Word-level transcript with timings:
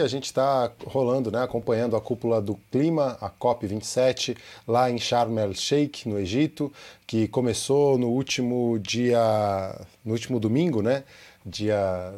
a 0.00 0.08
gente 0.08 0.24
está 0.24 0.70
rolando, 0.86 1.30
né, 1.30 1.42
acompanhando 1.42 1.96
a 1.96 2.00
cúpula 2.00 2.40
do 2.40 2.58
clima, 2.70 3.16
a 3.20 3.30
COP27, 3.30 4.36
lá 4.66 4.90
em 4.90 4.98
Sharm 4.98 5.38
el-Sheikh, 5.38 6.08
no 6.08 6.18
Egito, 6.18 6.72
que 7.06 7.28
começou 7.28 7.98
no 7.98 8.08
último 8.08 8.78
dia, 8.78 9.20
no 10.04 10.12
último 10.12 10.40
domingo, 10.40 10.82
né, 10.82 11.04
dia 11.44 12.14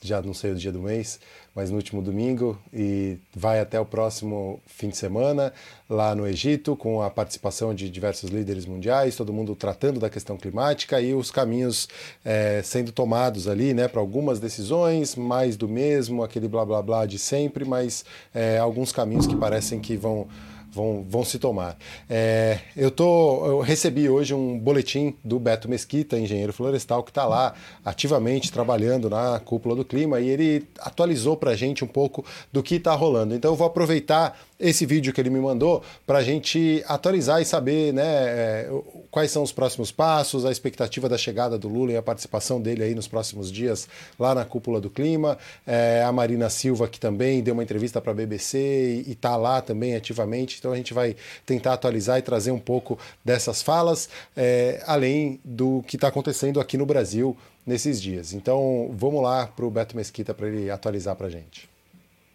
já 0.00 0.22
não 0.22 0.32
sei 0.32 0.52
o 0.52 0.54
dia 0.54 0.70
do 0.70 0.80
mês, 0.80 1.18
mas 1.58 1.72
no 1.72 1.76
último 1.76 2.00
domingo, 2.00 2.56
e 2.72 3.18
vai 3.34 3.58
até 3.58 3.80
o 3.80 3.84
próximo 3.84 4.60
fim 4.64 4.90
de 4.90 4.96
semana, 4.96 5.52
lá 5.90 6.14
no 6.14 6.24
Egito, 6.24 6.76
com 6.76 7.02
a 7.02 7.10
participação 7.10 7.74
de 7.74 7.90
diversos 7.90 8.30
líderes 8.30 8.64
mundiais, 8.64 9.16
todo 9.16 9.32
mundo 9.32 9.56
tratando 9.56 9.98
da 9.98 10.08
questão 10.08 10.36
climática 10.36 11.00
e 11.00 11.12
os 11.12 11.32
caminhos 11.32 11.88
é, 12.24 12.62
sendo 12.62 12.92
tomados 12.92 13.48
ali, 13.48 13.74
né, 13.74 13.88
para 13.88 14.00
algumas 14.00 14.38
decisões, 14.38 15.16
mais 15.16 15.56
do 15.56 15.68
mesmo, 15.68 16.22
aquele 16.22 16.46
blá 16.46 16.64
blá 16.64 16.80
blá 16.80 17.06
de 17.06 17.18
sempre, 17.18 17.64
mas 17.64 18.04
é, 18.32 18.58
alguns 18.58 18.92
caminhos 18.92 19.26
que 19.26 19.34
parecem 19.34 19.80
que 19.80 19.96
vão 19.96 20.28
vão, 20.78 21.04
vão 21.08 21.24
se 21.24 21.38
tomar. 21.38 21.76
É, 22.08 22.60
eu, 22.76 22.90
tô, 22.90 23.44
eu 23.44 23.60
recebi 23.60 24.08
hoje 24.08 24.32
um 24.32 24.56
boletim 24.58 25.14
do 25.24 25.38
Beto 25.40 25.68
Mesquita, 25.68 26.16
engenheiro 26.16 26.52
florestal, 26.52 27.02
que 27.02 27.10
está 27.10 27.26
lá 27.26 27.54
ativamente 27.84 28.52
trabalhando 28.52 29.10
na 29.10 29.40
cúpula 29.40 29.74
do 29.74 29.84
clima 29.84 30.20
e 30.20 30.28
ele 30.28 30.68
atualizou 30.78 31.36
para 31.36 31.50
a 31.50 31.56
gente 31.56 31.84
um 31.84 31.88
pouco 31.88 32.24
do 32.52 32.62
que 32.62 32.76
está 32.76 32.94
rolando. 32.94 33.34
Então 33.34 33.50
eu 33.50 33.56
vou 33.56 33.66
aproveitar 33.66 34.38
esse 34.58 34.84
vídeo 34.84 35.12
que 35.12 35.20
ele 35.20 35.30
me 35.30 35.38
mandou 35.38 35.82
para 36.06 36.18
a 36.18 36.22
gente 36.22 36.82
atualizar 36.86 37.40
e 37.40 37.44
saber 37.44 37.92
né, 37.92 38.02
é, 38.04 38.70
quais 39.10 39.30
são 39.30 39.42
os 39.42 39.52
próximos 39.52 39.92
passos, 39.92 40.44
a 40.44 40.50
expectativa 40.50 41.08
da 41.08 41.16
chegada 41.16 41.56
do 41.56 41.68
Lula 41.68 41.92
e 41.92 41.96
a 41.96 42.02
participação 42.02 42.60
dele 42.60 42.82
aí 42.82 42.94
nos 42.94 43.06
próximos 43.06 43.52
dias 43.52 43.88
lá 44.18 44.34
na 44.34 44.44
cúpula 44.44 44.80
do 44.80 44.90
clima. 44.90 45.38
É, 45.66 46.02
a 46.04 46.10
Marina 46.10 46.50
Silva, 46.50 46.88
que 46.88 46.98
também 46.98 47.42
deu 47.42 47.54
uma 47.54 47.62
entrevista 47.62 48.00
para 48.00 48.10
a 48.10 48.14
BBC 48.14 49.04
e 49.06 49.12
está 49.12 49.36
lá 49.36 49.62
também 49.62 49.94
ativamente. 49.94 50.56
Então 50.58 50.72
a 50.72 50.76
gente 50.76 50.92
vai 50.92 51.14
tentar 51.46 51.74
atualizar 51.74 52.18
e 52.18 52.22
trazer 52.22 52.50
um 52.50 52.58
pouco 52.58 52.98
dessas 53.24 53.62
falas, 53.62 54.08
é, 54.36 54.82
além 54.86 55.40
do 55.44 55.84
que 55.86 55.96
está 55.96 56.08
acontecendo 56.08 56.60
aqui 56.60 56.76
no 56.76 56.84
Brasil 56.84 57.36
nesses 57.64 58.02
dias. 58.02 58.32
Então 58.32 58.90
vamos 58.92 59.22
lá 59.22 59.46
para 59.46 59.64
o 59.64 59.70
Beto 59.70 59.96
Mesquita 59.96 60.34
para 60.34 60.48
ele 60.48 60.68
atualizar 60.68 61.14
para 61.14 61.28
a 61.28 61.30
gente. 61.30 61.77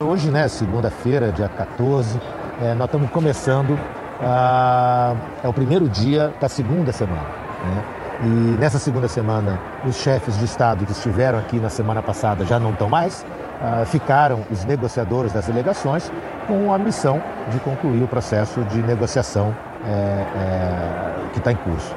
Hoje, 0.03 0.29
né, 0.29 0.49
segunda-feira, 0.49 1.31
dia 1.31 1.47
14, 1.47 2.19
é, 2.61 2.73
nós 2.73 2.87
estamos 2.87 3.09
começando, 3.09 3.79
a, 4.21 5.15
é 5.41 5.47
o 5.47 5.53
primeiro 5.53 5.87
dia 5.87 6.33
da 6.41 6.49
segunda 6.49 6.91
semana. 6.91 7.21
Né? 7.21 7.83
E 8.21 8.27
nessa 8.59 8.79
segunda 8.79 9.07
semana, 9.07 9.57
os 9.85 9.95
chefes 9.95 10.37
de 10.37 10.43
Estado 10.43 10.85
que 10.85 10.91
estiveram 10.91 11.39
aqui 11.39 11.57
na 11.57 11.69
semana 11.69 12.01
passada 12.01 12.45
já 12.45 12.59
não 12.59 12.71
estão 12.71 12.89
mais, 12.89 13.25
ah, 13.61 13.85
ficaram 13.85 14.41
os 14.51 14.65
negociadores 14.65 15.31
das 15.31 15.45
delegações 15.45 16.11
com 16.47 16.73
a 16.73 16.77
missão 16.77 17.23
de 17.49 17.59
concluir 17.59 18.03
o 18.03 18.07
processo 18.07 18.61
de 18.65 18.81
negociação 18.81 19.55
é, 19.85 19.89
é, 19.89 21.29
que 21.31 21.39
está 21.39 21.53
em 21.53 21.55
curso. 21.55 21.95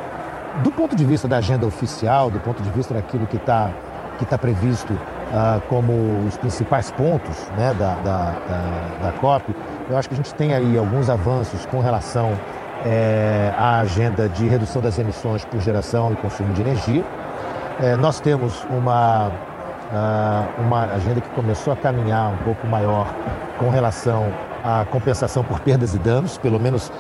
Do 0.63 0.71
ponto 0.71 0.95
de 0.95 1.05
vista 1.05 1.27
da 1.27 1.39
agenda 1.39 1.67
oficial, 1.67 2.31
do 2.31 2.39
ponto 2.39 2.63
de 2.63 2.71
vista 2.71 2.95
daquilo 2.95 3.27
que 3.27 3.37
está 3.37 3.71
que 4.19 4.25
tá 4.25 4.39
previsto 4.39 4.97
ah, 5.37 5.61
como 5.69 5.93
os 6.27 6.35
principais 6.39 6.91
pontos 6.91 7.37
né, 7.59 7.75
da, 7.79 7.95
da, 7.97 8.31
da, 8.31 9.11
da, 9.11 9.13
COP, 9.21 9.55
eu 9.91 9.99
acho 9.99 10.09
que 10.09 10.15
a 10.15 10.17
gente 10.17 10.35
tem 10.35 10.55
aí 10.55 10.79
alguns 10.79 11.11
avanços 11.11 11.67
com 11.67 11.79
relação 11.79 12.33
é, 12.87 13.53
à 13.59 13.81
agenda 13.81 14.31
de 14.31 14.49
redução 14.49 14.81
das 14.81 14.99
emissões 14.99 15.45
por 15.45 15.61
geração 15.61 16.11
e 16.11 16.17
consumo 16.17 16.55
de 16.55 16.63
energia. 16.63 17.05
É, 17.83 17.97
nós 17.97 18.19
temos 18.19 18.65
uma, 18.71 19.31
ah, 19.93 20.47
uma 20.59 20.85
agenda 20.85 21.21
que 21.21 21.29
começou 21.31 21.71
a 21.71 21.77
caminhar 21.77 22.33
um 22.33 22.39
pouco 22.39 22.67
maior 22.67 23.07
com 23.59 23.69
relação 23.69 24.33
à 24.65 24.87
compensação 24.87 25.45
por 25.45 25.61
perdas 25.61 25.95
e 25.95 25.99
danos, 25.99 26.39
pelo 26.39 26.59
menos 26.59 26.91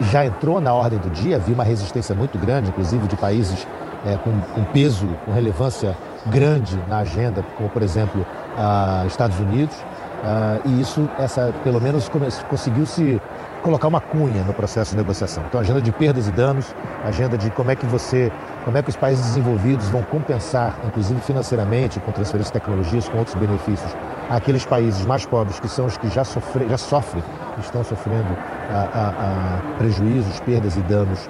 já 0.00 0.26
entrou 0.26 0.60
na 0.60 0.74
ordem 0.74 0.98
do 0.98 1.08
dia, 1.08 1.36
havia 1.36 1.54
uma 1.54 1.64
resistência 1.64 2.14
muito 2.14 2.38
grande, 2.38 2.68
inclusive 2.68 3.08
de 3.08 3.16
países 3.16 3.66
é, 4.04 4.16
com, 4.18 4.38
com 4.54 4.64
peso, 4.64 5.08
com 5.24 5.32
relevância 5.32 5.96
grande 6.26 6.78
na 6.88 6.98
agenda, 6.98 7.44
como 7.56 7.68
por 7.68 7.82
exemplo 7.82 8.26
uh, 8.56 9.06
Estados 9.06 9.38
Unidos, 9.38 9.76
uh, 9.76 10.68
e 10.68 10.80
isso, 10.80 11.08
essa, 11.18 11.52
pelo 11.64 11.80
menos, 11.80 12.10
conseguiu 12.48 12.86
se 12.86 13.20
colocar 13.62 13.88
uma 13.88 14.00
cunha 14.00 14.42
no 14.44 14.54
processo 14.54 14.92
de 14.92 14.96
negociação. 14.96 15.42
Então, 15.48 15.60
agenda 15.60 15.80
de 15.80 15.90
perdas 15.90 16.28
e 16.28 16.30
danos, 16.30 16.74
agenda 17.04 17.36
de 17.36 17.50
como 17.50 17.70
é 17.70 17.76
que 17.76 17.86
você, 17.86 18.30
como 18.64 18.78
é 18.78 18.82
que 18.82 18.90
os 18.90 18.96
países 18.96 19.24
desenvolvidos 19.26 19.88
vão 19.88 20.02
compensar, 20.02 20.78
inclusive 20.86 21.20
financeiramente, 21.20 21.98
com 22.00 22.12
transferência 22.12 22.52
de 22.52 22.60
tecnologias, 22.60 23.08
com 23.08 23.18
outros 23.18 23.34
benefícios, 23.36 23.90
aqueles 24.30 24.64
países 24.64 25.04
mais 25.04 25.26
pobres 25.26 25.58
que 25.58 25.68
são 25.68 25.86
os 25.86 25.96
que 25.96 26.08
já, 26.08 26.24
sofre, 26.24 26.68
já 26.68 26.78
sofrem, 26.78 27.22
estão 27.58 27.82
sofrendo 27.82 28.36
ah, 28.70 29.60
prejuízos, 29.78 30.38
perdas 30.40 30.76
e 30.76 30.80
danos 30.82 31.28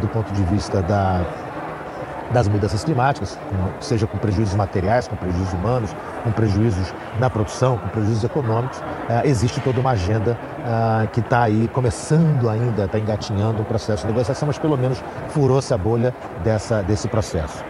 do 0.00 0.08
ponto 0.08 0.32
de 0.32 0.42
vista 0.44 0.82
da 0.82 1.24
das 2.32 2.48
mudanças 2.48 2.84
climáticas, 2.84 3.38
seja 3.80 4.06
com 4.06 4.18
prejuízos 4.18 4.54
materiais, 4.54 5.08
com 5.08 5.16
prejuízos 5.16 5.52
humanos, 5.54 5.90
com 6.22 6.30
prejuízos 6.32 6.92
na 7.18 7.30
produção, 7.30 7.78
com 7.78 7.88
prejuízos 7.88 8.24
econômicos, 8.24 8.80
é, 9.08 9.26
existe 9.28 9.60
toda 9.60 9.80
uma 9.80 9.90
agenda 9.90 10.38
é, 11.02 11.06
que 11.06 11.20
está 11.20 11.44
aí 11.44 11.68
começando 11.68 12.48
ainda, 12.48 12.84
está 12.84 12.98
engatinhando 12.98 13.62
o 13.62 13.64
processo 13.64 14.06
de 14.06 14.12
negociação, 14.12 14.46
mas 14.46 14.58
pelo 14.58 14.76
menos 14.76 15.02
furou-se 15.28 15.72
a 15.72 15.78
bolha 15.78 16.14
dessa, 16.42 16.82
desse 16.82 17.08
processo. 17.08 17.64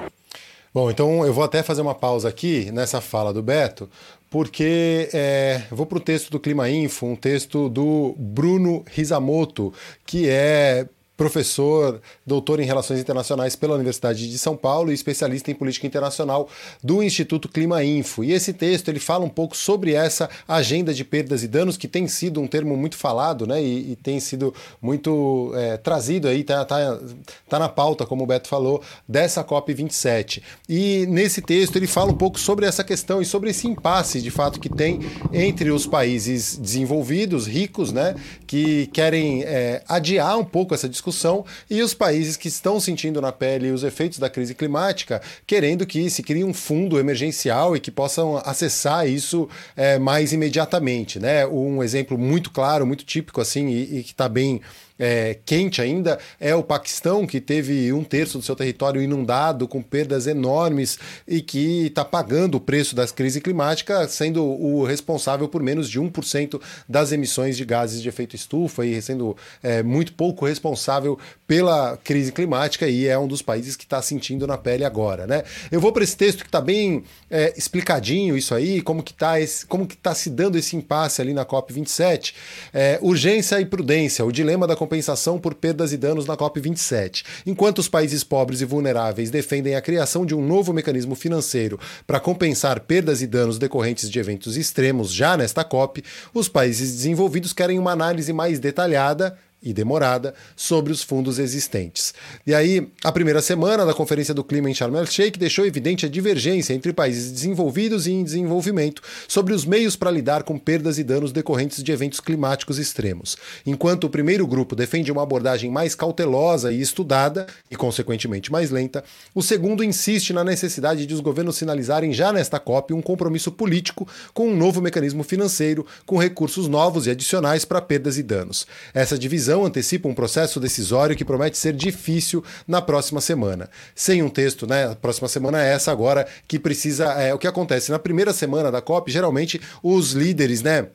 Bom, 0.73 0.91
então 0.91 1.25
eu 1.25 1.33
vou 1.33 1.43
até 1.43 1.63
fazer 1.63 1.81
uma 1.81 1.95
pausa 1.95 2.29
aqui 2.29 2.71
nessa 2.71 3.01
fala 3.01 3.33
do 3.33 3.43
Beto, 3.43 3.89
porque 4.31 5.09
é, 5.15 5.63
vou 5.71 5.87
para 5.87 5.99
o 5.99 6.01
texto 6.01 6.31
do 6.31 6.39
Clima 6.39 6.69
Info, 6.69 7.07
um 7.07 7.17
texto 7.17 7.69
do 7.69 8.15
Bruno 8.19 8.85
Risamoto, 8.87 9.73
que 10.05 10.29
é 10.29 10.87
professor, 11.19 12.01
doutor 12.25 12.61
em 12.61 12.65
Relações 12.65 13.01
Internacionais 13.01 13.57
pela 13.57 13.75
Universidade 13.75 14.31
de 14.31 14.39
São 14.39 14.57
Paulo 14.57 14.93
e 14.93 14.95
especialista 14.95 15.51
em 15.51 15.55
política 15.55 15.85
internacional 15.85 16.49
do 16.83 17.03
Instituto 17.03 17.49
Clima 17.49 17.83
Info. 17.83 18.23
E 18.23 18.33
esse 18.33 18.53
texto 18.53 18.89
ele 18.89 19.01
fala 19.01 19.25
um 19.25 19.29
pouco 19.29 19.57
sobre 19.57 19.95
essa 19.95 20.31
agenda 20.47 20.95
de 20.95 21.05
perdas 21.05 21.43
e 21.43 21.49
danos, 21.49 21.77
que 21.77 21.89
tem 21.89 22.07
sido 22.07 22.41
um 22.41 22.47
termo 22.47 22.77
muito 22.77 22.97
falado 22.97 23.49
né, 23.49 23.61
e, 23.61 23.93
e 23.93 23.97
tem 23.97 24.21
sido 24.21 24.55
muito 24.81 25.51
é, 25.57 25.77
trazido 25.77 26.29
aí, 26.29 26.45
tá, 26.45 26.65
tá, 26.65 27.01
tá 27.49 27.59
na 27.59 27.69
pauta, 27.69 28.07
como 28.07 28.23
o 28.23 28.27
Beto 28.27 28.47
falou, 28.47 28.81
dessa 29.09 29.43
COP27. 29.43 30.41
E 30.69 31.05
nesse 31.09 31.43
texto 31.43 31.75
ele 31.75 31.89
fala 31.89 32.13
um 32.13 32.17
pouco 32.17 32.39
sobre 32.39 32.65
essa 32.65 32.85
questão 32.85 33.21
e 33.21 33.25
sobre 33.25 33.51
esse 33.51 33.67
impasse 33.67 34.23
de 34.23 34.31
fato 34.31 34.61
que 34.61 34.69
tem 34.69 35.01
entre 35.33 35.73
os 35.73 35.85
países 35.85 36.57
desenvolvidos, 36.57 37.49
ricos, 37.49 37.93
né, 37.93 38.15
que 38.47 38.87
querem 38.93 39.43
é, 39.43 39.83
adiar 39.89 40.39
um 40.39 40.45
pouco 40.45 40.77
essa 40.77 40.89
discussão 40.89 41.08
discussão 41.09 41.45
e 41.69 41.83
os 41.83 41.95
países 41.95 42.37
que 42.37 42.49
estão 42.49 42.79
sentindo 42.79 43.21
na 43.21 43.33
pele 43.33 43.71
os 43.71 43.83
efeitos 43.83 44.19
da 44.19 44.31
crise 44.31 44.55
climática, 44.55 45.21
querendo 45.47 45.87
que 45.87 46.09
se 46.11 46.23
crie 46.23 46.45
um 46.45 46.55
fundo 46.55 46.99
emergencial 46.99 47.75
e 47.75 47.81
que 47.81 47.91
possam 47.91 48.37
acessar 48.45 49.09
isso 49.09 49.49
é, 49.77 49.99
mais 49.99 50.33
imediatamente. 50.33 51.19
Né? 51.19 51.47
Um 51.47 51.83
exemplo 51.83 52.17
muito 52.17 52.51
claro, 52.51 52.87
muito 52.87 53.05
típico 53.05 53.41
assim, 53.41 53.69
e, 53.69 53.99
e 53.99 54.03
que 54.03 54.13
está 54.13 54.29
bem 54.29 54.61
é, 54.99 55.39
quente 55.45 55.81
ainda 55.81 56.19
é 56.41 56.55
o 56.55 56.63
Paquistão, 56.63 57.27
que 57.27 57.41
teve 57.41 57.93
um 57.93 58.03
terço 58.03 58.39
do 58.39 58.45
seu 58.45 58.57
território 58.57 59.01
inundado, 59.01 59.69
com 59.69 59.83
perdas 59.83 60.27
enormes 60.27 60.99
e 61.27 61.41
que 61.41 61.87
está 61.87 62.05
pagando 62.05 62.57
o 62.57 62.61
preço 62.61 62.95
da 62.97 63.07
crise 63.07 63.41
climática, 63.41 64.07
sendo 64.09 64.45
o 64.45 64.85
responsável 64.85 65.49
por 65.49 65.63
menos 65.63 65.89
de 65.89 66.01
1% 66.01 66.61
das 66.89 67.13
emissões 67.13 67.57
de 67.57 67.65
gases 67.65 68.03
de 68.03 68.09
efeito 68.09 68.35
estufa 68.35 68.85
e 68.85 69.01
sendo 69.01 69.37
é, 69.63 69.83
muito 69.83 70.13
pouco 70.13 70.47
responsável 70.47 71.19
pela 71.47 71.97
crise 71.97 72.33
climática 72.33 72.87
e 72.87 73.07
é 73.07 73.19
um 73.19 73.27
dos 73.27 73.41
países 73.41 73.77
que 73.77 73.85
está 73.85 74.03
sentindo 74.03 74.47
na 74.47 74.59
pele 74.59 74.85
agora. 74.85 75.27
Né? 75.27 75.43
Eu 75.71 75.81
vou 75.81 75.93
para 75.93 76.05
esse 76.05 76.17
texto 76.17 76.41
que 76.41 76.49
está 76.49 76.61
bem 76.61 77.05
é, 77.31 77.55
explicadinho 77.57 78.37
isso 78.37 78.55
aí, 78.55 78.83
como 78.83 79.03
que 79.03 79.13
está 79.13 79.35
como 79.69 79.87
que 79.87 79.97
tá 79.97 80.15
se 80.15 80.31
dando 80.31 80.59
esse 80.59 80.77
impasse 80.77 81.21
ali 81.23 81.33
na 81.33 81.45
COP27. 81.45 82.35
É, 82.73 82.99
urgência 83.01 83.61
e 83.61 83.65
prudência, 83.65 84.25
o 84.25 84.33
dilema 84.33 84.67
da 84.67 84.77
compensação 84.89 85.39
por 85.39 85.55
perdas 85.55 85.93
e 85.93 85.99
danos 85.99 86.25
na 86.25 86.35
COP27. 86.35 87.23
Enquanto 87.47 87.79
os 87.79 87.89
países 87.89 88.25
pobres 88.25 88.63
e 88.63 88.65
vulneráveis 88.65 89.31
defendem 89.31 89.75
a 89.75 89.83
criação 89.83 90.25
de 90.25 90.35
um 90.35 90.45
novo 90.45 90.73
mecanismo 90.73 91.15
financeiro 91.15 91.79
para 92.07 92.19
compensar 92.19 92.81
perdas 92.81 93.21
e 93.21 93.27
danos 93.27 93.59
decorrentes 93.59 94.09
de 94.09 94.19
eventos 94.19 94.57
extremos 94.57 95.13
já 95.13 95.37
nesta 95.37 95.63
COP, 95.63 96.03
os 96.33 96.49
países 96.49 96.91
desenvolvidos 96.91 97.53
querem 97.53 97.79
uma 97.79 97.93
análise 97.93 98.33
mais 98.33 98.59
detalhada 98.59 99.37
e 99.63 99.73
demorada 99.73 100.35
sobre 100.57 100.93
os 100.93 101.03
fundos 101.03 101.39
existentes. 101.39 102.15
E 102.47 102.55
aí, 102.55 102.89
a 103.03 103.11
primeira 103.11 103.43
semana 103.43 103.85
da 103.85 103.93
Conferência 103.93 104.33
do 104.33 104.45
Clima 104.45 104.71
em 104.71 104.75
Sharm 104.75 104.95
el-Sheikh 104.97 105.39
deixou 105.39 105.67
evidente 105.67 106.07
a 106.07 106.09
divergência 106.09 106.75
entre 106.75 106.93
países 106.93 107.33
desenvolvidos 107.33 108.07
e 108.07 108.13
em 108.13 108.23
desenvolvimento 108.23 109.03
sobre 109.27 109.53
os 109.53 109.65
meios 109.65 109.97
para 109.97 110.11
lidar 110.11 110.45
com 110.45 110.59
perdas 110.59 110.99
e 110.99 111.05
danos 111.05 111.33
decorrentes 111.33 111.83
de 111.83 111.91
eventos 111.91 112.21
climáticos 112.21 112.79
extremos. 112.79 113.37
Enquanto 113.67 114.05
o 114.05 114.11
primeiro 114.11 114.47
grupo 114.47 114.77
defende 114.77 115.11
uma 115.11 115.23
abordagem 115.23 115.71
mais 115.71 115.95
cautelosa 115.95 116.73
e 116.73 116.81
estudada, 116.81 117.47
e 117.71 117.77
consequentemente 117.77 118.53
mais 118.53 118.71
lenta, 118.71 119.03
o 119.35 119.43
segundo 119.43 119.83
insiste 119.83 120.33
na 120.33 120.45
necessidade 120.45 121.05
de 121.05 121.15
os 121.15 121.21
governos 121.21 121.57
sinalizarem 121.57 122.13
já 122.13 122.33
nesta 122.33 122.61
COP 122.61 122.95
um 122.95 123.03
compromisso 123.03 123.51
político 123.51 124.07
com 124.33 124.49
um 124.49 124.57
novo 124.57 124.81
mecanismo 124.81 125.25
financeiro 125.25 125.85
com 126.07 126.17
recursos 126.17 126.69
novos 126.69 127.07
e 127.07 127.11
adicionais 127.11 127.65
para 127.65 127.81
perdas 127.81 128.19
e 128.19 128.23
danos. 128.23 128.67
Essa 128.95 129.19
divisão 129.19 129.48
decisão 129.49 129.65
antecipa 129.65 130.09
um 130.09 130.15
processo 130.15 130.61
decisório 130.61 131.17
que 131.17 131.25
promete 131.25 131.57
ser 131.57 131.73
difícil 131.73 132.45
na 132.67 132.83
próxima 132.83 133.21
semana. 133.21 133.71
Sem 133.95 134.23
um 134.23 134.29
texto, 134.29 134.67
né? 134.67 134.91
A 134.91 134.95
próxima 134.95 135.29
semana 135.29 135.65
é 135.65 135.73
essa 135.73 135.91
agora 135.91 136.27
que 136.47 136.59
precisa. 136.59 137.07
É, 137.15 137.33
o 137.33 137.39
que 137.39 137.47
acontece? 137.47 137.91
Na 137.91 137.99
primeira 137.99 138.33
semana 138.33 138.71
da 138.71 138.83
COP, 138.83 139.11
geralmente 139.11 139.61
os 139.83 140.13
líderes, 140.13 140.63
né? 140.63 140.89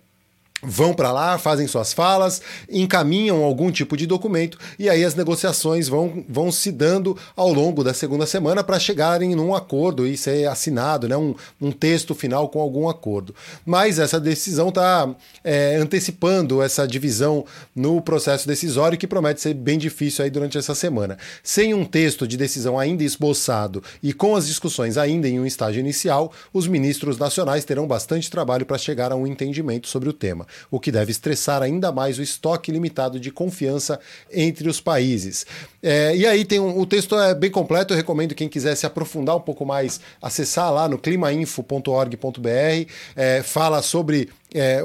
Vão 0.64 0.94
para 0.94 1.12
lá, 1.12 1.38
fazem 1.38 1.68
suas 1.68 1.94
falas, 1.94 2.42
encaminham 2.70 3.44
algum 3.44 3.72
tipo 3.72 3.98
de 3.98 4.08
documento 4.08 4.58
e 4.80 4.90
aí 4.90 5.04
as 5.04 5.16
negociações 5.16 5.88
vão, 5.88 6.24
vão 6.28 6.52
se 6.52 6.72
dando 6.72 7.18
ao 7.36 7.52
longo 7.52 7.84
da 7.84 7.94
segunda 7.94 8.26
semana 8.26 8.64
para 8.64 8.80
chegarem 8.80 9.36
num 9.36 9.54
acordo 9.54 10.08
e 10.08 10.16
ser 10.16 10.48
assinado, 10.48 11.08
né, 11.08 11.18
um, 11.18 11.36
um 11.62 11.72
texto 11.72 12.16
final 12.16 12.48
com 12.50 12.62
algum 12.62 12.88
acordo. 12.88 13.36
Mas 13.66 14.00
essa 14.00 14.20
decisão 14.20 14.70
está 14.70 15.14
é, 15.44 15.76
antecipando 15.76 16.62
essa 16.62 16.88
divisão 16.88 17.46
no 17.76 18.02
processo 18.02 18.48
decisório 18.48 18.98
que 18.98 19.08
promete 19.08 19.42
ser 19.42 19.54
bem 19.54 19.78
difícil 19.78 20.24
aí 20.24 20.32
durante 20.32 20.58
essa 20.58 20.74
semana. 20.74 21.18
Sem 21.44 21.74
um 21.74 21.84
texto 21.84 22.28
de 22.28 22.38
decisão 22.38 22.80
ainda 22.80 23.04
esboçado 23.04 23.84
e 24.02 24.14
com 24.14 24.36
as 24.36 24.48
discussões 24.48 24.98
ainda 24.98 25.28
em 25.28 25.40
um 25.40 25.46
estágio 25.46 25.80
inicial, 25.80 26.32
os 26.54 26.68
ministros 26.68 27.18
nacionais 27.18 27.66
terão 27.66 27.86
bastante 27.86 28.32
trabalho 28.32 28.66
para 28.66 28.78
chegar 28.78 29.12
a 29.12 29.16
um 29.16 29.28
entendimento 29.28 29.88
sobre 29.88 30.10
o 30.10 30.14
tema 30.14 30.48
o 30.70 30.80
que 30.80 30.92
deve 30.92 31.12
estressar 31.12 31.62
ainda 31.62 31.92
mais 31.92 32.18
o 32.18 32.22
estoque 32.22 32.72
limitado 32.72 33.20
de 33.20 33.32
confiança 33.32 34.00
entre 34.32 34.70
os 34.70 34.80
países. 34.80 35.46
É, 35.82 36.16
e 36.16 36.26
aí 36.26 36.46
tem 36.46 36.60
um, 36.60 36.80
o 36.80 36.86
texto 36.86 37.16
é 37.16 37.36
bem 37.36 37.52
completo, 37.52 37.94
eu 37.94 37.98
recomendo 37.98 38.34
quem 38.34 38.48
quiser 38.48 38.76
se 38.76 38.86
aprofundar 38.86 39.36
um 39.36 39.42
pouco 39.42 39.66
mais, 39.66 40.00
acessar 40.22 40.72
lá 40.72 40.88
no 40.88 40.98
climainfo.org.br, 40.98 42.90
é, 43.16 43.44
fala 43.44 43.82
sobre. 43.82 44.30
É, 44.54 44.84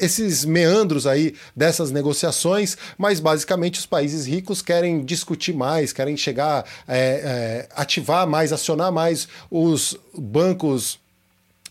esses 0.00 0.44
meandros 0.44 1.06
aí 1.06 1.34
dessas 1.54 1.90
negociações, 1.90 2.76
mas 2.98 3.20
basicamente 3.20 3.78
os 3.78 3.86
países 3.86 4.26
ricos 4.26 4.62
querem 4.62 5.04
discutir 5.04 5.54
mais, 5.54 5.92
querem 5.92 6.16
chegar, 6.16 6.64
é, 6.88 6.98
é, 6.98 7.68
ativar 7.74 8.26
mais, 8.26 8.52
acionar 8.52 8.90
mais 8.90 9.28
os 9.50 9.96
bancos 10.16 10.98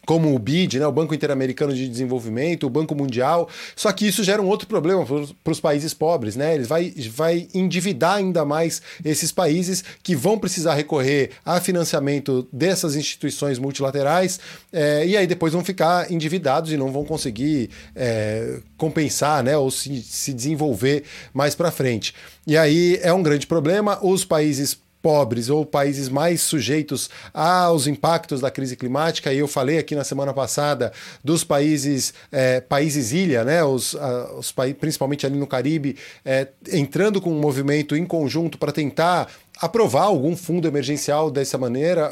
como 0.06 0.34
o 0.34 0.40
BID, 0.40 0.80
né, 0.80 0.88
o 0.88 0.92
Banco 0.92 1.14
Interamericano 1.14 1.74
de 1.74 1.88
Desenvolvimento, 1.88 2.66
o 2.66 2.70
Banco 2.70 2.96
Mundial. 2.96 3.50
Só 3.76 3.92
que 3.92 4.08
isso 4.08 4.24
gera 4.24 4.42
um 4.42 4.48
outro 4.48 4.68
problema 4.68 5.06
para 5.44 5.52
os 5.52 5.60
países 5.60 5.94
pobres, 5.94 6.36
né? 6.36 6.56
Ele 6.56 6.64
vai, 6.64 6.94
vai 7.12 7.48
endividar 7.54 8.16
ainda 8.16 8.46
mais 8.46 8.82
esses 9.04 9.32
países 9.32 9.84
que 10.04 10.16
vão 10.16 10.38
precisar 10.38 10.76
recorrer 10.76 11.32
a 11.46 11.60
financiamento 11.60 12.48
dessas 12.52 12.96
instituições 12.96 13.60
multilaterais 13.60 14.40
é, 14.72 15.06
e 15.06 15.18
aí 15.18 15.28
depois 15.28 15.54
vão 15.54 15.64
ficar 15.64 16.12
endividados 16.12 16.72
e 16.72 16.78
não 16.78 16.92
vão 16.92 17.04
conseguir 17.04 17.70
é, 17.96 18.60
compensar, 18.78 19.44
né, 19.44 19.58
ou 19.58 19.72
se, 19.72 20.02
se 20.02 20.34
desenvolver 20.34 21.04
mais 21.34 21.56
para 21.56 21.72
frente. 21.72 22.14
E 22.46 22.58
aí 22.58 23.00
é 23.02 23.12
um 23.12 23.24
grande 23.24 23.48
problema. 23.48 23.98
Os 24.02 24.24
países 24.24 24.78
pobres 25.06 25.52
ou 25.52 25.64
países 25.64 26.10
mais 26.10 26.42
sujeitos 26.42 27.12
aos 27.32 27.86
impactos 27.86 28.42
da 28.42 28.50
crise 28.50 28.76
climática. 28.76 29.32
E 29.32 29.38
eu 29.38 29.48
falei 29.48 29.78
aqui 29.78 29.94
na 29.94 30.04
semana 30.04 30.34
passada 30.34 30.92
dos 31.24 31.44
países 31.44 32.12
é, 32.32 32.60
países 32.60 33.12
ilha, 33.12 33.44
né, 33.44 33.64
os, 33.64 33.96
os 34.36 34.52
principalmente 34.80 35.24
ali 35.24 35.38
no 35.38 35.46
Caribe, 35.46 35.96
é, 36.26 36.48
entrando 36.74 37.22
com 37.22 37.30
um 37.30 37.40
movimento 37.40 37.96
em 37.96 38.04
conjunto 38.04 38.58
para 38.58 38.72
tentar 38.72 39.30
aprovar 39.62 40.04
algum 40.04 40.36
fundo 40.36 40.68
emergencial 40.68 41.32
dessa 41.32 41.58
maneira, 41.58 42.12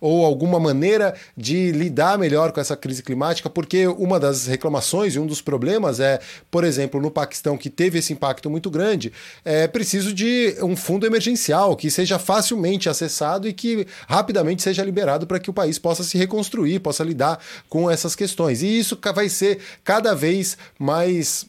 ou 0.00 0.24
alguma 0.24 0.60
maneira 0.60 1.14
de 1.36 1.72
lidar 1.72 2.18
melhor 2.18 2.52
com 2.52 2.60
essa 2.60 2.76
crise 2.76 3.02
climática, 3.02 3.50
porque 3.50 3.86
uma 3.86 4.20
das 4.20 4.46
reclamações 4.46 5.14
e 5.14 5.18
um 5.18 5.26
dos 5.26 5.40
problemas 5.40 5.98
é, 5.98 6.20
por 6.50 6.64
exemplo, 6.64 7.00
no 7.00 7.10
Paquistão, 7.10 7.56
que 7.56 7.68
teve 7.68 7.98
esse 7.98 8.12
impacto 8.12 8.48
muito 8.48 8.70
grande, 8.70 9.12
é 9.44 9.66
preciso 9.66 10.12
de 10.12 10.56
um 10.62 10.76
fundo 10.76 11.06
emergencial 11.06 11.76
que 11.76 11.90
seja 11.90 12.18
facilmente 12.18 12.88
acessado 12.88 13.48
e 13.48 13.52
que 13.52 13.86
rapidamente 14.06 14.62
seja 14.62 14.84
liberado 14.84 15.26
para 15.26 15.40
que 15.40 15.50
o 15.50 15.54
país 15.54 15.78
possa 15.78 16.04
se 16.04 16.16
reconstruir, 16.16 16.78
possa 16.78 17.02
lidar 17.02 17.40
com 17.68 17.90
essas 17.90 18.14
questões. 18.14 18.62
E 18.62 18.78
isso 18.78 18.98
vai 19.14 19.28
ser 19.28 19.58
cada 19.82 20.14
vez 20.14 20.56
mais 20.78 21.46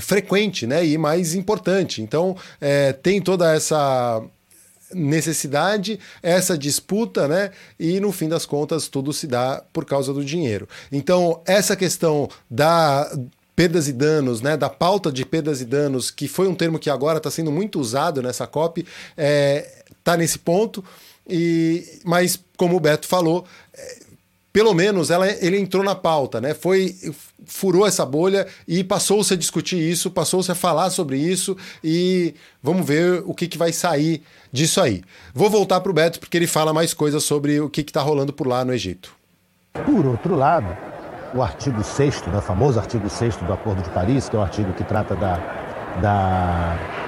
frequente 0.00 0.66
né, 0.66 0.84
e 0.84 0.98
mais 0.98 1.34
importante. 1.34 2.02
Então, 2.02 2.36
é, 2.60 2.92
tem 2.92 3.20
toda 3.20 3.54
essa 3.54 4.22
necessidade, 4.92 5.98
essa 6.22 6.56
disputa, 6.56 7.26
né? 7.28 7.50
E 7.78 8.00
no 8.00 8.12
fim 8.12 8.28
das 8.28 8.44
contas 8.46 8.88
tudo 8.88 9.12
se 9.12 9.26
dá 9.26 9.62
por 9.72 9.84
causa 9.84 10.12
do 10.12 10.24
dinheiro. 10.24 10.68
Então, 10.90 11.40
essa 11.46 11.76
questão 11.76 12.28
da 12.50 13.10
perdas 13.56 13.86
e 13.86 13.92
danos, 13.92 14.40
né, 14.40 14.56
da 14.56 14.68
pauta 14.68 15.12
de 15.12 15.24
perdas 15.24 15.60
e 15.60 15.64
danos, 15.64 16.10
que 16.10 16.26
foi 16.26 16.48
um 16.48 16.54
termo 16.54 16.78
que 16.78 16.90
agora 16.90 17.18
está 17.18 17.30
sendo 17.30 17.52
muito 17.52 17.78
usado 17.78 18.20
nessa 18.20 18.46
COP, 18.46 18.80
está 18.80 18.92
é, 19.16 19.84
tá 20.02 20.16
nesse 20.16 20.38
ponto. 20.38 20.84
E, 21.28 22.00
mas, 22.04 22.38
como 22.56 22.76
o 22.76 22.80
Beto 22.80 23.06
falou, 23.06 23.46
é, 23.72 23.98
pelo 24.54 24.72
menos 24.72 25.10
ela, 25.10 25.28
ele 25.44 25.58
entrou 25.58 25.82
na 25.82 25.96
pauta, 25.96 26.40
né? 26.40 26.54
Foi 26.54 26.94
furou 27.44 27.84
essa 27.84 28.06
bolha 28.06 28.46
e 28.68 28.84
passou-se 28.84 29.34
a 29.34 29.36
discutir 29.36 29.76
isso, 29.76 30.12
passou-se 30.12 30.50
a 30.50 30.54
falar 30.54 30.90
sobre 30.90 31.18
isso 31.18 31.56
e 31.82 32.36
vamos 32.62 32.86
ver 32.86 33.24
o 33.26 33.34
que, 33.34 33.48
que 33.48 33.58
vai 33.58 33.72
sair 33.72 34.22
disso 34.52 34.80
aí. 34.80 35.02
Vou 35.34 35.50
voltar 35.50 35.80
para 35.80 35.90
o 35.90 35.92
Beto 35.92 36.20
porque 36.20 36.36
ele 36.36 36.46
fala 36.46 36.72
mais 36.72 36.94
coisas 36.94 37.24
sobre 37.24 37.60
o 37.60 37.68
que 37.68 37.80
está 37.80 38.00
rolando 38.00 38.32
por 38.32 38.46
lá 38.46 38.64
no 38.64 38.72
Egito. 38.72 39.12
Por 39.84 40.06
outro 40.06 40.36
lado, 40.36 40.68
o 41.34 41.42
artigo 41.42 41.82
6 41.82 42.22
né, 42.28 42.38
o 42.38 42.40
famoso 42.40 42.78
artigo 42.78 43.10
6 43.10 43.38
do 43.38 43.52
Acordo 43.52 43.82
de 43.82 43.90
Paris, 43.90 44.28
que 44.28 44.36
é 44.36 44.38
o 44.38 44.42
artigo 44.42 44.72
que 44.74 44.84
trata 44.84 45.16
da, 45.16 45.34
da 46.00 47.03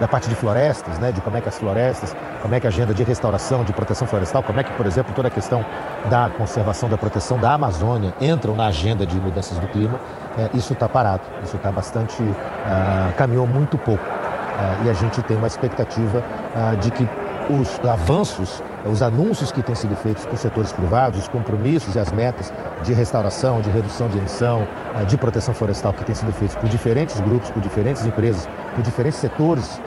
da 0.00 0.08
parte 0.08 0.28
de 0.28 0.34
florestas, 0.34 0.98
né, 0.98 1.12
de 1.12 1.20
como 1.20 1.36
é 1.36 1.40
que 1.40 1.48
as 1.48 1.58
florestas, 1.58 2.14
como 2.42 2.54
é 2.54 2.60
que 2.60 2.66
a 2.66 2.70
agenda 2.70 2.92
de 2.92 3.02
restauração, 3.02 3.64
de 3.64 3.72
proteção 3.72 4.06
florestal, 4.06 4.42
como 4.42 4.58
é 4.60 4.64
que, 4.64 4.72
por 4.72 4.86
exemplo, 4.86 5.12
toda 5.14 5.28
a 5.28 5.30
questão 5.30 5.64
da 6.10 6.28
conservação, 6.28 6.88
da 6.88 6.96
proteção 6.96 7.38
da 7.38 7.54
Amazônia 7.54 8.12
entram 8.20 8.54
na 8.54 8.66
agenda 8.66 9.06
de 9.06 9.16
mudanças 9.16 9.58
do 9.58 9.66
clima, 9.68 9.98
é, 10.36 10.50
isso 10.54 10.72
está 10.72 10.88
parado, 10.88 11.22
isso 11.44 11.56
está 11.56 11.70
bastante, 11.70 12.20
uh, 12.22 13.12
caminhou 13.16 13.46
muito 13.46 13.78
pouco. 13.78 14.04
Uh, 14.04 14.86
e 14.86 14.90
a 14.90 14.92
gente 14.92 15.22
tem 15.22 15.36
uma 15.36 15.46
expectativa 15.46 16.18
uh, 16.54 16.76
de 16.76 16.90
que 16.90 17.08
os 17.48 17.78
avanços, 17.88 18.62
os 18.84 19.02
anúncios 19.02 19.52
que 19.52 19.62
têm 19.62 19.74
sido 19.74 19.94
feitos 19.96 20.24
por 20.24 20.36
setores 20.38 20.72
privados, 20.72 21.20
os 21.20 21.28
compromissos 21.28 21.94
e 21.94 21.98
as 21.98 22.10
metas 22.10 22.52
de 22.82 22.92
restauração, 22.92 23.60
de 23.60 23.70
redução 23.70 24.08
de 24.08 24.16
emissão, 24.16 24.66
de 25.06 25.16
proteção 25.18 25.52
florestal 25.52 25.92
que 25.92 26.04
têm 26.04 26.14
sido 26.14 26.32
feitos 26.32 26.56
por 26.56 26.70
diferentes 26.70 27.20
grupos, 27.20 27.50
por 27.50 27.60
diferentes 27.60 28.06
empresas, 28.06 28.48
por 28.74 28.82
diferentes 28.82 29.18
setores 29.18 29.80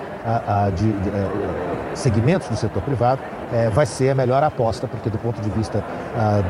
de, 0.76 0.92
de, 0.92 1.10
é, 1.10 1.96
segmentos 1.96 2.50
do 2.50 2.56
setor 2.58 2.82
privado, 2.82 3.22
é, 3.54 3.70
vai 3.70 3.86
ser 3.86 4.10
a 4.10 4.16
melhor 4.16 4.44
aposta, 4.44 4.88
porque 4.88 5.10
do 5.10 5.18
ponto 5.18 5.40
de 5.42 5.50
vista 5.52 5.84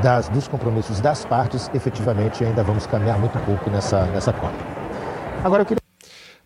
das, 0.01 0.27
dos 0.29 0.47
compromissos 0.47 0.99
das 0.99 1.25
partes, 1.25 1.69
efetivamente 1.73 2.43
ainda 2.43 2.63
vamos 2.63 2.87
caminhar 2.87 3.19
muito 3.19 3.37
pouco 3.45 3.69
nessa, 3.69 4.05
nessa 4.05 4.33
COP. 4.33 4.53
Agora 5.43 5.61
eu 5.61 5.65
queria 5.65 5.86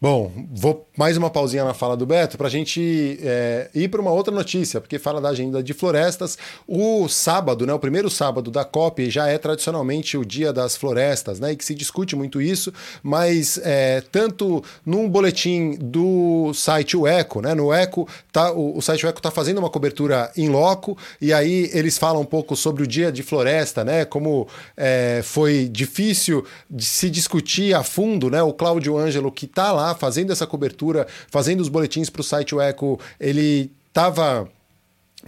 Bom, 0.02 0.32
vou 0.52 0.88
mais 0.98 1.16
uma 1.16 1.30
pausinha 1.30 1.64
na 1.64 1.76
fala 1.76 1.96
do 1.96 2.08
Beto 2.08 2.36
para 2.36 2.48
a 2.48 2.50
gente 2.50 3.20
é, 3.22 3.70
ir 3.72 3.88
para 3.88 4.02
uma 4.02 4.10
outra 4.10 4.34
notícia, 4.34 4.82
porque 4.82 4.98
fala 4.98 5.22
da 5.22 5.30
agenda 5.30 5.62
de 5.62 5.76
florestas. 5.76 6.40
O 6.68 7.08
sábado, 7.08 7.68
né, 7.68 7.74
o 7.74 7.78
primeiro 7.78 8.10
sábado 8.10 8.50
da 8.50 8.66
COP 8.66 9.12
já 9.12 9.28
é 9.28 9.38
tradicionalmente 9.38 10.18
o 10.18 10.26
dia 10.26 10.52
das 10.52 10.76
florestas, 10.76 11.40
né, 11.40 11.52
e 11.52 11.56
que 11.56 11.64
se 11.64 11.76
discute 11.76 12.16
muito 12.16 12.42
isso, 12.42 12.74
mas 13.04 13.60
é, 13.64 14.02
tanto 14.12 14.64
num 14.84 15.08
boletim 15.08 15.78
do 15.80 16.52
site 16.56 16.98
o 16.98 17.06
Eco, 17.06 17.40
né, 17.40 17.54
no 17.54 17.72
Eco, 17.72 18.08
tá, 18.32 18.52
o, 18.52 18.78
o 18.78 18.82
site 18.82 19.06
o 19.06 19.10
Eco 19.10 19.20
está 19.20 19.30
fazendo 19.30 19.60
uma 19.60 19.70
cobertura 19.70 20.32
em 20.36 20.50
loco, 20.50 20.98
e 21.22 21.32
aí 21.32 21.70
eles 21.74 22.00
falam 22.00 22.24
um 22.24 22.26
pouco 22.26 22.56
sobre 22.56 22.82
o 22.82 22.88
dia 22.88 23.12
de 23.12 23.22
floresta, 23.22 23.84
né, 23.84 24.04
como 24.04 24.48
é, 24.76 25.22
foi 25.24 25.70
difícil 25.72 26.44
de 26.68 26.86
se 26.86 27.08
discutir 27.08 27.76
a 27.76 27.84
fundo, 27.84 28.32
né, 28.32 28.42
o 28.42 28.52
Cláudio 28.52 28.98
Ângelo 28.98 29.32
que 29.32 29.46
está 29.46 29.72
lá 29.72 29.91
fazendo 29.96 30.32
essa 30.32 30.48
cobertura, 30.48 31.08
fazendo 31.30 31.62
os 31.62 31.70
boletins 31.70 32.10
para 32.10 32.22
o 32.22 32.24
site 32.24 32.56
o 32.56 32.62
Eco, 32.62 33.00
ele 33.20 33.72
estava 33.88 34.50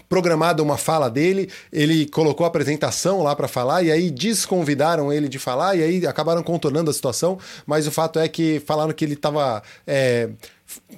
programada 0.09 0.63
uma 0.63 0.77
fala 0.77 1.09
dele, 1.09 1.49
ele 1.71 2.07
colocou 2.07 2.45
a 2.45 2.47
apresentação 2.47 3.21
lá 3.21 3.35
para 3.35 3.47
falar 3.47 3.83
e 3.83 3.91
aí 3.91 4.09
desconvidaram 4.09 5.13
ele 5.13 5.29
de 5.29 5.37
falar 5.37 5.75
e 5.75 5.83
aí 5.83 6.07
acabaram 6.07 6.41
contornando 6.41 6.89
a 6.89 6.93
situação, 6.93 7.37
mas 7.65 7.85
o 7.87 7.91
fato 7.91 8.19
é 8.19 8.27
que 8.27 8.61
falaram 8.65 8.91
que 8.91 9.05
ele 9.05 9.13
estava 9.13 9.61
é, 9.85 10.29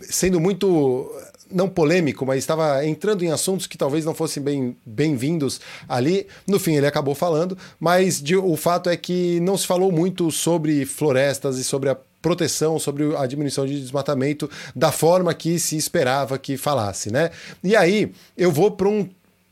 sendo 0.02 0.40
muito 0.40 1.12
não 1.52 1.70
polêmico, 1.70 2.26
mas 2.26 2.40
estava 2.40 2.86
entrando 2.86 3.24
em 3.24 3.32
assuntos 3.32 3.68
que 3.68 3.78
talvez 3.78 4.04
não 4.04 4.16
fossem 4.16 4.42
bem 4.42 4.76
bem-vindos 4.86 5.62
ali. 5.88 6.28
No 6.48 6.60
fim, 6.60 6.76
ele 6.76 6.88
acabou 6.88 7.14
falando, 7.14 7.58
mas 7.80 8.22
de, 8.22 8.36
o 8.36 8.56
fato 8.56 8.90
é 8.90 8.98
que 8.98 9.40
não 9.42 9.58
se 9.58 9.68
falou 9.68 9.92
muito 9.92 10.32
sobre 10.32 10.86
florestas 10.86 11.58
e 11.58 11.64
sobre 11.64 11.90
a 11.90 11.98
proteção, 12.26 12.80
sobre 12.80 13.16
a 13.16 13.28
diminuição 13.28 13.68
de 13.68 13.80
desmatamento 13.80 14.50
da 14.76 14.92
forma 14.92 15.32
que 15.32 15.60
se 15.60 15.78
esperava 15.78 16.40
que 16.40 16.58
falasse, 16.58 17.14
né? 17.14 17.30
E 17.64 17.76
aí 17.76 18.12
eu 18.36 18.52
vou 18.52 18.72
para 18.72 18.88
um 18.88 19.08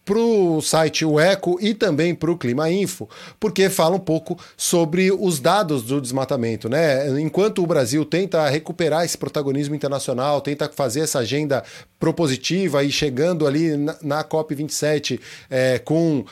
para 0.05 0.19
o 0.19 0.61
site 0.61 1.05
o 1.05 1.17
Eco 1.17 1.57
e 1.61 1.73
também 1.73 2.13
para 2.13 2.29
o 2.29 2.37
Clima 2.37 2.69
Info, 2.69 3.07
porque 3.39 3.69
fala 3.69 3.95
um 3.95 3.99
pouco 3.99 4.37
sobre 4.57 5.11
os 5.11 5.39
dados 5.39 5.83
do 5.83 6.01
desmatamento, 6.01 6.67
né? 6.67 7.21
Enquanto 7.21 7.63
o 7.63 7.67
Brasil 7.67 8.03
tenta 8.03 8.49
recuperar 8.49 9.05
esse 9.05 9.17
protagonismo 9.17 9.73
internacional, 9.73 10.41
tenta 10.41 10.69
fazer 10.69 11.01
essa 11.01 11.19
agenda 11.19 11.63
propositiva 11.97 12.83
e 12.83 12.91
chegando 12.91 13.47
ali 13.47 13.77
na, 13.77 13.95
na 14.01 14.23
COP27 14.25 15.21
é, 15.49 15.79
com 15.79 16.25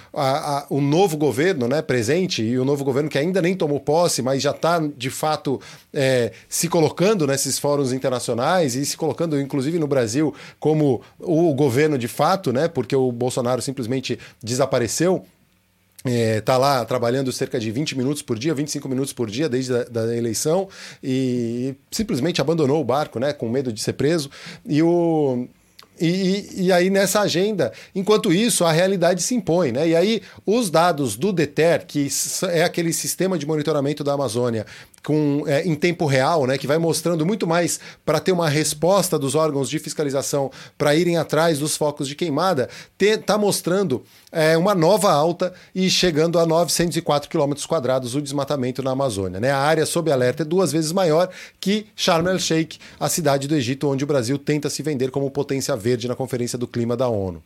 o 0.70 0.82
novo 0.82 1.16
governo 1.16 1.66
né, 1.66 1.82
presente 1.82 2.44
e 2.44 2.60
o 2.60 2.66
novo 2.66 2.84
governo 2.84 3.10
que 3.10 3.18
ainda 3.18 3.42
nem 3.42 3.56
tomou 3.56 3.80
posse, 3.80 4.22
mas 4.22 4.42
já 4.42 4.52
está 4.52 4.80
de 4.80 5.10
fato 5.10 5.62
é, 5.94 6.32
se 6.48 6.68
colocando 6.68 7.28
nesses 7.28 7.60
fóruns 7.60 7.92
internacionais 7.92 8.76
e 8.76 8.86
se 8.86 8.96
colocando 8.96 9.40
inclusive 9.40 9.78
no 9.78 9.88
Brasil 9.88 10.34
como 10.60 11.02
o 11.20 11.54
governo 11.54 11.98
de 11.98 12.08
fato, 12.08 12.54
né, 12.54 12.68
porque 12.68 12.96
o 12.96 13.12
Bolsonaro 13.12 13.62
simplesmente 13.62 14.18
desapareceu. 14.42 15.26
Está 16.04 16.54
é, 16.54 16.58
lá 16.58 16.84
trabalhando 16.84 17.32
cerca 17.32 17.60
de 17.60 17.70
20 17.70 17.96
minutos 17.96 18.24
por 18.24 18.40
dia, 18.40 18.56
25 18.56 18.90
minutos 18.90 19.14
por 19.14 19.30
dia 19.30 19.48
desde 19.48 19.76
a 19.76 19.84
da 19.84 20.18
eleição 20.18 20.68
e 21.04 21.76
simplesmente 21.92 22.42
abandonou 22.42 22.82
o 22.82 22.84
barco, 22.84 23.20
né, 23.20 23.34
com 23.34 23.48
medo 23.48 23.72
de 23.72 23.80
ser 23.80 23.94
preso. 23.94 24.28
E 24.66 24.82
o, 24.82 25.48
e, 26.02 26.64
e, 26.66 26.72
aí, 26.72 26.90
nessa 26.90 27.22
agenda, 27.22 27.72
enquanto 27.94 28.34
isso, 28.34 28.66
a 28.66 28.72
realidade 28.72 29.22
se 29.22 29.36
impõe. 29.36 29.72
Né? 29.72 29.90
E 29.90 29.96
aí, 29.96 30.22
os 30.46 30.72
dados 30.72 31.16
do 31.16 31.32
DETER, 31.32 31.86
que 31.86 32.08
é 32.50 32.64
aquele 32.64 32.92
sistema 32.92 33.38
de 33.38 33.46
monitoramento 33.46 34.04
da 34.04 34.14
Amazônia, 34.14 34.66
com, 35.04 35.44
é, 35.48 35.66
em 35.66 35.76
tempo 35.76 36.06
real, 36.06 36.46
né, 36.46 36.58
que 36.58 36.68
vai 36.68 36.78
mostrando 36.78 37.26
muito 37.26 37.48
mais 37.48 37.80
para 38.06 38.20
ter 38.20 38.32
uma 38.32 38.50
resposta 38.50 39.18
dos 39.18 39.36
órgãos 39.36 39.70
de 39.70 39.80
fiscalização 39.80 40.52
para 40.78 40.96
irem 40.96 41.18
atrás 41.18 41.60
dos 41.60 41.76
focos 41.76 42.08
de 42.08 42.16
queimada, 42.16 42.70
está 43.00 43.38
mostrando 43.38 44.04
é, 44.32 44.58
uma 44.58 44.74
nova 44.74 45.12
alta 45.12 45.54
e 45.74 45.90
chegando 45.90 46.40
a 46.40 46.46
904 46.46 47.30
km 47.30 47.54
quadrados 47.68 48.16
o 48.16 48.22
desmatamento 48.22 48.82
na 48.84 48.92
Amazônia. 48.92 49.40
Né? 49.40 49.52
A 49.52 49.58
área 49.58 49.86
sob 49.86 50.12
alerta 50.12 50.44
é 50.44 50.46
duas 50.46 50.72
vezes 50.72 50.92
maior 50.92 51.30
que 51.60 51.88
Sharm 51.96 52.28
el-Sheikh, 52.28 52.80
a 53.00 53.10
cidade 53.10 53.48
do 53.48 53.56
Egito 53.56 53.90
onde 53.90 54.04
o 54.04 54.08
Brasil 54.08 54.38
tenta 54.38 54.70
se 54.70 54.82
vender 54.84 55.12
como 55.12 55.30
potência 55.32 55.76
verde 55.76 56.08
na 56.08 56.16
Conferência 56.16 56.58
do 56.58 56.68
Clima 56.68 56.96
da 56.96 57.08
ONU. 57.08 57.42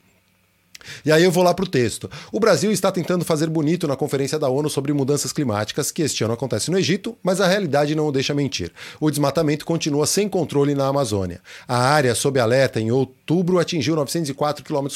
E 1.06 1.12
aí 1.12 1.24
eu 1.24 1.32
vou 1.32 1.44
lá 1.44 1.54
para 1.54 1.65
o 1.65 1.68
texto. 1.68 2.10
O 2.32 2.39
Brasil 2.39 2.72
está 2.72 2.92
tentando 2.92 3.25
fazer 3.25 3.50
bonito 3.50 3.88
na 3.88 3.96
Conferência 3.96 4.39
da 4.39 4.50
ONU 4.50 4.70
sobre 4.70 4.94
mudanças 4.94 5.34
climáticas, 5.34 5.92
que 5.92 6.01
este 6.01 6.24
ano 6.24 6.34
acontece 6.34 6.72
no 6.72 6.77
Egito, 6.77 7.18
mas 7.22 7.42
a 7.42 7.48
realidade 7.48 7.96
não 7.96 8.08
o 8.08 8.12
deixa 8.12 8.34
mentir. 8.34 8.72
O 9.00 9.10
desmatamento 9.10 9.65
continua 9.65 10.06
sem 10.06 10.30
controle 10.30 10.74
na 10.74 10.88
Amazônia. 10.88 11.42
A 11.68 11.77
área 11.77 12.15
sob 12.15 12.39
alerta 12.39 12.80
em 12.80 12.92
outubro 12.92 13.60
atingiu 13.60 13.96
904 13.96 14.63
km 14.63 14.88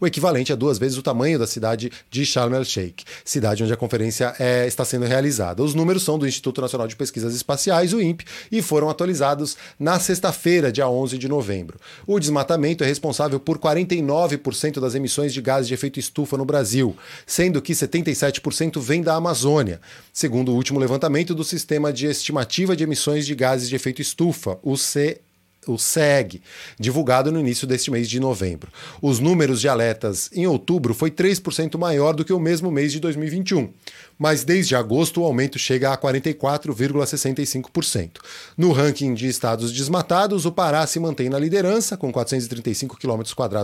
o 0.00 0.06
equivalente 0.06 0.52
a 0.52 0.56
duas 0.56 0.78
vezes 0.78 0.98
o 0.98 1.02
tamanho 1.02 1.38
da 1.38 1.46
cidade 1.46 1.90
de 2.10 2.26
Sharm 2.26 2.54
el-Sheikh, 2.54 3.04
cidade 3.24 3.62
onde 3.62 3.72
a 3.72 3.76
conferência 3.76 4.34
é, 4.38 4.66
está 4.66 4.84
sendo 4.84 5.06
realizada. 5.06 5.62
Os 5.62 5.74
números 5.74 6.02
são 6.02 6.18
do 6.18 6.26
Instituto 6.26 6.60
Nacional 6.60 6.86
de 6.86 6.96
Pesquisas 6.96 7.34
Espaciais, 7.34 7.92
o 7.92 8.00
INPE, 8.00 8.24
e 8.50 8.60
foram 8.60 8.90
atualizados 8.90 9.56
na 9.78 9.98
sexta-feira, 9.98 10.72
dia 10.72 10.88
11 10.88 11.18
de 11.18 11.28
novembro. 11.28 11.78
O 12.06 12.18
desmatamento 12.18 12.84
é 12.84 12.86
responsável 12.86 13.38
por 13.40 13.58
49% 13.58 14.80
das 14.80 14.94
emissões 14.94 15.03
emissões 15.04 15.34
de 15.34 15.42
gases 15.42 15.68
de 15.68 15.74
efeito 15.74 16.00
estufa 16.00 16.36
no 16.36 16.44
Brasil, 16.44 16.96
sendo 17.26 17.60
que 17.60 17.74
77% 17.74 18.80
vem 18.80 19.02
da 19.02 19.14
Amazônia, 19.14 19.80
segundo 20.12 20.50
o 20.50 20.54
último 20.54 20.80
levantamento 20.80 21.34
do 21.34 21.44
Sistema 21.44 21.92
de 21.92 22.06
Estimativa 22.06 22.74
de 22.74 22.84
Emissões 22.84 23.26
de 23.26 23.34
Gases 23.34 23.68
de 23.68 23.76
Efeito 23.76 24.00
Estufa, 24.00 24.58
o 24.62 24.76
C 24.76 25.20
o 25.66 25.78
SEG, 25.78 26.42
divulgado 26.78 27.32
no 27.32 27.40
início 27.40 27.66
deste 27.66 27.90
mês 27.90 28.08
de 28.08 28.20
novembro. 28.20 28.70
Os 29.00 29.20
números 29.20 29.60
de 29.60 29.68
alertas 29.68 30.30
em 30.32 30.46
outubro 30.46 30.94
foi 30.94 31.10
3% 31.10 31.78
maior 31.78 32.14
do 32.14 32.24
que 32.24 32.32
o 32.32 32.40
mesmo 32.40 32.70
mês 32.70 32.92
de 32.92 33.00
2021 33.00 33.72
mas 34.18 34.44
desde 34.44 34.76
agosto 34.76 35.20
o 35.20 35.24
aumento 35.24 35.58
chega 35.58 35.92
a 35.92 35.98
44,65%. 35.98 38.18
No 38.56 38.72
ranking 38.72 39.12
de 39.14 39.28
estados 39.28 39.70
desmatados, 39.72 40.46
o 40.46 40.52
Pará 40.52 40.86
se 40.86 41.00
mantém 41.00 41.28
na 41.28 41.38
liderança, 41.38 41.96
com 41.96 42.12
435 42.12 42.96
km 42.96 43.22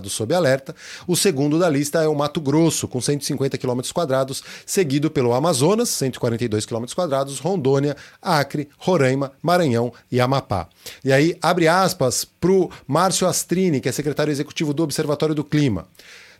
sob 0.09 0.35
alerta. 0.35 0.75
O 1.07 1.15
segundo 1.17 1.57
da 1.59 1.69
lista 1.69 2.03
é 2.03 2.09
o 2.09 2.15
Mato 2.15 2.41
Grosso, 2.41 2.89
com 2.89 2.99
150 3.01 3.59
km 3.59 3.81
seguido 4.67 5.11
pelo 5.11 5.33
Amazonas, 5.33 5.89
142 5.91 6.67
km 6.67 6.85
Rondônia, 7.41 7.97
Acre, 8.21 8.69
Roraima, 8.79 9.33
Maranhão 9.43 9.93
e 10.11 10.21
Amapá. 10.21 10.69
E 11.05 11.13
aí, 11.13 11.37
abre 11.41 11.69
aspas 11.69 11.90
para 11.95 12.11
o 12.51 12.71
Márcio 12.87 13.27
Astrini, 13.27 13.81
que 13.81 13.89
é 13.89 13.93
secretário 13.93 14.31
executivo 14.31 14.73
do 14.73 14.83
Observatório 14.83 15.35
do 15.35 15.45
Clima. 15.45 15.87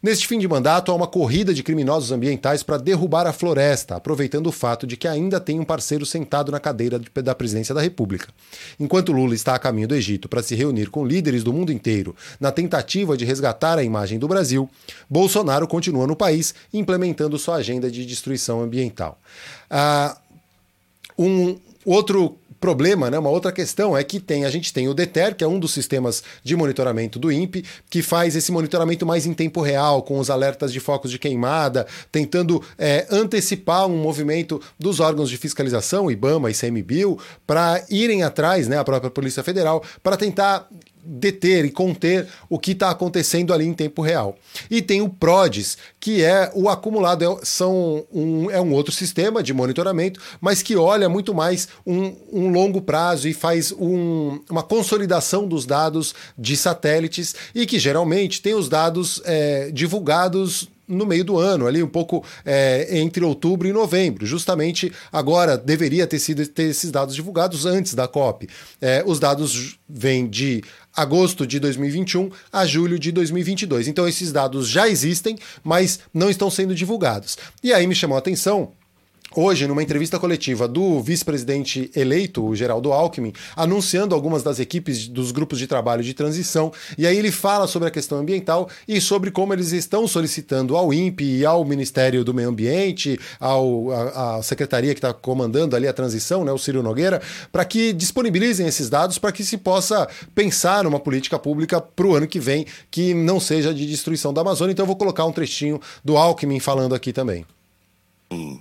Neste 0.03 0.27
fim 0.27 0.39
de 0.39 0.49
mandato, 0.49 0.91
há 0.91 0.95
uma 0.95 1.07
corrida 1.07 1.53
de 1.53 1.63
criminosos 1.63 2.11
ambientais 2.11 2.63
para 2.63 2.79
derrubar 2.79 3.27
a 3.27 3.35
floresta, 3.35 3.97
aproveitando 3.97 4.47
o 4.47 4.53
fato 4.53 4.87
de 4.87 4.97
que 4.97 5.07
ainda 5.07 5.39
tem 5.39 5.61
um 5.61 5.65
parceiro 5.65 6.07
sentado 6.07 6.51
na 6.51 6.59
cadeira 6.59 6.99
da 7.23 7.35
presidência 7.35 7.75
da 7.75 7.83
República. 7.83 8.29
Enquanto 8.79 9.13
Lula 9.13 9.35
está 9.35 9.55
a 9.55 9.59
caminho 9.59 9.87
do 9.87 9.95
Egito 9.95 10.27
para 10.27 10.43
se 10.43 10.55
reunir 10.55 10.89
com 10.89 11.05
líderes 11.05 11.45
do 11.45 11.53
mundo 11.53 11.71
inteiro 11.71 12.17
na 12.41 12.51
tentativa 12.51 13.15
de 13.15 13.27
resgatar 13.27 13.77
a 13.77 13.85
imagem 13.85 14.19
do 14.19 14.27
Brasil, 14.27 14.71
Bolsonaro 15.09 15.69
continua 15.69 16.07
no 16.07 16.17
país 16.17 16.55
implementando 16.73 17.39
sua 17.39 17.57
agenda 17.57 17.91
de 17.91 18.07
destruição 18.07 18.63
ambiental. 18.63 19.21
Ah, 19.69 20.17
um 21.19 21.59
outro 21.85 22.39
problema, 22.61 23.11
né, 23.11 23.19
uma 23.19 23.31
outra 23.31 23.51
questão 23.51 23.97
é 23.97 24.05
que 24.05 24.21
tem, 24.21 24.45
a 24.45 24.51
gente 24.51 24.73
tem 24.73 24.89
o 24.89 24.95
DETER, 24.95 25.35
que 25.35 25.43
é 25.43 25.49
um 25.49 25.59
dos 25.59 25.73
sistemas 25.73 26.23
de 26.45 26.55
monitoramento 26.55 27.19
do 27.19 27.33
INPE, 27.33 27.65
que 27.89 28.03
faz 28.03 28.37
esse 28.37 28.53
monitoramento 28.53 29.07
mais 29.07 29.25
em 29.25 29.33
tempo 29.33 29.63
real, 29.63 30.03
com 30.03 30.19
os 30.19 30.29
alertas 30.29 30.73
de 30.73 30.79
focos 30.79 31.11
de 31.11 31.19
queimada, 31.19 31.87
tentando 32.13 32.63
é, 32.79 33.07
antecipar 33.11 33.87
um 33.87 33.97
movimento 33.97 34.61
dos 34.79 35.01
órgãos 35.01 35.31
de 35.31 35.37
fiscalização, 35.37 36.11
IBAMA 36.11 36.51
e 36.51 36.55
CMBio, 36.55 37.19
para 37.47 37.83
irem 37.89 38.23
atrás, 38.23 38.69
né, 38.69 38.79
a 38.79 38.85
própria 38.85 39.11
Polícia 39.11 39.43
Federal, 39.43 39.83
para 40.03 40.17
tentar 40.17 40.69
deter 41.05 41.65
e 41.65 41.71
conter 41.71 42.27
o 42.49 42.59
que 42.59 42.73
está 42.73 42.91
acontecendo 42.91 43.53
ali 43.53 43.67
em 43.67 43.75
tempo 43.75 44.03
real. 44.03 44.37
E 44.71 44.83
tem 44.83 45.03
o 45.03 45.09
PRODES, 45.09 45.79
que 45.99 46.23
é 46.23 46.51
o 46.55 46.69
acumulado, 46.69 47.25
é, 47.25 47.45
são 47.45 48.05
um, 48.13 48.51
é 48.51 48.61
um 48.61 48.73
outro 48.73 48.93
sistema 48.93 49.43
de 49.43 49.53
monitoramento, 49.53 50.21
mas 50.41 50.63
que 50.63 50.77
olha 50.77 51.09
muito 51.09 51.35
mais 51.35 51.69
um, 51.87 52.15
um 52.33 52.51
longo 52.51 52.81
prazo 52.81 53.29
e 53.29 53.35
faz 53.35 53.73
um, 53.73 54.41
uma 54.49 54.63
consolidação 54.63 55.47
dos 55.47 55.67
dados 55.67 56.15
de 56.39 56.57
satélites 56.57 57.35
e 57.55 57.67
que 57.67 57.79
geralmente 57.79 58.43
tem 58.43 58.55
os 58.55 58.69
dados 58.69 59.21
é, 59.25 59.71
divulgados 59.71 60.69
no 60.91 61.07
meio 61.07 61.25
do 61.25 61.39
ano, 61.39 61.67
ali 61.67 61.83
um 61.83 61.89
pouco 61.89 62.25
é, 62.45 62.99
entre 62.99 63.25
outubro 63.25 63.69
e 63.69 63.73
novembro. 63.73 64.27
Justamente 64.27 64.93
agora 65.13 65.57
deveria 65.57 66.07
ter 66.07 66.19
sido 66.19 66.47
ter 66.47 66.65
esses 66.65 66.91
dados 66.91 67.15
divulgados 67.15 67.65
antes 67.65 67.95
da 67.95 68.09
COP. 68.09 68.49
É, 68.81 69.03
os 69.07 69.21
dados 69.21 69.79
vêm 69.89 70.29
de 70.29 70.63
agosto 70.95 71.47
de 71.47 71.61
2021 71.61 72.31
a 72.53 72.67
julho 72.67 72.99
de 72.99 73.13
2022. 73.13 73.89
Então 73.89 74.09
esses 74.09 74.33
dados 74.33 74.69
já 74.69 74.89
existem, 74.89 75.39
mas 75.63 76.01
não 76.13 76.29
estão 76.29 76.51
sendo 76.51 76.75
divulgados. 76.75 77.39
E 77.63 77.73
aí 77.73 77.87
me 77.87 77.95
chamou 77.95 78.17
a 78.17 78.19
atenção 78.19 78.73
Hoje, 79.37 79.65
numa 79.69 79.81
entrevista 79.81 80.19
coletiva 80.19 80.67
do 80.67 81.01
vice-presidente 81.01 81.89
eleito, 81.95 82.45
o 82.45 82.57
Geraldo 82.57 82.93
Alckmin, 82.93 83.33
anunciando 83.55 84.13
algumas 84.13 84.43
das 84.43 84.59
equipes 84.59 85.07
dos 85.07 85.31
grupos 85.31 85.61
de 85.61 85.69
trabalho 85.69 86.03
de 86.03 86.13
transição, 86.13 86.73
e 86.99 87.07
aí 87.07 87.17
ele 87.17 87.31
fala 87.31 87.69
sobre 87.69 87.87
a 87.87 87.93
questão 87.93 88.19
ambiental 88.19 88.69
e 88.89 89.01
sobre 89.01 89.31
como 89.31 89.53
eles 89.53 89.71
estão 89.71 90.09
solicitando 90.09 90.77
ao 90.77 90.93
INPE 90.93 91.39
e 91.39 91.47
ao 91.47 91.65
Ministério 91.65 92.25
do 92.25 92.35
Meio 92.35 92.49
Ambiente, 92.49 93.21
ao, 93.39 93.93
a, 93.93 94.39
a 94.39 94.43
secretaria 94.43 94.95
que 94.95 94.99
está 94.99 95.15
comandando 95.15 95.77
ali 95.77 95.87
a 95.87 95.93
transição, 95.93 96.45
né, 96.45 96.51
o 96.51 96.59
Ciro 96.59 96.83
Nogueira, 96.83 97.23
para 97.53 97.65
que 97.65 97.93
disponibilizem 97.93 98.67
esses 98.67 98.91
dados 98.91 99.17
para 99.17 99.31
que 99.31 99.45
se 99.45 99.57
possa 99.57 100.09
pensar 100.35 100.83
numa 100.83 100.99
política 100.99 101.39
pública 101.39 101.81
para 101.81 102.07
o 102.07 102.17
ano 102.17 102.27
que 102.27 102.41
vem 102.41 102.67
que 102.91 103.15
não 103.15 103.39
seja 103.39 103.73
de 103.73 103.87
destruição 103.87 104.35
da 104.35 104.41
Amazônia. 104.41 104.73
Então 104.73 104.83
eu 104.83 104.89
vou 104.89 104.97
colocar 104.97 105.25
um 105.25 105.33
trechinho 105.33 105.81
do 106.05 106.17
Alckmin 106.17 106.59
falando 106.59 106.97
aqui 106.97 107.13
também. 107.13 107.47
Hum 108.33 108.59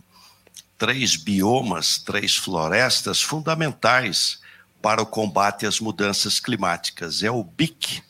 três 0.79 1.17
biomas, 1.17 1.99
três 1.99 2.37
florestas 2.37 3.21
fundamentais 3.21 4.39
para 4.81 5.01
o 5.01 5.05
combate 5.05 5.65
às 5.65 5.81
mudanças 5.81 6.39
climáticas. 6.39 7.21
É 7.21 7.29
o 7.29 7.43
BIC, 7.43 8.01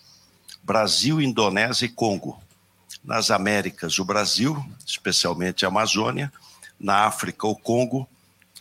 Brasil, 0.64 1.20
Indonésia 1.20 1.88
e 1.88 1.90
Congo. 1.90 2.40
nas 3.04 3.32
Américas, 3.32 3.98
o 3.98 4.06
Brasil, 4.06 4.64
especialmente 4.86 5.66
a 5.66 5.70
Amazônia, 5.70 6.32
na 6.80 7.06
África, 7.06 7.48
o 7.48 7.56
Congo 7.56 8.08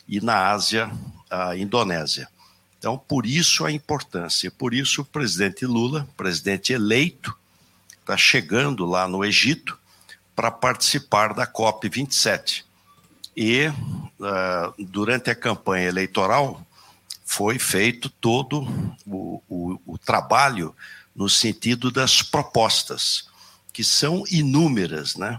e 0.08 0.20
na 0.20 0.50
Ásia, 0.50 0.90
a 1.28 1.56
Indonésia. 1.56 2.28
Então, 2.78 2.96
por 2.96 3.26
isso 3.26 3.66
a 3.66 3.72
importância, 3.72 4.50
por 4.50 4.72
isso 4.72 5.02
o 5.02 5.04
presidente 5.04 5.66
Lula, 5.66 6.08
presidente 6.16 6.72
eleito, 6.72 7.36
está 8.00 8.16
chegando 8.16 8.86
lá 8.86 9.06
no 9.06 9.24
Egito 9.24 9.78
para 10.34 10.50
participar 10.50 11.34
da 11.34 11.46
COP27. 11.46 12.67
E 13.40 13.68
uh, 13.68 14.74
durante 14.80 15.30
a 15.30 15.34
campanha 15.34 15.86
eleitoral 15.86 16.66
foi 17.24 17.56
feito 17.56 18.10
todo 18.10 18.62
o, 19.06 19.40
o, 19.48 19.80
o 19.86 19.96
trabalho 19.96 20.74
no 21.14 21.28
sentido 21.28 21.92
das 21.92 22.20
propostas, 22.20 23.28
que 23.72 23.84
são 23.84 24.24
inúmeras, 24.28 25.14
né? 25.14 25.38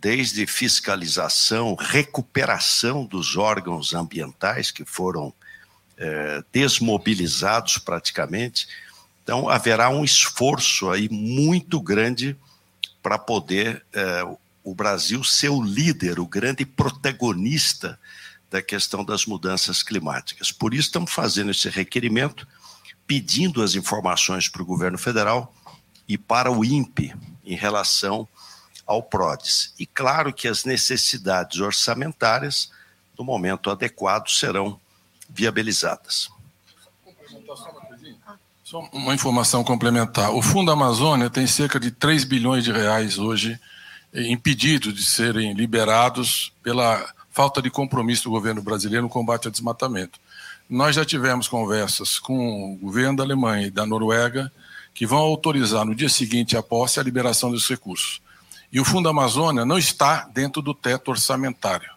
desde 0.00 0.44
fiscalização, 0.44 1.76
recuperação 1.76 3.04
dos 3.04 3.36
órgãos 3.36 3.94
ambientais 3.94 4.72
que 4.72 4.84
foram 4.84 5.32
é, 5.96 6.42
desmobilizados 6.50 7.78
praticamente. 7.78 8.66
Então, 9.22 9.48
haverá 9.48 9.88
um 9.88 10.04
esforço 10.04 10.90
aí 10.90 11.08
muito 11.08 11.80
grande 11.80 12.36
para 13.00 13.16
poder 13.16 13.84
é, 13.92 14.24
o 14.70 14.74
Brasil 14.74 15.24
ser 15.24 15.48
o 15.48 15.60
líder, 15.60 16.20
o 16.20 16.26
grande 16.26 16.64
protagonista 16.64 17.98
da 18.48 18.62
questão 18.62 19.04
das 19.04 19.26
mudanças 19.26 19.82
climáticas. 19.82 20.52
Por 20.52 20.72
isso, 20.72 20.86
estamos 20.86 21.12
fazendo 21.12 21.50
esse 21.50 21.68
requerimento, 21.68 22.46
pedindo 23.04 23.64
as 23.64 23.74
informações 23.74 24.48
para 24.48 24.62
o 24.62 24.64
governo 24.64 24.96
federal 24.96 25.52
e 26.06 26.16
para 26.16 26.52
o 26.52 26.64
INPE 26.64 27.12
em 27.44 27.56
relação 27.56 28.28
ao 28.86 29.02
PRODES. 29.02 29.74
E 29.76 29.84
claro 29.86 30.32
que 30.32 30.46
as 30.46 30.64
necessidades 30.64 31.58
orçamentárias, 31.58 32.70
no 33.18 33.24
momento 33.24 33.70
adequado, 33.70 34.28
serão 34.28 34.80
viabilizadas. 35.28 36.30
Só 38.62 38.88
uma 38.92 39.14
informação 39.14 39.64
complementar. 39.64 40.30
O 40.30 40.40
Fundo 40.40 40.70
Amazônia 40.70 41.28
tem 41.28 41.44
cerca 41.44 41.80
de 41.80 41.90
3 41.90 42.22
bilhões 42.22 42.62
de 42.62 42.70
reais 42.70 43.18
hoje 43.18 43.58
impedidos 44.14 44.94
de 44.94 45.04
serem 45.04 45.52
liberados 45.52 46.52
pela 46.62 47.12
falta 47.30 47.62
de 47.62 47.70
compromisso 47.70 48.24
do 48.24 48.30
governo 48.30 48.62
brasileiro 48.62 49.04
no 49.04 49.08
combate 49.08 49.46
ao 49.46 49.52
desmatamento. 49.52 50.18
Nós 50.68 50.96
já 50.96 51.04
tivemos 51.04 51.48
conversas 51.48 52.18
com 52.18 52.74
o 52.74 52.76
governo 52.76 53.16
da 53.16 53.22
Alemanha 53.22 53.66
e 53.66 53.70
da 53.70 53.86
Noruega 53.86 54.52
que 54.92 55.06
vão 55.06 55.18
autorizar 55.18 55.84
no 55.84 55.94
dia 55.94 56.08
seguinte 56.08 56.56
à 56.56 56.62
posse 56.62 56.98
a 57.00 57.02
liberação 57.02 57.50
dos 57.50 57.68
recursos. 57.68 58.20
E 58.72 58.80
o 58.80 58.84
Fundo 58.84 59.08
Amazônia 59.08 59.64
não 59.64 59.78
está 59.78 60.28
dentro 60.32 60.62
do 60.62 60.74
teto 60.74 61.10
orçamentário. 61.10 61.90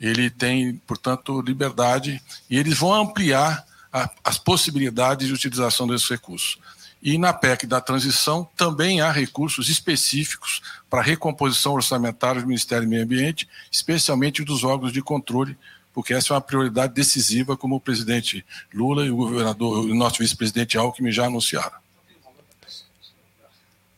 Ele 0.00 0.30
tem, 0.30 0.76
portanto, 0.86 1.40
liberdade 1.40 2.22
e 2.48 2.56
eles 2.56 2.78
vão 2.78 2.94
ampliar 2.94 3.64
a, 3.92 4.10
as 4.24 4.38
possibilidades 4.38 5.26
de 5.26 5.32
utilização 5.32 5.86
desses 5.86 6.08
recursos. 6.08 6.58
E 7.02 7.16
na 7.16 7.32
PEC 7.32 7.66
da 7.66 7.80
transição 7.80 8.48
também 8.56 9.00
há 9.00 9.10
recursos 9.12 9.68
específicos 9.68 10.60
para 10.90 11.00
recomposição 11.00 11.74
orçamentária 11.74 12.40
do 12.40 12.48
Ministério 12.48 12.86
do 12.86 12.90
Meio 12.90 13.04
Ambiente, 13.04 13.48
especialmente 13.70 14.44
dos 14.44 14.64
órgãos 14.64 14.92
de 14.92 15.00
controle, 15.00 15.56
porque 15.94 16.12
essa 16.12 16.32
é 16.32 16.34
uma 16.34 16.40
prioridade 16.40 16.92
decisiva, 16.92 17.56
como 17.56 17.76
o 17.76 17.80
presidente 17.80 18.44
Lula 18.72 19.04
e 19.06 19.10
o 19.10 19.16
governador, 19.16 19.84
o 19.84 19.94
nosso 19.94 20.18
vice-presidente 20.18 20.76
Alckmin 20.76 21.12
já 21.12 21.26
anunciaram. 21.26 21.76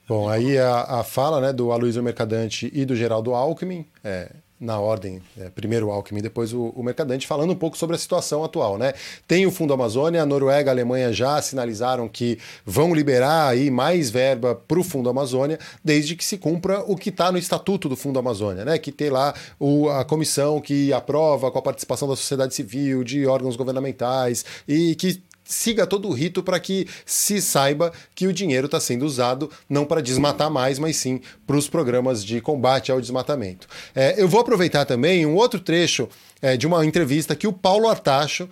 Bom, 0.07 0.28
aí 0.28 0.59
a, 0.59 1.00
a 1.00 1.04
fala 1.04 1.40
né, 1.40 1.52
do 1.52 1.71
Aloysio 1.71 2.02
Mercadante 2.02 2.71
e 2.75 2.85
do 2.85 2.97
Geraldo 2.97 3.33
Alckmin, 3.33 3.87
é, 4.02 4.33
na 4.61 4.79
ordem, 4.79 5.23
é, 5.38 5.49
primeiro 5.49 5.87
o 5.87 5.90
Alckmin, 5.90 6.21
depois 6.21 6.52
o, 6.52 6.67
o, 6.76 6.83
Mercadante, 6.83 7.26
falando 7.26 7.50
um 7.50 7.57
pouco 7.57 7.79
sobre 7.79 7.97
a 7.97 7.99
situação 7.99 8.45
atual. 8.45 8.76
Né? 8.76 8.93
Tem 9.26 9.47
o 9.47 9.50
Fundo 9.50 9.73
Amazônia, 9.73 10.23
a 10.23 10.26
Noruega 10.26 10.69
e 10.69 10.71
a 10.71 10.73
Alemanha 10.73 11.12
já 11.12 11.40
sinalizaram 11.40 12.07
que 12.07 12.38
vão 12.64 12.95
liberar 12.95 13.49
aí 13.49 13.71
mais 13.71 14.11
verba 14.11 14.55
para 14.55 14.79
o 14.79 14.85
Fundo 14.85 15.09
Amazônia, 15.09 15.59
desde 15.83 16.14
que 16.14 16.25
se 16.25 16.37
cumpra 16.37 16.81
o 16.81 16.95
que 16.95 17.09
está 17.09 17.33
no 17.33 17.38
Estatuto 17.38 17.88
do 17.88 17.97
Fundo 17.97 18.19
Amazônia, 18.19 18.64
né? 18.64 18.79
que 18.79 18.93
tem 18.93 19.09
lá 19.09 19.35
o, 19.59 19.88
a 19.88 20.05
comissão 20.05 20.61
que 20.61 20.93
aprova 20.93 21.50
com 21.50 21.58
a 21.58 21.63
participação 21.63 22.06
da 22.06 22.15
sociedade 22.15 22.54
civil, 22.54 23.02
de 23.02 23.26
órgãos 23.26 23.56
governamentais, 23.56 24.45
e 24.69 24.95
que 24.95 25.23
siga 25.50 25.86
todo 25.86 26.08
o 26.08 26.13
rito 26.13 26.43
para 26.43 26.60
que 26.60 26.86
se 27.04 27.43
saiba 27.43 27.93
que 28.15 28.26
o 28.26 28.32
dinheiro 28.32 28.67
está 28.67 28.80
sendo 28.80 29.04
usado 29.04 29.50
não 29.69 29.84
para 29.84 30.00
desmatar 30.00 30.50
mais, 30.50 30.78
mas 30.78 30.97
sim 30.97 31.21
para 31.47 31.56
os 31.56 31.69
programas 31.69 32.25
de 32.25 32.41
combate 32.41 32.93
ao 32.93 33.00
desmatamento. 33.00 33.67
É, 33.95 34.15
eu 34.17 34.28
vou 34.28 34.41
aproveitar 34.41 34.84
também 34.84 35.26
um 35.26 35.34
outro 35.34 35.58
trecho 35.58 36.08
é, 36.41 36.56
de 36.56 36.67
uma 36.67 36.86
entrevista 36.86 37.34
que 37.34 37.47
o 37.47 37.52
Paulo 37.52 37.89
Artacho, 37.89 38.49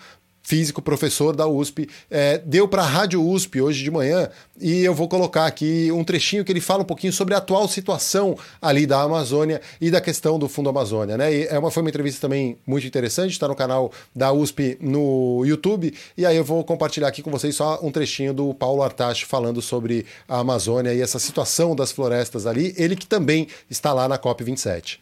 físico, 0.48 0.80
professor 0.80 1.36
da 1.36 1.46
USP, 1.46 1.86
é, 2.10 2.38
deu 2.38 2.66
para 2.66 2.80
a 2.80 2.86
Rádio 2.86 3.22
USP 3.22 3.60
hoje 3.60 3.84
de 3.84 3.90
manhã 3.90 4.30
e 4.58 4.82
eu 4.82 4.94
vou 4.94 5.06
colocar 5.06 5.44
aqui 5.44 5.92
um 5.92 6.02
trechinho 6.02 6.42
que 6.42 6.50
ele 6.50 6.60
fala 6.62 6.80
um 6.80 6.86
pouquinho 6.86 7.12
sobre 7.12 7.34
a 7.34 7.36
atual 7.36 7.68
situação 7.68 8.34
ali 8.58 8.86
da 8.86 9.02
Amazônia 9.02 9.60
e 9.78 9.90
da 9.90 10.00
questão 10.00 10.38
do 10.38 10.48
Fundo 10.48 10.70
Amazônia. 10.70 11.18
Né? 11.18 11.34
E 11.34 11.46
é 11.48 11.58
uma, 11.58 11.70
foi 11.70 11.82
uma 11.82 11.90
entrevista 11.90 12.22
também 12.22 12.56
muito 12.66 12.86
interessante, 12.86 13.32
está 13.32 13.46
no 13.46 13.54
canal 13.54 13.92
da 14.16 14.32
USP 14.32 14.78
no 14.80 15.44
YouTube, 15.44 15.92
e 16.16 16.24
aí 16.24 16.38
eu 16.38 16.44
vou 16.44 16.64
compartilhar 16.64 17.08
aqui 17.08 17.20
com 17.20 17.30
vocês 17.30 17.54
só 17.54 17.78
um 17.82 17.92
trechinho 17.92 18.32
do 18.32 18.54
Paulo 18.54 18.82
Artacho 18.82 19.26
falando 19.26 19.60
sobre 19.60 20.06
a 20.26 20.38
Amazônia 20.38 20.94
e 20.94 21.02
essa 21.02 21.18
situação 21.18 21.76
das 21.76 21.92
florestas 21.92 22.46
ali, 22.46 22.72
ele 22.78 22.96
que 22.96 23.06
também 23.06 23.48
está 23.68 23.92
lá 23.92 24.08
na 24.08 24.18
COP27. 24.18 24.98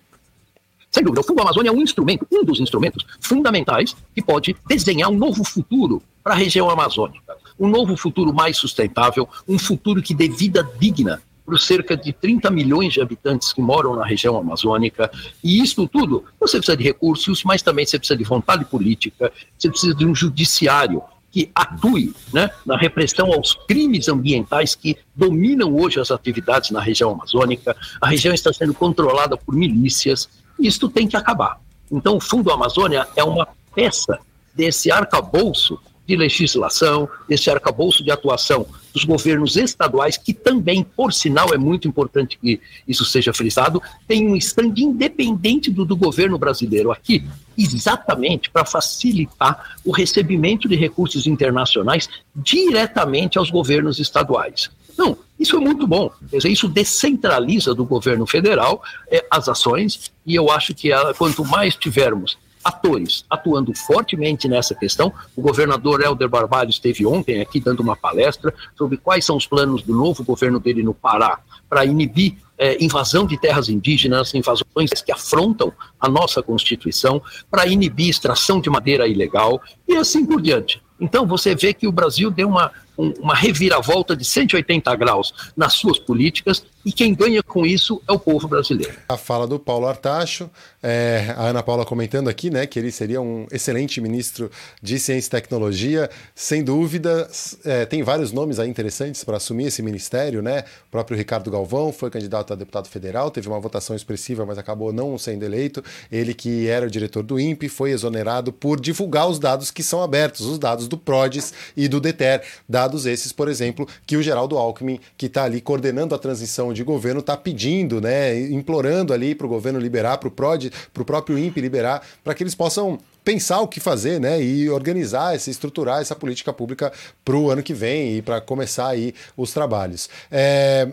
Sem 0.91 1.05
dúvida, 1.05 1.21
o 1.21 1.25
Fundo 1.25 1.43
Amazônia 1.43 1.71
é 1.71 1.73
um 1.73 1.83
instrumento, 1.83 2.27
um 2.33 2.45
dos 2.45 2.61
instrumentos 2.61 3.05
fundamentais 3.21 3.95
que 4.15 4.23
pode 4.23 4.57
desenhar 4.67 5.11
um 5.11 5.17
novo 5.17 5.45
futuro 5.45 6.03
para 6.23 6.35
a 6.35 6.37
região 6.37 6.71
amazônica. 6.71 7.37
Um 7.59 7.69
novo 7.69 7.97
futuro 7.97 8.33
mais 8.33 8.57
sustentável, 8.57 9.29
um 9.47 9.59
futuro 9.59 10.03
que 10.03 10.15
dê 10.15 10.29
vida 10.29 10.69
digna 10.79 11.21
para 11.47 11.55
os 11.55 11.65
cerca 11.65 11.97
de 11.97 12.13
30 12.13 12.51
milhões 12.51 12.93
de 12.93 13.01
habitantes 13.01 13.53
que 13.53 13.61
moram 13.61 13.95
na 13.95 14.05
região 14.05 14.37
amazônica. 14.37 15.11
E 15.43 15.63
isso 15.63 15.87
tudo, 15.87 16.25
você 16.41 16.59
precisa 16.59 16.77
de 16.77 16.83
recursos, 16.83 17.45
mas 17.45 17.63
também 17.63 17.87
você 17.87 17.99
precisa 17.99 18.19
de 18.19 18.25
vontade 18.25 18.65
política, 18.65 19.33
você 19.57 19.71
precisa 19.71 19.95
de 19.95 20.05
um 20.05 20.15
judiciário 20.15 21.03
que 21.31 21.51
atue 21.55 22.15
né, 22.33 22.51
na 22.65 22.77
repressão 22.77 23.33
aos 23.33 23.55
crimes 23.69 24.09
ambientais 24.09 24.75
que 24.75 24.97
dominam 25.15 25.75
hoje 25.75 26.01
as 26.01 26.11
atividades 26.11 26.71
na 26.71 26.81
região 26.81 27.11
amazônica. 27.11 27.77
A 28.01 28.09
região 28.09 28.35
está 28.35 28.53
sendo 28.53 28.75
controlada 28.75 29.37
por 29.37 29.55
milícias, 29.55 30.29
isto 30.59 30.89
tem 30.89 31.07
que 31.07 31.17
acabar. 31.17 31.61
Então, 31.91 32.17
o 32.17 32.21
Fundo 32.21 32.51
Amazônia 32.51 33.07
é 33.15 33.23
uma 33.23 33.47
peça 33.75 34.19
desse 34.55 34.91
arcabouço 34.91 35.79
de 36.07 36.17
legislação, 36.17 37.09
desse 37.29 37.51
arcabouço 37.51 38.05
de 38.05 38.11
atuação 38.11 38.67
dos 38.95 39.05
governos 39.05 39.57
estaduais, 39.57 40.17
que 40.17 40.33
também, 40.33 40.85
por 40.85 41.13
sinal, 41.13 41.53
é 41.53 41.59
muito 41.59 41.89
importante 41.89 42.39
que 42.39 42.61
isso 42.87 43.05
seja 43.05 43.35
frisado, 43.35 43.83
tem 44.07 44.29
um 44.29 44.37
stand 44.37 44.75
independente 44.77 45.71
do, 45.71 45.85
do 45.85 45.97
governo 45.97 46.39
brasileiro 46.39 46.93
aqui, 46.93 47.25
exatamente 47.59 48.49
para 48.51 48.65
facilitar 48.65 49.77
o 49.85 49.91
recebimento 49.91 50.69
de 50.69 50.77
recursos 50.77 51.27
internacionais 51.27 52.09
diretamente 52.35 53.37
aos 53.37 53.51
governos 53.51 53.99
estaduais. 53.99 54.71
Não, 54.97 55.17
isso 55.39 55.57
é 55.57 55.61
muito 55.61 55.87
bom. 55.87 56.11
Quer 56.31 56.39
dizer, 56.39 56.49
isso 56.49 56.69
descentraliza 56.69 57.75
do 57.75 57.85
governo 57.85 58.27
federal 58.27 58.83
é, 59.11 59.25
as 59.31 59.49
ações, 59.49 60.13
e 60.25 60.35
eu 60.35 60.51
acho 60.51 60.75
que 60.75 60.91
ela, 60.91 61.13
quanto 61.15 61.45
mais 61.45 61.75
tivermos 61.75 62.39
atores 62.67 63.25
atuando 63.31 63.73
fortemente 63.75 64.49
nessa 64.49 64.75
questão. 64.75 65.13
O 65.37 65.41
governador 65.41 66.03
Helder 66.03 66.29
Barbalho 66.29 66.71
esteve 66.71 67.07
ontem 67.07 67.41
aqui 67.41 67.61
dando 67.61 67.79
uma 67.79 67.95
palestra 67.95 68.53
sobre 68.77 68.97
quais 68.97 69.25
são 69.25 69.37
os 69.37 69.47
planos 69.47 69.83
do 69.83 69.95
novo 69.95 70.25
governo 70.25 70.59
dele 70.59 70.83
no 70.83 70.93
Pará 70.93 71.39
para 71.69 71.85
inibir 71.85 72.37
é, 72.59 72.83
invasão 72.83 73.27
de 73.27 73.39
terras 73.39 73.69
indígenas, 73.69 74.35
invasões 74.35 74.91
que 75.05 75.13
afrontam 75.13 75.73
a 76.01 76.09
nossa 76.09 76.43
Constituição, 76.43 77.23
para 77.51 77.67
inibir 77.67 78.09
extração 78.09 78.61
de 78.61 78.71
madeira 78.71 79.07
ilegal 79.07 79.61
e 79.87 79.95
assim 79.97 80.27
por 80.27 80.41
diante. 80.41 80.83
Então 80.99 81.27
você 81.27 81.55
vê 81.55 81.73
que 81.75 81.87
o 81.87 81.93
Brasil 81.93 82.31
deu 82.31 82.49
uma 82.49 82.73
uma 82.97 83.35
reviravolta 83.35 84.17
de 84.17 84.25
180 84.25 84.95
graus 84.97 85.53
nas 85.57 85.75
suas 85.75 85.99
políticas 85.99 86.65
e 86.87 86.93
quem 86.93 87.13
ganha 87.13 87.43
com 87.43 87.67
isso 87.67 88.01
é 88.07 88.13
o 88.13 88.19
povo 88.19 88.47
brasileiro. 88.47 88.95
A 89.09 89.17
fala 89.17 89.45
do 89.45 89.59
Paulo 89.59 89.89
Artacho, 89.89 90.49
é, 90.81 91.35
a 91.37 91.47
Ana 91.49 91.61
Paula 91.61 91.85
comentando 91.85 92.29
aqui, 92.29 92.49
né, 92.49 92.65
que 92.65 92.79
ele 92.79 92.93
seria 92.93 93.21
um 93.21 93.45
excelente 93.51 94.01
ministro 94.01 94.49
de 94.81 94.97
Ciência 95.01 95.27
e 95.27 95.31
Tecnologia, 95.33 96.09
sem 96.33 96.63
dúvida, 96.63 97.29
é, 97.65 97.85
tem 97.85 98.05
vários 98.05 98.31
nomes 98.31 98.61
aí 98.61 98.69
interessantes 98.71 99.25
para 99.25 99.37
assumir 99.37 99.67
esse 99.67 99.83
ministério, 99.83 100.41
né, 100.41 100.61
o 100.87 100.91
próprio 100.93 101.19
Ricardo 101.19 101.51
Galvão 101.51 101.93
foi 101.93 102.09
candidato 102.09 102.53
a 102.53 102.57
deputado 102.57 102.87
federal, 102.87 103.33
teve 103.33 103.49
uma 103.49 103.59
votação 103.59 103.97
expressiva, 103.97 104.47
mas 104.47 104.57
acabou 104.57 104.93
não 104.93 105.19
sendo 105.19 105.45
eleito, 105.45 105.83
ele 106.11 106.35
que 106.35 106.69
era 106.69 106.87
o 106.87 106.91
diretor 106.91 107.25
do 107.25 107.41
INPE, 107.41 107.69
foi 107.69 107.91
exonerado 107.91 108.53
por 108.53 108.81
divulgar 108.81 109.29
os 109.29 109.41
dados 109.41 109.73
que 109.73 109.83
são 109.83 110.01
abertos, 110.05 110.47
os 110.47 110.57
dados 110.57 110.87
do 110.87 110.97
PRODES 110.97 111.53
e 111.77 111.89
do 111.89 112.01
DETER, 112.01 112.45
dados 112.69 112.86
dados 112.87 113.05
esses, 113.05 113.33
por 113.33 113.49
exemplo, 113.49 113.87
que 114.07 114.17
o 114.17 114.23
Geraldo 114.23 114.57
Alckmin, 114.57 115.01
que 115.17 115.27
está 115.27 115.45
ali 115.45 115.61
coordenando 115.61 116.15
a 116.15 116.19
transição 116.19 116.73
de 116.73 116.85
governo, 116.85 117.21
está 117.21 117.37
pedindo, 117.37 118.01
né, 118.01 118.39
implorando 118.51 119.13
ali 119.13 119.35
para 119.35 119.47
o 119.47 119.51
governo 119.51 119.79
liberar, 119.79 120.19
para 120.19 120.29
o 120.29 121.05
próprio 121.05 121.39
INPE 121.39 121.61
liberar, 121.61 122.03
para 122.23 122.35
que 122.35 122.43
eles 122.43 122.55
possam 122.55 122.99
pensar 123.25 123.61
o 123.61 123.67
que 123.67 123.81
fazer, 123.81 124.21
né, 124.21 124.41
e 124.41 124.71
organizar, 124.71 125.39
se 125.41 125.51
estruturar 125.51 126.01
essa 126.01 126.15
política 126.15 126.53
pública 126.53 126.93
para 127.25 127.37
o 127.37 127.51
ano 127.51 127.63
que 127.63 127.75
vem 127.75 128.19
e 128.19 128.23
para 128.23 128.41
começar 128.41 128.89
aí 128.89 129.13
os 129.37 129.53
trabalhos. 129.53 130.09
É, 130.31 130.89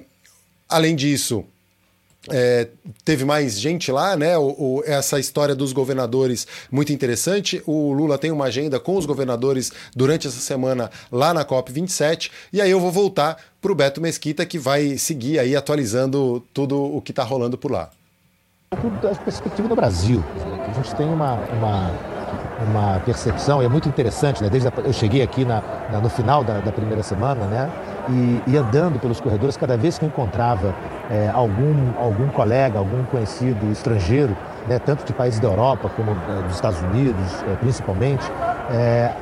além 0.68 0.96
disso, 0.96 1.46
é, 2.32 2.70
teve 3.04 3.26
mais 3.26 3.60
gente 3.60 3.92
lá, 3.92 4.16
né? 4.16 4.38
O, 4.38 4.56
o, 4.58 4.84
essa 4.86 5.20
história 5.20 5.54
dos 5.54 5.74
governadores 5.74 6.48
muito 6.72 6.94
interessante. 6.94 7.62
O 7.66 7.92
Lula 7.92 8.18
tem 8.18 8.32
uma 8.32 8.46
agenda 8.46 8.80
com 8.80 8.96
os 8.96 9.06
governadores 9.06 9.72
durante 9.96 10.28
essa 10.28 10.40
semana 10.40 10.90
lá 11.12 11.34
na 11.34 11.44
COP 11.44 11.72
27. 11.72 12.32
E 12.52 12.62
aí 12.62 12.72
eu 12.72 12.80
vou 12.80 12.92
voltar 12.92 13.38
para 13.62 13.72
o 13.72 13.76
Beto 13.76 14.02
Mesquita 14.02 14.46
que 14.46 14.58
vai 14.58 14.98
seguir 14.98 15.40
aí 15.40 15.56
atualizando 15.56 16.44
tudo 16.54 16.82
o 16.82 17.02
que 17.02 17.12
está 17.12 17.24
rolando 17.24 17.58
por 17.58 17.72
lá. 17.72 17.90
Da 19.02 19.16
perspectiva 19.16 19.68
do 19.68 19.76
Brasil, 19.76 20.24
a 20.68 20.74
gente 20.74 20.96
tem 20.96 21.08
uma, 21.08 21.36
uma, 21.36 21.92
uma 22.68 23.00
percepção, 23.02 23.62
e 23.62 23.66
é 23.66 23.70
muito 23.70 23.88
interessante, 23.88 24.42
né? 24.42 24.50
Desde 24.50 24.68
a, 24.68 24.74
eu 24.84 24.92
cheguei 24.92 25.22
aqui 25.22 25.46
na, 25.46 25.62
na 25.92 26.02
no 26.02 26.10
final 26.10 26.44
da, 26.44 26.60
da 26.60 26.72
primeira 26.72 27.04
semana, 27.04 27.46
né? 27.46 27.72
E, 28.10 28.42
e, 28.48 28.58
andando 28.58 29.00
pelos 29.00 29.20
corredores, 29.20 29.56
cada 29.58 29.78
vez 29.78 29.98
que 29.98 30.06
encontrava 30.06 30.74
é, 31.10 31.30
algum, 31.34 31.94
algum 31.98 32.28
colega, 32.28 32.80
algum 32.80 33.04
conhecido 33.06 33.72
estrangeiro, 33.72 34.36
né, 34.68 34.80
tanto 34.80 35.06
de 35.06 35.14
países 35.14 35.40
da 35.40 35.48
Europa 35.48 35.90
como 35.96 36.12
é, 36.12 36.42
dos 36.44 36.56
Estados 36.56 36.82
Unidos, 36.82 37.44
é, 37.48 37.56
principalmente, 37.56 38.24
é, 38.72 39.14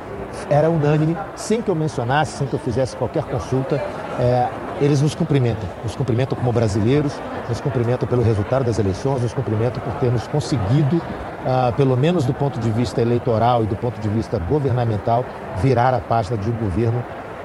era 0.48 0.70
unânime, 0.70 1.16
sem 1.36 1.60
que 1.60 1.68
eu 1.68 1.74
mencionasse, 1.74 2.38
sem 2.38 2.46
que 2.46 2.54
eu 2.54 2.58
fizesse 2.58 2.96
qualquer 2.96 3.24
consulta, 3.24 3.76
é, 4.18 4.48
eles 4.80 5.00
nos 5.00 5.14
cumprimentam. 5.14 5.68
Nos 5.82 5.94
cumprimentam 5.94 6.36
como 6.36 6.52
brasileiros, 6.52 7.12
nos 7.48 7.60
cumprimentam 7.60 8.08
pelo 8.08 8.22
resultado 8.22 8.64
das 8.64 8.78
eleições, 8.78 9.22
nos 9.22 9.32
cumprimentam 9.32 9.82
por 9.82 9.92
termos 9.94 10.26
conseguido, 10.26 11.00
ah, 11.46 11.72
pelo 11.76 11.96
menos 11.96 12.24
do 12.24 12.34
ponto 12.34 12.58
de 12.58 12.70
vista 12.70 13.00
eleitoral 13.00 13.62
e 13.62 13.66
do 13.66 13.76
ponto 13.76 14.00
de 14.00 14.08
vista 14.08 14.38
governamental, 14.38 15.24
virar 15.62 15.94
a 15.94 16.00
página 16.00 16.36
de 16.36 16.50
um 16.50 16.54
governo 16.54 17.02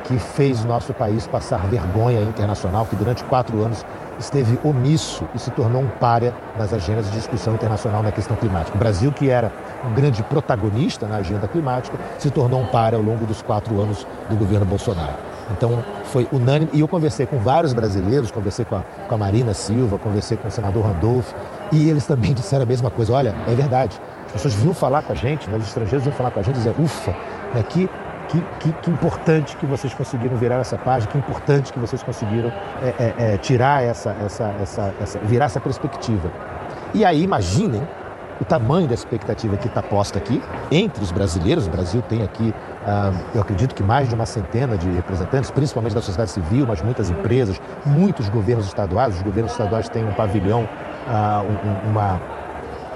que 0.07 0.17
fez 0.17 0.63
nosso 0.63 0.93
país 0.93 1.27
passar 1.27 1.67
vergonha 1.67 2.21
internacional, 2.21 2.85
que 2.85 2.95
durante 2.95 3.23
quatro 3.25 3.61
anos 3.61 3.85
esteve 4.17 4.57
omisso 4.63 5.25
e 5.35 5.39
se 5.39 5.51
tornou 5.51 5.81
um 5.81 5.87
párea 5.87 6.33
nas 6.57 6.73
agendas 6.73 7.05
de 7.05 7.11
discussão 7.11 7.53
internacional 7.53 8.01
na 8.01 8.11
questão 8.11 8.35
climática. 8.35 8.75
O 8.75 8.79
Brasil, 8.79 9.11
que 9.11 9.29
era 9.29 9.51
um 9.85 9.93
grande 9.93 10.23
protagonista 10.23 11.05
na 11.07 11.17
agenda 11.17 11.47
climática, 11.47 11.97
se 12.17 12.31
tornou 12.31 12.61
um 12.61 12.67
párea 12.67 12.97
ao 12.97 13.03
longo 13.03 13.25
dos 13.25 13.41
quatro 13.41 13.79
anos 13.79 14.07
do 14.29 14.35
governo 14.35 14.65
Bolsonaro. 14.65 15.13
Então, 15.51 15.83
foi 16.05 16.27
unânime. 16.31 16.69
E 16.73 16.79
eu 16.79 16.87
conversei 16.87 17.25
com 17.25 17.37
vários 17.37 17.73
brasileiros, 17.73 18.31
conversei 18.31 18.65
com 18.65 18.75
a, 18.75 18.81
com 19.07 19.15
a 19.15 19.17
Marina 19.17 19.53
Silva, 19.53 19.97
conversei 19.97 20.35
com 20.37 20.47
o 20.47 20.51
senador 20.51 20.85
Randolph, 20.85 21.31
e 21.71 21.89
eles 21.89 22.05
também 22.05 22.33
disseram 22.35 22.63
a 22.63 22.65
mesma 22.65 22.89
coisa. 22.89 23.13
Olha, 23.13 23.35
é 23.47 23.55
verdade. 23.55 23.99
As 24.25 24.31
pessoas 24.33 24.55
vinham 24.55 24.73
falar 24.73 25.03
com 25.03 25.13
a 25.13 25.15
gente, 25.15 25.49
né, 25.49 25.57
os 25.57 25.67
estrangeiros 25.67 26.03
vinham 26.03 26.15
falar 26.15 26.31
com 26.31 26.39
a 26.39 26.43
gente 26.43 26.55
e 26.55 26.57
dizer, 26.57 26.75
ufa, 26.77 27.11
né, 27.53 27.63
que 27.63 27.89
que, 28.29 28.41
que, 28.59 28.71
que, 28.73 28.91
importante 28.91 29.55
que 29.57 29.65
vocês 29.65 29.93
conseguiram 29.93 30.35
virar 30.37 30.57
essa 30.57 30.77
página, 30.77 31.11
que 31.11 31.17
importante 31.17 31.71
que 31.71 31.79
vocês 31.79 32.03
conseguiram 32.03 32.51
é, 32.81 32.93
é, 32.99 33.33
é, 33.33 33.37
tirar 33.37 33.83
essa, 33.83 34.11
essa, 34.23 34.55
essa, 34.61 34.93
essa, 35.01 35.19
virar 35.19 35.45
essa 35.45 35.59
perspectiva. 35.59 36.31
E 36.93 37.05
aí 37.05 37.21
imaginem 37.21 37.87
o 38.39 38.45
tamanho 38.45 38.87
da 38.87 38.93
expectativa 38.93 39.57
que 39.57 39.67
está 39.67 39.81
posta 39.81 40.19
aqui 40.19 40.41
entre 40.71 41.03
os 41.03 41.11
brasileiros. 41.11 41.67
O 41.67 41.69
Brasil 41.69 42.01
tem 42.03 42.23
aqui, 42.23 42.53
ah, 42.85 43.11
eu 43.33 43.41
acredito 43.41 43.73
que 43.73 43.83
mais 43.83 44.07
de 44.07 44.15
uma 44.15 44.25
centena 44.25 44.77
de 44.77 44.89
representantes, 44.89 45.49
principalmente 45.49 45.95
da 45.95 46.01
sociedade 46.01 46.31
civil, 46.31 46.65
mas 46.67 46.81
muitas 46.81 47.09
empresas, 47.09 47.59
muitos 47.85 48.29
governos 48.29 48.67
estaduais. 48.67 49.15
Os 49.15 49.21
governos 49.21 49.51
estaduais 49.51 49.89
têm 49.89 50.05
um 50.05 50.13
pavilhão, 50.13 50.67
ah, 51.07 51.43
uma 51.89 52.21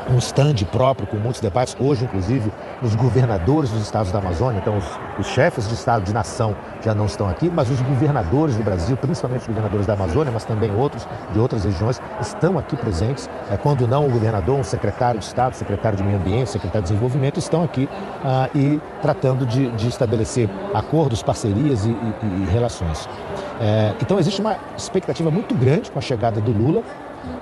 um 0.10 0.17
stand 0.17 0.56
próprio 0.72 1.08
com 1.08 1.17
muitos 1.17 1.41
debates, 1.41 1.76
hoje 1.80 2.06
inclusive 2.06 2.52
os 2.82 2.96
governadores 2.96 3.70
dos 3.70 3.82
estados 3.84 4.12
da 4.12 4.20
Amazônia, 4.20 4.60
então 4.60 4.78
os, 4.78 4.86
os, 5.20 5.28
chefes 5.28 5.67
de 5.67 5.74
estado 5.74 6.04
de 6.04 6.13
nação 6.13 6.56
já 6.82 6.96
não 6.96 7.06
estão 7.06 7.30
aqui, 7.30 7.50
mas 7.50 7.70
os 7.70 7.80
governadores 7.82 8.56
do 8.56 8.63
Brasil, 8.63 8.98
principalmente 8.98 9.41
os 9.41 9.48
governadores 9.48 9.86
da 9.86 9.94
Amazônia, 9.94 10.32
mas 10.32 10.44
também 10.44 10.74
outros 10.76 11.08
de 11.32 11.39
outras 11.39 11.63
regiões, 11.63 12.02
estão 12.20 12.58
aqui 12.58 12.76
presentes. 12.76 13.30
É, 13.50 13.58
quando 13.58 13.88
não 13.88 14.08
o 14.08 14.10
governador, 14.10 14.60
um 14.60 14.63
secretário 14.63 15.20
de 15.20 15.26
estado, 15.26 15.56
secretário 15.56 15.98
de 15.98 16.04
meio 16.04 16.17
ambiente, 16.17 16.50
secretário 16.50 16.84
de 16.84 16.89
desenvolvimento, 16.89 17.38
estão 17.38 17.63
aqui 17.63 17.88
ah, 18.24 18.50
e 18.56 18.82
tratando 19.02 19.46
de, 19.46 19.70
de, 19.72 19.88
estabelecer 19.88 20.50
acordos, 20.74 21.22
parcerias 21.22 21.86
e, 21.86 21.89
e, 21.89 22.44
e 22.44 22.46
relações. 22.52 23.08
É, 23.60 23.94
então 24.02 24.17
existe 24.17 24.41
uma 24.41 24.58
expectativa 24.76 25.30
muito 25.30 25.54
grande 25.54 25.91
com 25.91 26.00
a 26.00 26.02
chegada 26.02 26.41
do 26.41 26.52
Lula 26.52 26.84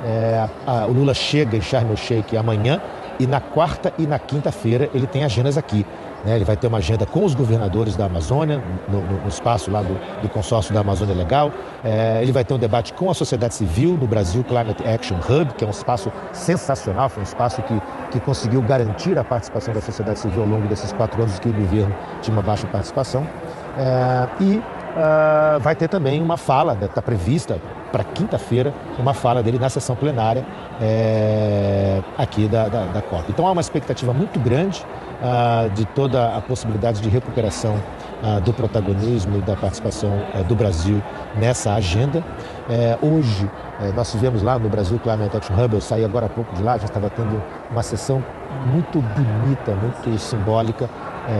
é, 0.03 0.47
a, 0.67 0.85
o 0.87 0.91
Lula 0.91 1.13
chega 1.13 1.57
em 1.57 1.61
Sharm 1.61 1.89
el-Sheikh 1.89 2.35
amanhã 2.35 2.81
e 3.19 3.27
na 3.27 3.41
quarta 3.41 3.93
e 3.97 4.07
na 4.07 4.17
quinta-feira 4.17 4.89
ele 4.93 5.05
tem 5.05 5.23
agendas 5.23 5.57
aqui. 5.57 5.85
Né? 6.23 6.35
Ele 6.35 6.45
vai 6.45 6.57
ter 6.57 6.67
uma 6.67 6.77
agenda 6.77 7.05
com 7.05 7.23
os 7.23 7.33
governadores 7.33 7.95
da 7.95 8.05
Amazônia, 8.05 8.61
no, 8.87 9.01
no, 9.01 9.27
espaço 9.27 9.71
lá 9.71 9.81
do, 9.81 10.21
do, 10.21 10.29
consórcio 10.29 10.73
da 10.73 10.81
Amazônia 10.81 11.15
Legal. 11.15 11.51
É, 11.83 12.19
ele 12.21 12.31
vai 12.31 12.43
ter 12.43 12.53
um 12.53 12.57
debate 12.57 12.93
com 12.93 13.09
a 13.09 13.13
sociedade 13.13 13.53
civil 13.53 13.97
no 13.97 14.07
Brasil 14.07 14.43
Climate 14.43 14.85
Action 14.85 15.17
Hub, 15.17 15.53
que 15.53 15.63
é 15.63 15.67
um 15.67 15.71
espaço 15.71 16.11
sensacional, 16.33 17.09
foi 17.09 17.21
um 17.21 17.25
espaço 17.25 17.61
que, 17.61 17.81
que 18.11 18.19
conseguiu 18.19 18.61
garantir 18.61 19.17
a 19.17 19.23
participação 19.23 19.73
da 19.73 19.81
sociedade 19.81 20.19
civil 20.19 20.41
ao 20.41 20.47
longo 20.47 20.67
desses 20.67 20.91
quatro 20.93 21.21
anos 21.21 21.39
que 21.39 21.49
o 21.49 21.53
governo 21.53 21.95
tinha 22.21 22.35
uma 22.35 22.43
baixa 22.43 22.67
participação. 22.67 23.25
É, 23.77 24.43
e 24.43 24.61
Uh, 24.89 25.59
vai 25.59 25.75
ter 25.75 25.87
também 25.87 26.19
uma 26.19 26.35
fala, 26.35 26.75
está 26.81 26.99
prevista 26.99 27.61
para 27.91 28.03
quinta-feira, 28.03 28.73
uma 28.97 29.13
fala 29.13 29.41
dele 29.43 29.59
na 29.59 29.69
sessão 29.69 29.95
plenária 29.95 30.45
é, 30.81 32.01
aqui 32.17 32.47
da, 32.47 32.67
da, 32.67 32.85
da, 32.85 33.01
COP. 33.01 33.25
Então 33.29 33.47
há 33.47 33.51
uma 33.51 33.61
expectativa 33.61 34.13
muito 34.13 34.39
grande 34.39 34.85
uh, 35.21 35.69
de 35.71 35.85
toda 35.85 36.35
a 36.35 36.41
possibilidade 36.41 37.01
de 37.01 37.09
recuperação 37.09 37.75
uh, 38.23 38.41
do 38.41 38.53
protagonismo 38.53 39.37
e 39.37 39.41
da 39.41 39.55
participação 39.55 40.11
do 40.47 40.55
Brasil 40.55 41.01
nessa 41.35 41.73
agenda. 41.73 42.23
É, 42.69 42.97
hoje, 43.01 43.49
é, 43.81 43.91
nós 43.93 44.11
tivemos 44.11 44.43
lá 44.43 44.59
no 44.59 44.69
Brasil 44.69 44.99
Climate 44.99 45.35
Action 45.35 45.55
Hub, 45.55 45.73
eu 45.73 45.81
saí 45.81 46.05
agora 46.05 46.27
há 46.27 46.29
pouco 46.29 46.55
de 46.55 46.61
lá, 46.61 46.77
já 46.77 46.85
estava 46.85 47.09
tendo 47.09 47.41
uma 47.71 47.81
sessão 47.81 48.23
muito 48.67 49.01
bonita, 49.01 49.73
muito 49.73 50.19
simbólica, 50.19 50.89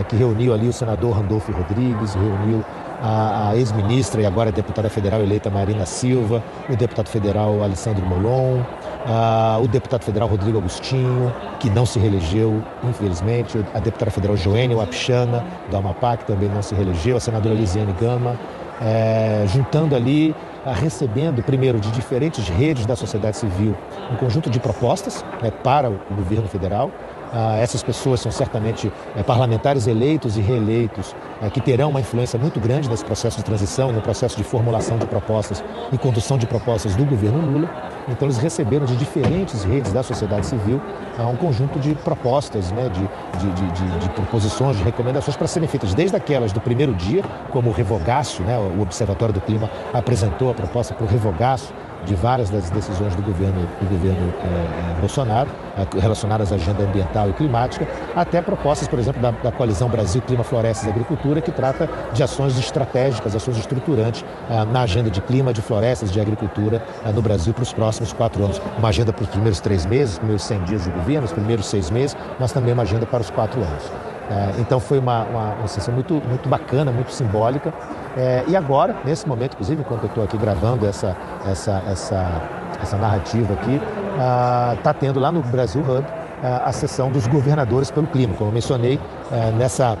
que 0.08 0.14
reuniu 0.14 0.54
ali 0.54 0.68
o 0.68 0.72
senador 0.72 1.16
Randolfo 1.16 1.50
Rodrigues, 1.52 2.14
reuniu 2.14 2.64
a, 3.00 3.50
a 3.50 3.56
ex-ministra 3.56 4.20
e 4.20 4.26
agora 4.26 4.52
deputada 4.52 4.88
federal 4.88 5.20
eleita 5.20 5.50
Marina 5.50 5.86
Silva, 5.86 6.42
o 6.68 6.76
deputado 6.76 7.08
federal 7.08 7.62
Alessandro 7.62 8.04
Molon, 8.06 8.62
a, 9.06 9.58
o 9.62 9.66
deputado 9.66 10.04
federal 10.04 10.28
Rodrigo 10.28 10.58
Agostinho, 10.58 11.32
que 11.58 11.70
não 11.70 11.86
se 11.86 11.98
reelegeu, 11.98 12.62
infelizmente, 12.84 13.58
a 13.74 13.78
deputada 13.78 14.10
federal 14.10 14.36
Joênia 14.36 14.76
Wapchana, 14.76 15.44
do 15.70 15.76
Amapá, 15.76 16.16
que 16.16 16.26
também 16.26 16.48
não 16.48 16.62
se 16.62 16.74
reelegeu, 16.74 17.16
a 17.16 17.20
senadora 17.20 17.54
Lisiane 17.54 17.94
Gama, 18.00 18.38
é, 18.80 19.44
juntando 19.48 19.94
ali, 19.94 20.34
recebendo, 20.64 21.42
primeiro, 21.42 21.78
de 21.78 21.90
diferentes 21.90 22.48
redes 22.48 22.86
da 22.86 22.96
sociedade 22.96 23.36
civil, 23.36 23.74
um 24.10 24.16
conjunto 24.16 24.50
de 24.50 24.60
propostas 24.60 25.24
né, 25.42 25.50
para 25.50 25.90
o 25.90 25.98
governo 26.14 26.48
federal, 26.48 26.90
ah, 27.32 27.56
essas 27.56 27.82
pessoas 27.82 28.20
são 28.20 28.32
certamente 28.32 28.92
eh, 29.16 29.22
parlamentares 29.22 29.86
eleitos 29.86 30.36
e 30.36 30.40
reeleitos 30.40 31.14
eh, 31.40 31.48
que 31.48 31.60
terão 31.60 31.90
uma 31.90 32.00
influência 32.00 32.38
muito 32.38 32.58
grande 32.58 32.88
nesse 32.88 33.04
processo 33.04 33.36
de 33.36 33.44
transição, 33.44 33.92
no 33.92 34.00
processo 34.00 34.36
de 34.36 34.42
formulação 34.42 34.98
de 34.98 35.06
propostas 35.06 35.62
e 35.92 35.98
condução 35.98 36.36
de 36.36 36.46
propostas 36.46 36.96
do 36.96 37.04
governo 37.04 37.40
Lula. 37.40 37.70
Então, 38.08 38.26
eles 38.26 38.38
receberam 38.38 38.84
de 38.84 38.96
diferentes 38.96 39.62
redes 39.62 39.92
da 39.92 40.02
sociedade 40.02 40.46
civil 40.46 40.80
ah, 41.18 41.26
um 41.26 41.36
conjunto 41.36 41.78
de 41.78 41.94
propostas, 41.94 42.72
né, 42.72 42.88
de, 42.88 43.00
de, 43.38 43.70
de, 43.72 43.98
de, 44.00 44.08
proposições, 44.10 44.76
de 44.76 44.82
recomendações 44.82 45.36
para 45.36 45.46
serem 45.46 45.68
feitas, 45.68 45.94
desde 45.94 46.16
aquelas 46.16 46.52
do 46.52 46.60
primeiro 46.60 46.94
dia, 46.94 47.22
como 47.50 47.70
o 47.70 47.72
revogaço, 47.72 48.42
né, 48.42 48.58
o 48.58 48.80
Observatório 48.82 49.32
do 49.32 49.40
Clima 49.40 49.70
apresentou 49.92 50.50
a 50.50 50.54
proposta 50.54 50.94
para 50.94 51.04
o 51.04 51.08
revogaço 51.08 51.72
de 52.04 52.14
várias 52.14 52.50
das 52.50 52.70
decisões 52.70 53.14
do 53.14 53.22
governo, 53.22 53.66
do 53.80 53.88
governo 53.88 54.32
é, 54.42 55.00
Bolsonaro, 55.00 55.50
relacionadas 55.98 56.52
à 56.52 56.56
agenda 56.56 56.82
ambiental 56.82 57.30
e 57.30 57.32
climática, 57.32 57.86
até 58.14 58.40
propostas, 58.42 58.88
por 58.88 58.98
exemplo, 58.98 59.20
da, 59.20 59.30
da 59.30 59.52
coalizão 59.52 59.88
Brasil 59.88 60.20
Clima, 60.22 60.44
Florestas 60.44 60.86
e 60.86 60.90
Agricultura, 60.90 61.40
que 61.40 61.50
trata 61.50 61.88
de 62.12 62.22
ações 62.22 62.58
estratégicas, 62.58 63.34
ações 63.34 63.58
estruturantes 63.58 64.24
é, 64.48 64.64
na 64.64 64.82
agenda 64.82 65.10
de 65.10 65.20
clima, 65.20 65.52
de 65.52 65.62
florestas, 65.62 66.10
de 66.10 66.20
agricultura 66.20 66.82
no 67.14 67.22
Brasil 67.22 67.52
para 67.54 67.62
os 67.62 67.72
próximos 67.72 68.12
quatro 68.12 68.44
anos. 68.44 68.60
Uma 68.78 68.88
agenda 68.88 69.12
para 69.12 69.22
os 69.22 69.28
primeiros 69.28 69.60
três 69.60 69.86
meses, 69.86 70.14
os 70.14 70.18
primeiros 70.18 70.42
100 70.44 70.64
dias 70.64 70.84
de 70.84 70.90
governo, 70.90 71.24
os 71.24 71.32
primeiros 71.32 71.66
seis 71.66 71.90
meses, 71.90 72.16
mas 72.38 72.52
também 72.52 72.72
uma 72.72 72.82
agenda 72.82 73.06
para 73.06 73.20
os 73.20 73.30
quatro 73.30 73.60
anos. 73.60 74.09
Então 74.58 74.78
foi 74.78 74.98
uma, 74.98 75.24
uma, 75.24 75.54
uma 75.54 75.66
sessão 75.66 75.92
muito, 75.92 76.14
muito 76.14 76.48
bacana, 76.48 76.92
muito 76.92 77.12
simbólica. 77.12 77.74
É, 78.16 78.44
e 78.46 78.56
agora, 78.56 78.96
nesse 79.04 79.28
momento, 79.28 79.54
inclusive, 79.54 79.80
enquanto 79.80 80.04
eu 80.04 80.08
estou 80.08 80.24
aqui 80.24 80.36
gravando 80.36 80.86
essa, 80.86 81.16
essa, 81.46 81.82
essa, 81.86 82.42
essa 82.80 82.96
narrativa 82.96 83.52
aqui, 83.54 83.74
está 83.74 84.90
ah, 84.90 84.94
tendo 84.94 85.18
lá 85.18 85.32
no 85.32 85.42
Brasil 85.42 85.80
Hub 85.82 86.04
ah, 86.42 86.62
a 86.64 86.72
sessão 86.72 87.10
dos 87.10 87.26
governadores 87.26 87.90
pelo 87.90 88.06
clima. 88.06 88.34
Como 88.34 88.50
eu 88.50 88.54
mencionei, 88.54 89.00
ah, 89.30 89.50
nessa 89.52 89.96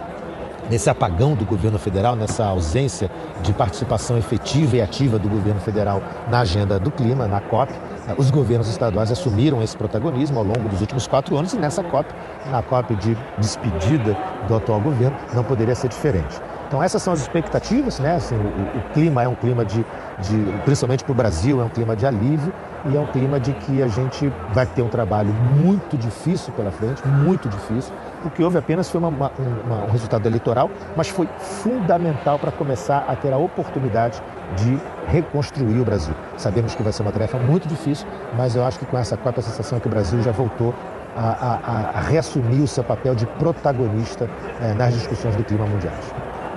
nesse 0.68 0.88
apagão 0.88 1.34
do 1.34 1.44
governo 1.44 1.80
federal, 1.80 2.14
nessa 2.14 2.44
ausência 2.44 3.10
de 3.42 3.52
participação 3.52 4.16
efetiva 4.16 4.76
e 4.76 4.80
ativa 4.80 5.18
do 5.18 5.28
governo 5.28 5.60
federal 5.60 6.00
na 6.30 6.40
agenda 6.40 6.78
do 6.78 6.92
clima, 6.92 7.26
na 7.26 7.40
COP, 7.40 7.72
os 8.16 8.30
governos 8.30 8.68
estaduais 8.68 9.10
assumiram 9.10 9.62
esse 9.62 9.76
protagonismo 9.76 10.38
ao 10.38 10.44
longo 10.44 10.68
dos 10.68 10.80
últimos 10.80 11.06
quatro 11.06 11.36
anos 11.36 11.52
e 11.52 11.56
nessa 11.56 11.82
COP, 11.82 12.08
na 12.50 12.62
COP 12.62 12.94
de 12.96 13.16
despedida 13.38 14.16
do 14.48 14.54
atual 14.54 14.80
governo, 14.80 15.16
não 15.34 15.44
poderia 15.44 15.74
ser 15.74 15.88
diferente. 15.88 16.40
Então 16.70 16.80
essas 16.80 17.02
são 17.02 17.12
as 17.12 17.20
expectativas, 17.20 17.98
né? 17.98 18.14
Assim, 18.14 18.36
o, 18.36 18.78
o 18.78 18.92
clima 18.94 19.24
é 19.24 19.26
um 19.26 19.34
clima 19.34 19.64
de, 19.64 19.84
de 20.20 20.60
principalmente 20.64 21.02
para 21.02 21.10
o 21.10 21.14
Brasil, 21.16 21.60
é 21.60 21.64
um 21.64 21.68
clima 21.68 21.96
de 21.96 22.06
alívio 22.06 22.52
e 22.88 22.96
é 22.96 23.00
um 23.00 23.08
clima 23.08 23.40
de 23.40 23.52
que 23.54 23.82
a 23.82 23.88
gente 23.88 24.32
vai 24.54 24.64
ter 24.66 24.80
um 24.80 24.88
trabalho 24.88 25.32
muito 25.32 25.98
difícil 25.98 26.52
pela 26.52 26.70
frente, 26.70 27.04
muito 27.08 27.48
difícil. 27.48 27.92
O 28.24 28.30
que 28.30 28.44
houve 28.44 28.56
apenas 28.56 28.88
foi 28.88 29.00
uma, 29.00 29.08
uma, 29.08 29.32
uma, 29.66 29.84
um 29.86 29.90
resultado 29.90 30.24
eleitoral, 30.28 30.70
mas 30.96 31.08
foi 31.08 31.28
fundamental 31.40 32.38
para 32.38 32.52
começar 32.52 33.04
a 33.08 33.16
ter 33.16 33.32
a 33.32 33.36
oportunidade 33.36 34.22
de 34.56 34.78
reconstruir 35.08 35.80
o 35.80 35.84
Brasil. 35.84 36.14
Sabemos 36.36 36.76
que 36.76 36.84
vai 36.84 36.92
ser 36.92 37.02
uma 37.02 37.10
tarefa 37.10 37.36
muito 37.36 37.66
difícil, 37.66 38.06
mas 38.36 38.54
eu 38.54 38.64
acho 38.64 38.78
que 38.78 38.86
com 38.86 38.96
essa 38.96 39.16
quarta 39.16 39.42
sensação 39.42 39.78
é 39.78 39.80
que 39.80 39.88
o 39.88 39.90
Brasil 39.90 40.22
já 40.22 40.30
voltou 40.30 40.72
a, 41.16 41.30
a, 41.30 41.98
a 41.98 42.00
reassumir 42.00 42.62
o 42.62 42.68
seu 42.68 42.84
papel 42.84 43.16
de 43.16 43.26
protagonista 43.26 44.30
eh, 44.60 44.72
nas 44.74 44.94
discussões 44.94 45.34
do 45.34 45.42
clima 45.42 45.66
mundial. 45.66 45.94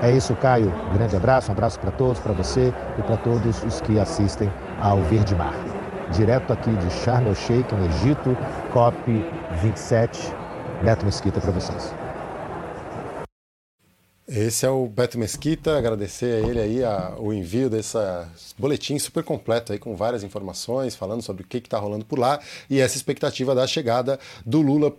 É 0.04 0.12
isso, 0.12 0.36
Caio. 0.36 0.70
Grande 0.94 1.16
abraço, 1.16 1.48
um 1.48 1.54
abraço 1.54 1.80
para 1.80 1.90
todos, 1.90 2.20
para 2.20 2.34
você 2.34 2.74
e 3.00 3.02
para 3.04 3.16
todos 3.16 3.64
os 3.64 3.80
que 3.80 3.98
assistem 3.98 4.52
ao 4.82 5.02
Verde 5.04 5.34
Mar. 5.34 5.54
Direto 6.12 6.52
aqui 6.52 6.70
de 6.76 6.90
Sharm 6.92 7.26
el 7.26 7.34
Sheikh, 7.34 7.74
no 7.74 7.86
Egito, 7.86 8.38
COP 8.74 8.98
27. 9.62 10.20
Beto 10.84 11.06
Mesquita 11.06 11.40
para 11.40 11.52
vocês. 11.52 11.96
Esse 14.28 14.66
é 14.66 14.70
o 14.70 14.88
Beto 14.88 15.18
Mesquita, 15.18 15.78
agradecer 15.78 16.44
a 16.44 16.50
ele 16.50 16.60
aí 16.60 16.84
a, 16.84 17.16
o 17.18 17.32
envio 17.32 17.70
desse 17.70 17.98
boletim 18.60 19.00
super 19.00 19.24
completo 19.24 19.72
aí 19.72 19.80
com 19.80 19.96
várias 19.96 20.22
informações, 20.22 20.98
falando 20.98 21.22
sobre 21.22 21.44
o 21.44 21.48
que 21.48 21.60
está 21.60 21.80
rolando 21.80 22.04
por 22.04 22.20
lá 22.20 22.42
e 22.70 22.82
essa 22.82 22.98
expectativa 22.98 23.56
da 23.56 23.66
chegada 23.66 24.20
do 24.46 24.62
Lula 24.62 24.94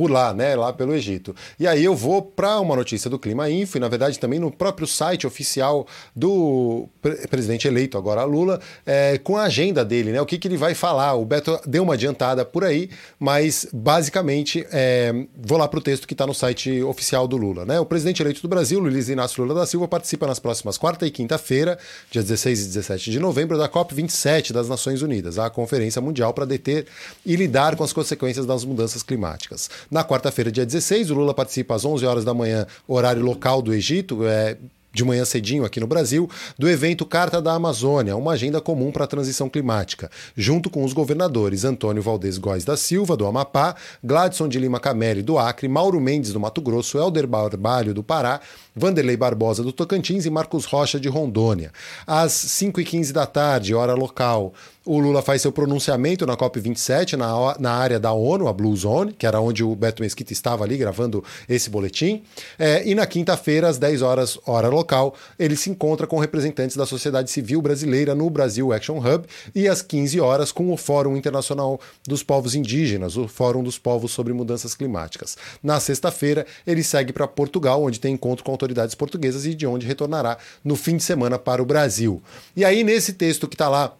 por 0.00 0.10
lá, 0.10 0.32
né, 0.32 0.56
lá 0.56 0.72
pelo 0.72 0.94
Egito. 0.94 1.36
E 1.58 1.66
aí 1.66 1.84
eu 1.84 1.94
vou 1.94 2.22
para 2.22 2.58
uma 2.58 2.74
notícia 2.74 3.10
do 3.10 3.18
Clima 3.18 3.50
Info, 3.50 3.76
e 3.76 3.80
na 3.80 3.86
verdade 3.86 4.18
também 4.18 4.38
no 4.38 4.50
próprio 4.50 4.86
site 4.86 5.26
oficial 5.26 5.86
do 6.16 6.88
pre 7.02 7.28
presidente 7.28 7.68
eleito, 7.68 7.98
agora 7.98 8.24
Lula, 8.24 8.58
é, 8.86 9.18
com 9.18 9.36
a 9.36 9.42
agenda 9.42 9.84
dele, 9.84 10.10
né, 10.10 10.18
o 10.18 10.24
que, 10.24 10.38
que 10.38 10.48
ele 10.48 10.56
vai 10.56 10.74
falar. 10.74 11.16
O 11.16 11.26
Beto 11.26 11.60
deu 11.66 11.82
uma 11.82 11.92
adiantada 11.92 12.46
por 12.46 12.64
aí, 12.64 12.88
mas 13.18 13.66
basicamente 13.74 14.66
é, 14.72 15.12
vou 15.36 15.58
lá 15.58 15.68
para 15.68 15.78
o 15.78 15.82
texto 15.82 16.08
que 16.08 16.14
está 16.14 16.26
no 16.26 16.32
site 16.32 16.82
oficial 16.82 17.28
do 17.28 17.36
Lula. 17.36 17.66
Né? 17.66 17.78
O 17.78 17.84
presidente 17.84 18.22
eleito 18.22 18.40
do 18.40 18.48
Brasil, 18.48 18.80
Luiz 18.80 19.10
Inácio 19.10 19.42
Lula 19.42 19.54
da 19.54 19.66
Silva, 19.66 19.86
participa 19.86 20.26
nas 20.26 20.38
próximas 20.38 20.78
quarta 20.78 21.06
e 21.06 21.10
quinta-feira, 21.10 21.78
dia 22.10 22.22
16 22.22 22.62
e 22.62 22.66
17 22.68 23.10
de 23.10 23.20
novembro, 23.20 23.58
da 23.58 23.68
COP27 23.68 24.52
das 24.52 24.66
Nações 24.66 25.02
Unidas, 25.02 25.38
a 25.38 25.50
Conferência 25.50 26.00
Mundial 26.00 26.32
para 26.32 26.46
deter 26.46 26.86
e 27.26 27.36
lidar 27.36 27.76
com 27.76 27.84
as 27.84 27.92
consequências 27.92 28.46
das 28.46 28.64
mudanças 28.64 29.02
climáticas. 29.02 29.68
Na 29.90 30.04
quarta-feira, 30.04 30.52
dia 30.52 30.64
16, 30.64 31.10
o 31.10 31.14
Lula 31.14 31.34
participa 31.34 31.74
às 31.74 31.84
11 31.84 32.06
horas 32.06 32.24
da 32.24 32.32
manhã, 32.32 32.64
horário 32.86 33.22
local 33.22 33.60
do 33.60 33.74
Egito, 33.74 34.24
é, 34.24 34.56
de 34.92 35.04
manhã 35.04 35.24
cedinho 35.24 35.64
aqui 35.64 35.80
no 35.80 35.86
Brasil, 35.86 36.28
do 36.58 36.68
evento 36.68 37.06
Carta 37.06 37.40
da 37.40 37.54
Amazônia, 37.54 38.16
uma 38.16 38.32
agenda 38.32 38.60
comum 38.60 38.90
para 38.90 39.04
a 39.04 39.08
transição 39.08 39.48
climática, 39.48 40.10
junto 40.36 40.68
com 40.68 40.84
os 40.84 40.92
governadores 40.92 41.64
Antônio 41.64 42.02
Valdez 42.02 42.38
Góes 42.38 42.64
da 42.64 42.76
Silva, 42.76 43.16
do 43.16 43.26
Amapá, 43.26 43.74
Gladson 44.02 44.48
de 44.48 44.58
Lima 44.58 44.80
Cameli, 44.80 45.22
do 45.22 45.38
Acre, 45.38 45.68
Mauro 45.68 46.00
Mendes, 46.00 46.32
do 46.32 46.40
Mato 46.40 46.60
Grosso, 46.60 46.98
Helder 46.98 47.26
Barbalho, 47.26 47.94
do 47.94 48.02
Pará, 48.02 48.40
Vanderlei 48.80 49.16
Barbosa, 49.16 49.62
do 49.62 49.72
Tocantins 49.72 50.24
e 50.24 50.30
Marcos 50.30 50.64
Rocha, 50.64 50.98
de 50.98 51.08
Rondônia. 51.08 51.70
Às 52.06 52.32
5h15 52.32 53.12
da 53.12 53.26
tarde, 53.26 53.74
hora 53.74 53.94
local, 53.94 54.54
o 54.84 54.98
Lula 54.98 55.20
faz 55.20 55.42
seu 55.42 55.52
pronunciamento 55.52 56.26
na 56.26 56.36
COP27, 56.36 57.12
na, 57.12 57.56
na 57.58 57.72
área 57.72 58.00
da 58.00 58.12
ONU, 58.12 58.48
a 58.48 58.52
Blue 58.52 58.74
Zone, 58.74 59.12
que 59.12 59.26
era 59.26 59.38
onde 59.38 59.62
o 59.62 59.76
Beto 59.76 60.02
Mesquita 60.02 60.32
estava 60.32 60.64
ali 60.64 60.78
gravando 60.78 61.22
esse 61.46 61.68
boletim. 61.68 62.22
É, 62.58 62.88
e 62.88 62.94
na 62.94 63.06
quinta-feira, 63.06 63.68
às 63.68 63.76
10 63.76 64.00
horas, 64.00 64.38
hora 64.46 64.68
local, 64.68 65.14
ele 65.38 65.54
se 65.54 65.68
encontra 65.68 66.06
com 66.06 66.18
representantes 66.18 66.76
da 66.76 66.86
sociedade 66.86 67.30
civil 67.30 67.60
brasileira 67.60 68.14
no 68.14 68.28
Brasil 68.30 68.72
Action 68.72 68.98
Hub 68.98 69.26
e 69.54 69.68
às 69.68 69.82
15 69.82 70.18
horas 70.18 70.50
com 70.50 70.72
o 70.72 70.76
Fórum 70.78 71.14
Internacional 71.14 71.78
dos 72.06 72.22
Povos 72.22 72.54
Indígenas, 72.54 73.18
o 73.18 73.28
Fórum 73.28 73.62
dos 73.62 73.78
Povos 73.78 74.12
sobre 74.12 74.32
Mudanças 74.32 74.74
Climáticas. 74.74 75.36
Na 75.62 75.78
sexta-feira, 75.78 76.46
ele 76.66 76.82
segue 76.82 77.12
para 77.12 77.28
Portugal, 77.28 77.82
onde 77.82 78.00
tem 78.00 78.14
encontro 78.14 78.42
com 78.42 78.50
autoridades 78.50 78.69
portuguesas 78.94 79.46
e 79.46 79.54
de 79.54 79.66
onde 79.66 79.86
retornará 79.86 80.38
no 80.64 80.76
fim 80.76 80.96
de 80.96 81.02
semana 81.02 81.38
para 81.38 81.62
o 81.62 81.66
Brasil. 81.66 82.22
E 82.56 82.64
aí, 82.64 82.84
nesse 82.84 83.12
texto 83.12 83.48
que 83.48 83.54
está 83.54 83.68
lá 83.68 83.94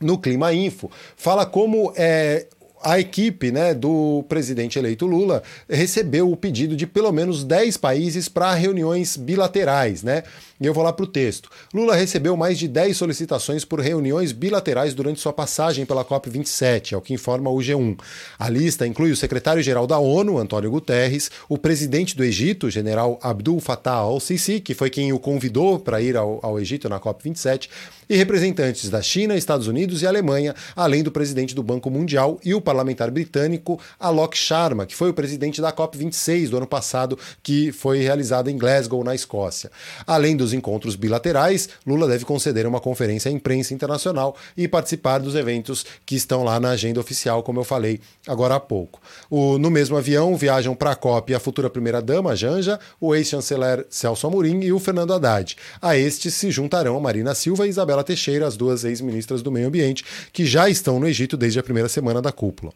no 0.00 0.18
Clima 0.18 0.52
Info, 0.52 0.90
fala 1.16 1.46
como 1.46 1.92
é, 1.96 2.46
a 2.82 2.98
equipe 2.98 3.52
né, 3.52 3.72
do 3.72 4.24
presidente 4.28 4.78
eleito 4.78 5.06
Lula 5.06 5.42
recebeu 5.68 6.30
o 6.30 6.36
pedido 6.36 6.74
de 6.74 6.86
pelo 6.86 7.12
menos 7.12 7.44
10 7.44 7.76
países 7.76 8.28
para 8.28 8.52
reuniões 8.54 9.16
bilaterais, 9.16 10.02
né? 10.02 10.24
E 10.60 10.66
eu 10.66 10.74
vou 10.74 10.84
lá 10.84 10.92
para 10.92 11.04
o 11.04 11.08
texto. 11.08 11.48
Lula 11.72 11.94
recebeu 11.94 12.36
mais 12.36 12.58
de 12.58 12.68
10 12.68 12.96
solicitações 12.96 13.64
por 13.64 13.80
reuniões 13.80 14.32
bilaterais 14.32 14.94
durante 14.94 15.20
sua 15.20 15.32
passagem 15.32 15.84
pela 15.84 16.04
COP27, 16.04 16.92
é 16.92 16.96
o 16.96 17.00
que 17.00 17.14
informa 17.14 17.50
o 17.50 17.58
G1. 17.58 17.98
A 18.38 18.48
lista 18.48 18.86
inclui 18.86 19.10
o 19.10 19.16
secretário-geral 19.16 19.86
da 19.86 19.98
ONU, 19.98 20.38
Antônio 20.38 20.70
Guterres, 20.70 21.30
o 21.48 21.58
presidente 21.58 22.16
do 22.16 22.24
Egito, 22.24 22.70
general 22.70 23.18
Abdul 23.22 23.60
Fattah 23.60 23.92
al-Sisi, 23.92 24.60
que 24.60 24.74
foi 24.74 24.90
quem 24.90 25.12
o 25.12 25.18
convidou 25.18 25.78
para 25.78 26.00
ir 26.00 26.16
ao, 26.16 26.38
ao 26.42 26.58
Egito 26.60 26.88
na 26.88 27.00
COP27, 27.00 27.68
e 28.08 28.16
representantes 28.16 28.90
da 28.90 29.00
China, 29.00 29.36
Estados 29.36 29.66
Unidos 29.66 30.02
e 30.02 30.06
Alemanha, 30.06 30.54
além 30.76 31.02
do 31.02 31.10
presidente 31.10 31.54
do 31.54 31.62
Banco 31.62 31.90
Mundial 31.90 32.38
e 32.44 32.54
o 32.54 32.60
parlamentar 32.60 33.10
britânico 33.10 33.80
Alok 33.98 34.36
Sharma, 34.36 34.84
que 34.84 34.94
foi 34.94 35.10
o 35.10 35.14
presidente 35.14 35.60
da 35.60 35.72
COP26 35.72 36.50
do 36.50 36.58
ano 36.58 36.66
passado, 36.66 37.18
que 37.42 37.72
foi 37.72 38.00
realizada 38.00 38.50
em 38.50 38.58
Glasgow, 38.58 39.02
na 39.02 39.14
Escócia. 39.14 39.70
Além 40.06 40.36
dos 40.36 40.51
encontros 40.52 40.96
bilaterais, 40.96 41.68
Lula 41.86 42.06
deve 42.06 42.24
conceder 42.24 42.66
uma 42.66 42.80
conferência 42.80 43.28
à 43.28 43.32
imprensa 43.32 43.74
internacional 43.74 44.36
e 44.56 44.68
participar 44.68 45.18
dos 45.18 45.34
eventos 45.34 45.84
que 46.04 46.14
estão 46.14 46.44
lá 46.44 46.58
na 46.60 46.70
agenda 46.70 47.00
oficial, 47.00 47.42
como 47.42 47.60
eu 47.60 47.64
falei 47.64 48.00
agora 48.26 48.56
há 48.56 48.60
pouco. 48.60 49.00
O, 49.30 49.58
no 49.58 49.70
mesmo 49.70 49.96
avião 49.96 50.36
viajam 50.36 50.74
para 50.74 50.92
a 50.92 50.96
COP 50.96 51.34
a 51.34 51.40
futura 51.40 51.70
primeira-dama, 51.70 52.36
Janja, 52.36 52.78
o 53.00 53.14
ex-chanceler 53.14 53.86
Celso 53.90 54.26
Amorim 54.26 54.60
e 54.60 54.72
o 54.72 54.78
Fernando 54.78 55.12
Haddad. 55.12 55.56
A 55.80 55.96
estes 55.96 56.34
se 56.34 56.50
juntarão 56.50 56.96
a 56.96 57.00
Marina 57.00 57.34
Silva 57.34 57.66
e 57.66 57.70
Isabela 57.70 58.04
Teixeira, 58.04 58.46
as 58.46 58.56
duas 58.56 58.84
ex-ministras 58.84 59.42
do 59.42 59.52
Meio 59.52 59.68
Ambiente, 59.68 60.04
que 60.32 60.44
já 60.44 60.68
estão 60.68 60.98
no 60.98 61.08
Egito 61.08 61.36
desde 61.36 61.58
a 61.58 61.62
primeira 61.62 61.88
semana 61.88 62.20
da 62.20 62.32
cúpula. 62.32 62.72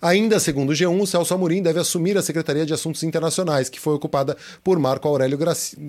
Ainda 0.00 0.38
segundo 0.38 0.70
o 0.70 0.72
G1, 0.72 1.00
o 1.00 1.06
Celso 1.06 1.34
Amorim 1.34 1.62
deve 1.62 1.80
assumir 1.80 2.16
a 2.16 2.22
Secretaria 2.22 2.66
de 2.66 2.72
Assuntos 2.72 3.02
Internacionais, 3.02 3.68
que 3.68 3.80
foi 3.80 3.94
ocupada 3.94 4.36
por 4.62 4.78
Marco 4.78 5.08
Aurélio 5.08 5.38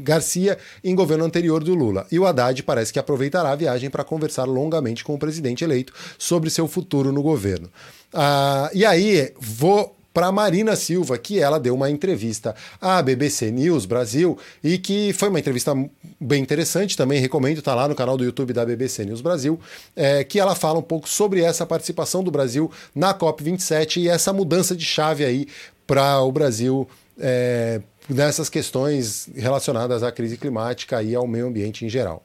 Garcia 0.04 0.58
em 0.84 0.96
governo 0.96 1.26
anterior 1.26 1.64
do 1.64 1.76
Lula. 1.76 2.06
E 2.12 2.20
o 2.20 2.26
Haddad 2.26 2.64
parece 2.64 2.92
que 2.92 3.00
aproveitará 3.00 3.52
a 3.52 3.56
viagem 3.56 3.90
para 3.90 4.04
conversar 4.04 4.46
longamente 4.46 5.04
com 5.04 5.14
o 5.14 5.20
presidente 5.20 5.64
eleito 5.64 5.94
sobre 6.18 6.50
seu 6.50 6.68
futuro 6.68 7.12
no 7.12 7.22
governo. 7.22 7.70
Ah, 8.14 8.70
e 8.74 8.86
aí, 8.86 9.34
vou 9.40 9.96
para 10.13 10.32
Marina 10.32 10.76
Silva, 10.76 11.17
que 11.17 11.39
ela 11.39 11.60
deu 11.60 11.74
uma 11.74 11.89
entrevista 11.89 12.56
à 12.80 13.02
BBC 13.02 13.52
News 13.52 13.86
Brasil 13.86 14.38
e 14.63 14.78
que 14.78 15.13
foi 15.13 15.30
uma 15.30 15.39
entrevista 15.39 15.74
bem 16.19 16.41
interessante, 16.41 16.97
também 16.97 17.19
recomendo, 17.19 17.60
está 17.60 17.74
lá 17.74 17.88
no 17.88 17.95
canal 17.95 18.17
do 18.17 18.24
YouTube 18.24 18.54
da 18.54 18.65
BBC 18.65 19.06
News 19.06 19.21
Brasil, 19.21 19.60
é, 19.95 20.24
que 20.24 20.39
ela 20.39 20.56
fala 20.56 20.80
um 20.80 20.84
pouco 20.84 21.08
sobre 21.08 21.41
essa 21.41 21.65
participação 21.65 22.24
do 22.24 22.32
Brasil 22.32 22.69
na 22.93 23.13
COP27 23.13 24.02
e 24.02 24.10
essa 24.10 24.34
mudança 24.34 24.76
de 24.76 24.86
chave 24.86 25.24
aí 25.24 25.47
para 25.88 26.21
o 26.21 26.32
Brasil 26.32 26.88
é, 27.19 27.82
nessas 28.10 28.50
questões 28.50 29.30
relacionadas 29.36 30.04
à 30.04 30.12
crise 30.12 30.38
climática 30.38 31.02
e 31.02 31.15
ao 31.15 31.28
meio 31.28 31.47
ambiente 31.47 31.86
em 31.86 31.89
geral. 31.89 32.24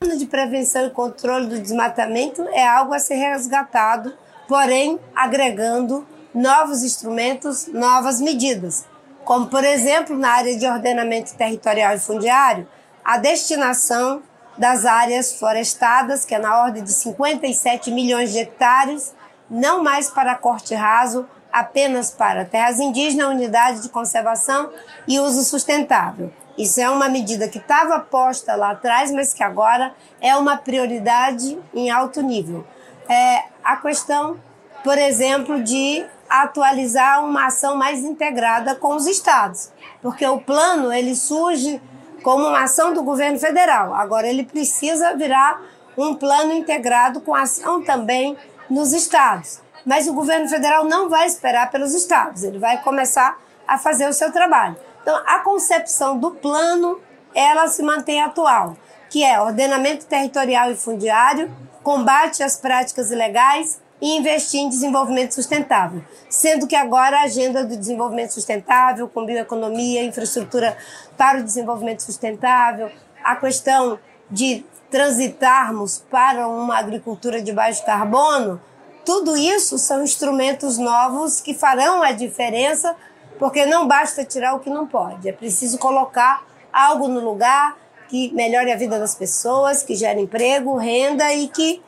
O 0.00 0.06
plano 0.06 0.18
de 0.18 0.26
prevenção 0.26 0.86
e 0.86 0.90
controle 0.90 1.46
do 1.46 1.60
desmatamento 1.60 2.42
é 2.48 2.66
algo 2.66 2.92
a 2.92 2.98
ser 2.98 3.14
resgatado, 3.14 4.12
porém 4.46 4.98
agregando 5.14 6.06
novos 6.34 6.82
instrumentos, 6.82 7.68
novas 7.68 8.20
medidas, 8.20 8.84
como, 9.24 9.46
por 9.46 9.64
exemplo, 9.64 10.18
na 10.18 10.30
área 10.30 10.58
de 10.58 10.66
ordenamento 10.66 11.34
territorial 11.34 11.94
e 11.94 11.98
fundiário, 11.98 12.68
a 13.04 13.16
destinação 13.16 14.22
das 14.56 14.84
áreas 14.84 15.32
florestadas, 15.38 16.24
que 16.24 16.34
é 16.34 16.38
na 16.38 16.62
ordem 16.62 16.82
de 16.82 16.92
57 16.92 17.90
milhões 17.90 18.32
de 18.32 18.38
hectares, 18.38 19.14
não 19.48 19.82
mais 19.82 20.10
para 20.10 20.34
corte 20.36 20.74
raso, 20.74 21.26
apenas 21.52 22.10
para 22.10 22.44
terras 22.44 22.78
indígenas, 22.78 23.28
unidade 23.28 23.80
de 23.80 23.88
conservação 23.88 24.70
e 25.06 25.18
uso 25.20 25.44
sustentável. 25.44 26.32
Isso 26.56 26.80
é 26.80 26.88
uma 26.88 27.08
medida 27.08 27.48
que 27.48 27.58
estava 27.58 27.98
posta 27.98 28.54
lá 28.54 28.70
atrás, 28.72 29.10
mas 29.10 29.34
que 29.34 29.42
agora 29.42 29.94
é 30.20 30.36
uma 30.36 30.56
prioridade 30.56 31.58
em 31.72 31.90
alto 31.90 32.22
nível. 32.22 32.64
É 33.08 33.44
a 33.62 33.76
questão, 33.76 34.38
por 34.82 34.96
exemplo, 34.98 35.62
de 35.62 36.04
atualizar 36.42 37.24
uma 37.24 37.46
ação 37.46 37.76
mais 37.76 38.00
integrada 38.00 38.74
com 38.74 38.94
os 38.94 39.06
estados, 39.06 39.70
porque 40.02 40.26
o 40.26 40.40
plano 40.40 40.92
ele 40.92 41.14
surge 41.14 41.80
como 42.22 42.46
uma 42.46 42.62
ação 42.62 42.94
do 42.94 43.02
governo 43.02 43.38
federal. 43.38 43.94
Agora 43.94 44.26
ele 44.26 44.44
precisa 44.44 45.14
virar 45.14 45.60
um 45.96 46.14
plano 46.14 46.52
integrado 46.52 47.20
com 47.20 47.34
ação 47.34 47.82
também 47.82 48.36
nos 48.68 48.92
estados. 48.92 49.60
Mas 49.84 50.08
o 50.08 50.14
governo 50.14 50.48
federal 50.48 50.84
não 50.84 51.08
vai 51.08 51.26
esperar 51.26 51.70
pelos 51.70 51.92
estados, 51.92 52.42
ele 52.42 52.58
vai 52.58 52.82
começar 52.82 53.38
a 53.68 53.78
fazer 53.78 54.08
o 54.08 54.12
seu 54.12 54.32
trabalho. 54.32 54.76
Então, 55.02 55.22
a 55.26 55.40
concepção 55.40 56.18
do 56.18 56.30
plano, 56.30 56.98
ela 57.34 57.68
se 57.68 57.82
mantém 57.82 58.22
atual, 58.22 58.76
que 59.10 59.22
é 59.22 59.38
ordenamento 59.38 60.06
territorial 60.06 60.70
e 60.70 60.76
fundiário, 60.76 61.54
combate 61.82 62.42
às 62.42 62.56
práticas 62.56 63.10
ilegais 63.10 63.83
e 64.04 64.18
investir 64.18 64.60
em 64.60 64.68
desenvolvimento 64.68 65.32
sustentável. 65.32 66.04
Sendo 66.28 66.66
que 66.66 66.76
agora 66.76 67.20
a 67.20 67.22
agenda 67.22 67.64
do 67.64 67.74
desenvolvimento 67.74 68.34
sustentável, 68.34 69.08
com 69.08 69.24
bioeconomia, 69.24 70.04
infraestrutura 70.04 70.76
para 71.16 71.40
o 71.40 71.42
desenvolvimento 71.42 72.02
sustentável, 72.02 72.90
a 73.24 73.34
questão 73.34 73.98
de 74.30 74.62
transitarmos 74.90 76.04
para 76.10 76.46
uma 76.46 76.76
agricultura 76.76 77.40
de 77.40 77.50
baixo 77.50 77.82
carbono, 77.86 78.60
tudo 79.06 79.38
isso 79.38 79.78
são 79.78 80.04
instrumentos 80.04 80.76
novos 80.76 81.40
que 81.40 81.54
farão 81.54 82.02
a 82.02 82.12
diferença, 82.12 82.94
porque 83.38 83.64
não 83.64 83.88
basta 83.88 84.22
tirar 84.22 84.54
o 84.54 84.60
que 84.60 84.68
não 84.68 84.86
pode, 84.86 85.30
é 85.30 85.32
preciso 85.32 85.78
colocar 85.78 86.44
algo 86.70 87.08
no 87.08 87.20
lugar 87.20 87.74
que 88.08 88.30
melhore 88.34 88.70
a 88.70 88.76
vida 88.76 88.98
das 88.98 89.14
pessoas, 89.14 89.82
que 89.82 89.94
gere 89.94 90.20
emprego, 90.20 90.76
renda 90.76 91.32
e 91.32 91.48
que 91.48 91.82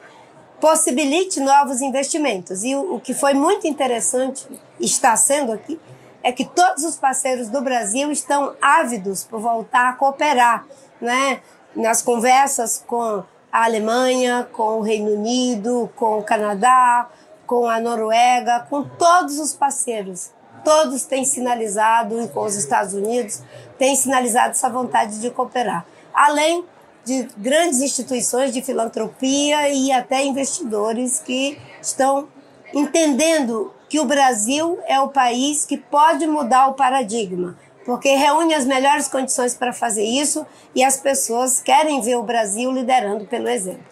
possibilite 0.61 1.41
novos 1.41 1.81
investimentos. 1.81 2.65
E 2.65 2.75
o, 2.75 2.95
o 2.95 3.01
que 3.01 3.15
foi 3.15 3.35
muito 3.35 3.67
interessante, 3.67 4.47
está 4.81 5.17
sendo 5.17 5.53
aqui, 5.53 5.79
é 6.23 6.33
que 6.33 6.45
todos 6.45 6.83
os 6.85 6.97
parceiros 6.97 7.49
do 7.49 7.61
Brasil 7.61 8.11
estão 8.11 8.55
ávidos 8.61 9.23
por 9.23 9.41
voltar 9.41 9.91
a 9.91 9.93
cooperar, 9.93 10.67
né? 11.01 11.41
Nas 11.75 12.03
conversas 12.03 12.83
com 12.87 13.23
a 13.53 13.65
Alemanha, 13.65 14.49
com 14.53 14.79
o 14.79 14.81
Reino 14.81 15.13
Unido, 15.13 15.91
com 15.95 16.19
o 16.19 16.23
Canadá, 16.23 17.09
com 17.47 17.69
a 17.69 17.79
Noruega, 17.79 18.67
com 18.69 18.83
todos 18.83 19.39
os 19.39 19.55
parceiros. 19.55 20.31
Todos 20.65 21.05
têm 21.05 21.25
sinalizado, 21.25 22.21
e 22.21 22.29
com 22.29 22.41
os 22.41 22.57
Estados 22.57 22.93
Unidos, 22.93 23.41
têm 23.79 23.95
sinalizado 23.95 24.51
essa 24.51 24.69
vontade 24.69 25.21
de 25.21 25.31
cooperar. 25.31 25.87
Além 26.13 26.65
de 27.07 27.29
grandes 27.39 27.81
instituições 27.81 28.53
de 28.53 28.61
filantropia 28.61 29.71
e 29.71 29.93
até 29.93 30.25
investidores 30.25 31.21
que 31.21 31.57
estão 31.81 32.29
entendendo 32.75 33.73
que 33.89 34.01
o 34.01 34.05
Brasil 34.05 34.79
é 34.87 35.01
o 35.01 35.09
país 35.09 35.65
que 35.65 35.79
pode 35.79 36.27
mudar 36.27 36.67
o 36.67 36.75
paradigma 36.75 37.57
porque 37.87 38.17
reúne 38.17 38.53
as 38.53 38.67
melhores 38.67 39.07
condições 39.07 39.55
para 39.55 39.73
fazer 39.73 40.03
isso 40.03 40.45
e 40.75 40.83
as 40.83 40.97
pessoas 40.97 41.61
querem 41.61 42.01
ver 42.01 42.17
o 42.17 42.25
Brasil 42.25 42.73
liderando 42.73 43.27
pelo 43.27 43.49
exemplo. 43.49 43.85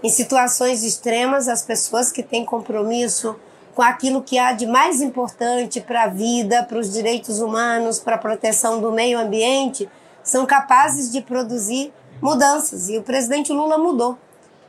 Em 0.00 0.08
situações 0.08 0.84
extremas, 0.84 1.48
as 1.48 1.62
pessoas 1.62 2.12
que 2.12 2.22
têm 2.22 2.44
compromisso 2.44 3.34
com 3.74 3.82
aquilo 3.82 4.22
que 4.22 4.38
há 4.38 4.52
de 4.52 4.64
mais 4.64 5.00
importante 5.00 5.80
para 5.80 6.04
a 6.04 6.06
vida, 6.06 6.62
para 6.62 6.78
os 6.78 6.92
direitos 6.92 7.40
humanos, 7.40 7.98
para 7.98 8.14
a 8.14 8.18
proteção 8.18 8.80
do 8.80 8.92
meio 8.92 9.18
ambiente, 9.18 9.88
são 10.22 10.46
capazes 10.46 11.10
de 11.10 11.20
produzir 11.20 11.92
mudanças. 12.22 12.88
E 12.88 12.96
o 12.96 13.02
presidente 13.02 13.52
Lula 13.52 13.76
mudou. 13.76 14.16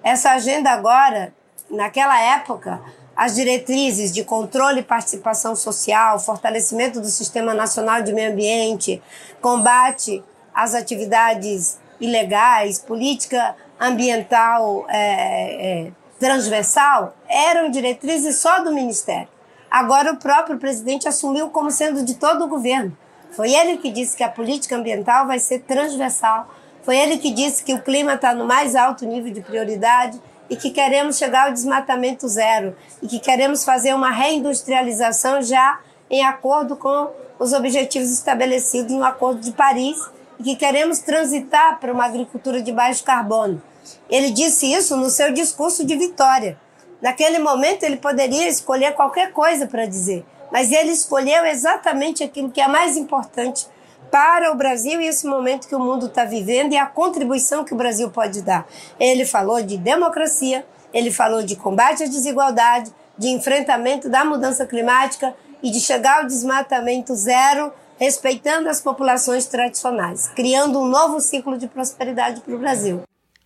Essa 0.03 0.31
agenda 0.31 0.71
agora, 0.71 1.33
naquela 1.69 2.19
época, 2.19 2.81
as 3.15 3.35
diretrizes 3.35 4.11
de 4.11 4.23
controle 4.23 4.79
e 4.79 4.83
participação 4.83 5.55
social, 5.55 6.19
fortalecimento 6.19 6.99
do 6.99 7.07
Sistema 7.07 7.53
Nacional 7.53 8.01
de 8.01 8.11
Meio 8.11 8.31
Ambiente, 8.31 9.01
combate 9.39 10.23
às 10.53 10.73
atividades 10.73 11.77
ilegais, 12.01 12.79
política 12.79 13.55
ambiental 13.79 14.85
é, 14.89 15.85
é, 15.87 15.91
transversal, 16.19 17.15
eram 17.29 17.69
diretrizes 17.69 18.39
só 18.39 18.63
do 18.63 18.73
Ministério. 18.73 19.27
Agora 19.69 20.11
o 20.11 20.17
próprio 20.17 20.57
presidente 20.57 21.07
assumiu 21.07 21.49
como 21.49 21.71
sendo 21.71 22.03
de 22.03 22.15
todo 22.15 22.45
o 22.45 22.47
governo. 22.47 22.95
Foi 23.31 23.51
ele 23.51 23.77
que 23.77 23.91
disse 23.91 24.15
que 24.15 24.23
a 24.23 24.29
política 24.29 24.75
ambiental 24.75 25.25
vai 25.25 25.39
ser 25.39 25.59
transversal. 25.59 26.47
Foi 26.83 26.97
ele 26.97 27.17
que 27.17 27.31
disse 27.31 27.63
que 27.63 27.73
o 27.73 27.81
clima 27.81 28.13
está 28.13 28.33
no 28.33 28.45
mais 28.45 28.75
alto 28.75 29.05
nível 29.05 29.31
de 29.31 29.41
prioridade 29.41 30.21
e 30.49 30.55
que 30.55 30.69
queremos 30.69 31.17
chegar 31.17 31.47
ao 31.47 31.53
desmatamento 31.53 32.27
zero 32.27 32.75
e 33.01 33.07
que 33.07 33.19
queremos 33.19 33.63
fazer 33.63 33.93
uma 33.93 34.11
reindustrialização 34.11 35.41
já 35.41 35.79
em 36.09 36.23
acordo 36.25 36.75
com 36.75 37.09
os 37.39 37.53
objetivos 37.53 38.11
estabelecidos 38.11 38.91
no 38.91 39.03
Acordo 39.03 39.39
de 39.39 39.51
Paris 39.51 39.97
e 40.39 40.43
que 40.43 40.55
queremos 40.55 40.99
transitar 40.99 41.79
para 41.79 41.93
uma 41.93 42.05
agricultura 42.05 42.61
de 42.61 42.71
baixo 42.71 43.03
carbono. 43.03 43.61
Ele 44.09 44.29
disse 44.29 44.71
isso 44.71 44.95
no 44.97 45.09
seu 45.09 45.33
discurso 45.33 45.85
de 45.85 45.95
vitória. 45.95 46.57
Naquele 47.01 47.39
momento 47.39 47.83
ele 47.83 47.97
poderia 47.97 48.47
escolher 48.47 48.93
qualquer 48.93 49.31
coisa 49.31 49.67
para 49.67 49.85
dizer, 49.85 50.25
mas 50.51 50.71
ele 50.71 50.91
escolheu 50.91 51.45
exatamente 51.45 52.23
aquilo 52.23 52.51
que 52.51 52.61
é 52.61 52.67
mais 52.67 52.95
importante 52.95 53.67
para 54.13 54.51
o 54.51 54.55
Brasil 54.55 55.01
e 55.01 55.07
esse 55.07 55.25
momento 55.25 55.67
que 55.67 55.73
o 55.73 55.79
mundo 55.79 56.05
está 56.05 56.23
vivendo 56.23 56.73
e 56.73 56.77
a 56.77 56.85
contribuição 56.85 57.65
que 57.65 57.73
o 57.73 57.75
Brasil 57.75 58.11
pode 58.11 58.43
dar. 58.43 58.67
Ele 58.99 59.25
falou 59.25 59.59
de 59.59 59.75
democracia, 59.75 60.63
ele 60.93 61.09
falou 61.09 61.41
de 61.41 61.55
combate 61.55 62.03
à 62.03 62.05
desigualdade, 62.05 62.93
de 63.17 63.29
enfrentamento 63.29 64.07
da 64.07 64.23
mudança 64.23 64.67
climática 64.67 65.33
e 65.63 65.71
de 65.71 65.79
chegar 65.79 66.19
ao 66.19 66.27
desmatamento 66.27 67.15
zero, 67.15 67.73
respeitando 67.97 68.69
as 68.69 68.79
populações 68.79 69.47
tradicionais, 69.47 70.27
criando 70.35 70.79
um 70.79 70.85
novo 70.85 71.19
ciclo 71.19 71.57
de 71.57 71.65
prosperidade 71.65 72.41
para 72.41 72.53
o 72.53 72.59
Brasil. 72.59 73.01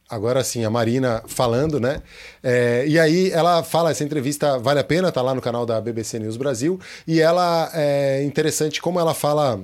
Agora 0.10 0.44
sim, 0.44 0.66
a 0.66 0.70
Marina 0.70 1.24
falando, 1.28 1.80
né? 1.80 2.02
É, 2.44 2.84
e 2.86 3.00
aí 3.00 3.32
ela 3.32 3.64
fala, 3.64 3.92
essa 3.92 4.04
entrevista 4.04 4.60
vale 4.60 4.82
a 4.82 4.84
pena, 4.84 5.14
tá 5.14 5.22
lá 5.22 5.34
no 5.34 5.42
canal 5.42 5.66
da 5.66 5.80
BBC 5.80 6.20
News 6.20 6.36
Brasil, 6.36 6.78
e 7.08 7.22
ela 7.22 7.72
é 7.74 8.22
interessante 8.24 8.82
como 8.82 9.00
ela 9.00 9.14
fala 9.14 9.62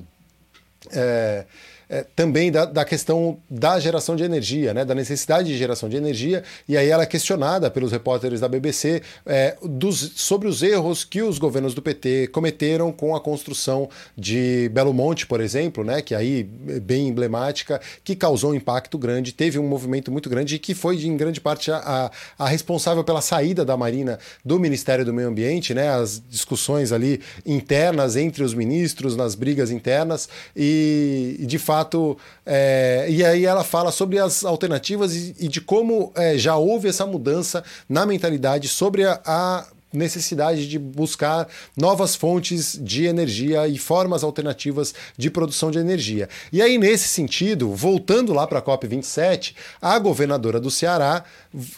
é, 0.96 1.46
é, 1.94 2.04
também 2.16 2.52
da, 2.52 2.66
da, 2.66 2.84
questão 2.84 3.38
da 3.48 3.80
geração 3.80 4.16
de 4.16 4.24
energia, 4.24 4.74
né, 4.74 4.84
da 4.84 4.96
necessidade 4.96 5.48
de 5.48 5.56
geração 5.56 5.88
de 5.88 5.96
energia, 5.96 6.44
e 6.68 6.76
aí 6.76 6.90
ela 6.90 7.04
é 7.04 7.06
questionada 7.06 7.70
pelos 7.70 7.92
repórteres 7.92 8.40
da 8.40 8.48
BBC 8.48 9.04
é, 9.28 9.56
dos, 9.62 10.14
sobre 10.16 10.48
os 10.48 10.64
erros 10.64 11.04
que 11.04 11.22
os 11.22 11.38
governos 11.38 11.76
do 11.76 11.84
PT 11.84 12.30
cometeram 12.34 12.92
com 12.92 13.16
a 13.16 13.22
construção 13.22 13.88
de 14.18 14.72
Belo 14.74 14.92
Monte, 14.92 15.28
por 15.28 15.40
exemplo, 15.40 15.84
né, 15.84 16.02
que 16.02 16.16
aí 16.16 16.50
é 16.68 16.80
bem 16.80 17.10
emblemática, 17.10 17.80
que 18.04 18.16
causou 18.16 18.54
um 18.54 18.56
impacto 18.56 18.98
grande, 18.98 19.32
teve 19.32 19.60
um 19.60 19.68
movimento 19.68 20.12
muito 20.12 20.32
grande 20.32 20.56
e 20.56 20.60
que 20.60 20.74
foi 20.74 20.96
em 21.06 21.16
grande 21.16 21.40
parte 21.40 21.72
a, 21.72 21.78
a, 21.78 22.46
a 22.46 22.48
responsável 22.48 23.04
pela 23.04 23.22
saída 23.22 23.64
da 23.64 23.78
Marina 23.78 24.18
do 24.44 24.60
Ministério 24.60 25.06
do 25.06 25.14
Meio 25.14 25.28
Ambiente, 25.28 25.76
né, 25.76 25.90
as 25.90 26.20
discussões 26.28 26.92
ali 26.92 27.22
internas 27.46 28.16
entre 28.16 28.42
os 28.42 28.56
ministros, 28.56 29.16
nas 29.16 29.36
brigas 29.36 29.70
internas, 29.70 30.28
e, 30.56 31.36
e 31.40 31.46
de 31.46 31.60
fato 31.60 31.83
fato. 31.84 32.18
É, 32.46 33.08
e 33.10 33.24
aí 33.24 33.46
ela 33.46 33.64
fala 33.64 33.92
sobre 33.92 34.20
as 34.20 34.44
alternativas 34.44 35.16
e, 35.16 35.36
e 35.40 35.48
de 35.48 35.62
como 35.62 36.12
é, 36.16 36.38
já 36.38 36.56
houve 36.56 36.88
essa 36.88 37.06
mudança 37.06 37.64
na 37.88 38.06
mentalidade 38.06 38.68
sobre 38.68 39.04
a, 39.06 39.20
a 39.26 39.66
necessidade 39.92 40.68
de 40.68 40.80
buscar 40.80 41.48
novas 41.78 42.16
fontes 42.16 42.80
de 42.82 43.06
energia 43.06 43.68
e 43.68 43.78
formas 43.78 44.24
alternativas 44.24 44.94
de 45.16 45.30
produção 45.30 45.70
de 45.70 45.78
energia. 45.78 46.28
E 46.52 46.64
aí, 46.64 46.80
nesse 46.80 47.08
sentido, 47.08 47.70
voltando 47.76 48.34
lá 48.34 48.48
para 48.48 48.58
a 48.58 48.62
COP27, 48.62 49.54
a 49.80 50.00
governadora 50.00 50.60
do 50.60 50.72
Ceará, 50.72 51.24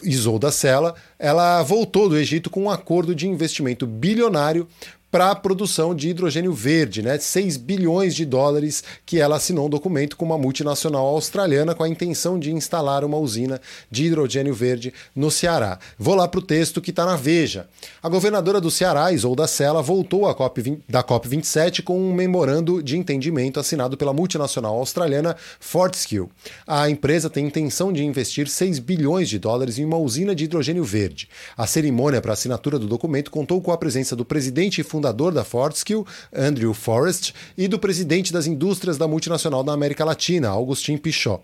Isolda 0.02 0.50
Sela, 0.50 0.94
ela 1.18 1.62
voltou 1.62 2.08
do 2.08 2.16
Egito 2.16 2.48
com 2.48 2.64
um 2.64 2.70
acordo 2.70 3.14
de 3.14 3.28
investimento 3.28 3.86
bilionário 3.86 4.66
para 5.16 5.30
a 5.30 5.34
produção 5.34 5.94
de 5.94 6.10
hidrogênio 6.10 6.52
verde, 6.52 7.00
né? 7.00 7.18
6 7.18 7.56
bilhões 7.56 8.14
de 8.14 8.26
dólares 8.26 8.84
que 9.06 9.18
ela 9.18 9.36
assinou 9.36 9.64
um 9.64 9.70
documento 9.70 10.14
com 10.14 10.26
uma 10.26 10.36
multinacional 10.36 11.06
australiana 11.06 11.74
com 11.74 11.82
a 11.82 11.88
intenção 11.88 12.38
de 12.38 12.52
instalar 12.52 13.02
uma 13.02 13.16
usina 13.16 13.58
de 13.90 14.04
hidrogênio 14.04 14.52
verde 14.52 14.92
no 15.14 15.30
Ceará. 15.30 15.78
Vou 15.98 16.14
lá 16.14 16.28
para 16.28 16.40
o 16.40 16.42
texto 16.42 16.82
que 16.82 16.90
está 16.90 17.06
na 17.06 17.16
Veja. 17.16 17.66
A 18.02 18.10
governadora 18.10 18.60
do 18.60 18.70
Ceará, 18.70 19.10
Isolda 19.10 19.46
Sela, 19.46 19.80
voltou 19.80 20.34
COP 20.34 20.60
20, 20.60 20.82
da 20.86 21.02
COP27 21.02 21.82
com 21.82 21.98
um 21.98 22.12
memorando 22.12 22.82
de 22.82 22.98
entendimento 22.98 23.58
assinado 23.58 23.96
pela 23.96 24.12
multinacional 24.12 24.76
australiana 24.76 25.34
Fortescue. 25.58 26.28
A 26.66 26.90
empresa 26.90 27.30
tem 27.30 27.46
intenção 27.46 27.90
de 27.90 28.04
investir 28.04 28.48
6 28.48 28.80
bilhões 28.80 29.30
de 29.30 29.38
dólares 29.38 29.78
em 29.78 29.84
uma 29.86 29.96
usina 29.96 30.34
de 30.34 30.44
hidrogênio 30.44 30.84
verde. 30.84 31.26
A 31.56 31.66
cerimônia 31.66 32.20
para 32.20 32.34
assinatura 32.34 32.78
do 32.78 32.86
documento 32.86 33.30
contou 33.30 33.62
com 33.62 33.72
a 33.72 33.78
presença 33.78 34.14
do 34.14 34.22
presidente 34.22 34.82
e 34.82 34.84
fundador 34.84 35.05
fundador 35.06 35.32
da 35.32 35.44
Fortescue, 35.44 36.04
Andrew 36.34 36.74
Forrest, 36.74 37.32
e 37.56 37.68
do 37.68 37.78
presidente 37.78 38.32
das 38.32 38.46
indústrias 38.46 38.98
da 38.98 39.06
multinacional 39.06 39.62
na 39.62 39.72
América 39.72 40.04
Latina, 40.04 40.48
Augustin 40.48 40.96
Pichot. 40.96 41.40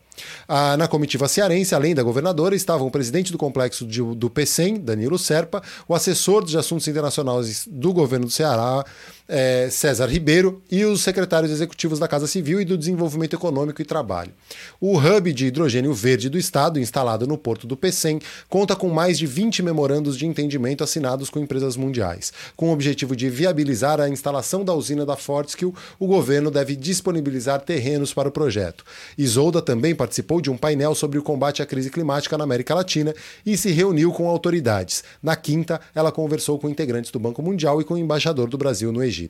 Ah, 0.48 0.76
na 0.76 0.88
comitiva 0.88 1.28
cearense, 1.28 1.74
além 1.74 1.94
da 1.94 2.02
governadora, 2.02 2.54
estavam 2.54 2.86
o 2.86 2.90
presidente 2.90 3.32
do 3.32 3.38
complexo 3.38 3.86
de, 3.86 4.02
do 4.02 4.28
PECEM, 4.28 4.78
Danilo 4.78 5.18
Serpa, 5.18 5.62
o 5.88 5.94
assessor 5.94 6.44
de 6.44 6.58
assuntos 6.58 6.86
internacionais 6.88 7.66
do 7.70 7.92
governo 7.92 8.26
do 8.26 8.32
Ceará, 8.32 8.84
é, 9.32 9.70
César 9.70 10.06
Ribeiro, 10.06 10.60
e 10.70 10.84
os 10.84 11.00
secretários 11.00 11.50
executivos 11.50 11.98
da 11.98 12.06
Casa 12.06 12.26
Civil 12.26 12.60
e 12.60 12.66
do 12.66 12.76
Desenvolvimento 12.76 13.34
Econômico 13.34 13.80
e 13.80 13.84
Trabalho. 13.84 14.30
O 14.78 14.98
hub 14.98 15.32
de 15.32 15.46
hidrogênio 15.46 15.94
verde 15.94 16.28
do 16.28 16.36
Estado, 16.36 16.78
instalado 16.78 17.26
no 17.26 17.38
porto 17.38 17.66
do 17.66 17.74
PECEM, 17.74 18.20
conta 18.46 18.76
com 18.76 18.90
mais 18.90 19.18
de 19.18 19.26
20 19.26 19.62
memorandos 19.62 20.18
de 20.18 20.26
entendimento 20.26 20.84
assinados 20.84 21.30
com 21.30 21.38
empresas 21.38 21.78
mundiais. 21.78 22.30
Com 22.54 22.68
o 22.68 22.72
objetivo 22.74 23.16
de 23.16 23.30
viabilizar 23.30 24.00
a 24.00 24.08
instalação 24.08 24.62
da 24.62 24.74
usina 24.74 25.06
da 25.06 25.16
Fortescue, 25.16 25.72
o 25.98 26.06
governo 26.06 26.50
deve 26.50 26.76
disponibilizar 26.76 27.62
terrenos 27.62 28.12
para 28.12 28.28
o 28.28 28.32
projeto. 28.32 28.84
Isolda 29.16 29.62
também 29.62 29.94
participou 29.94 30.42
de 30.42 30.50
um 30.50 30.58
painel 30.58 30.94
sobre 30.94 31.18
o 31.18 31.22
combate 31.22 31.62
à 31.62 31.66
crise 31.66 31.88
climática 31.88 32.36
na 32.36 32.44
América 32.44 32.74
Latina 32.74 33.14
e 33.46 33.56
se 33.56 33.70
reuniu 33.70 34.12
com 34.12 34.28
autoridades. 34.28 35.02
Na 35.22 35.36
quinta, 35.36 35.80
ela 35.94 36.12
conversou 36.12 36.58
com 36.58 36.68
integrantes 36.68 37.10
do 37.10 37.18
Banco 37.18 37.40
Mundial 37.40 37.80
e 37.80 37.84
com 37.84 37.94
o 37.94 37.98
embaixador 37.98 38.46
do 38.50 38.58
Brasil 38.58 38.92
no 38.92 39.02
Egito. 39.02 39.21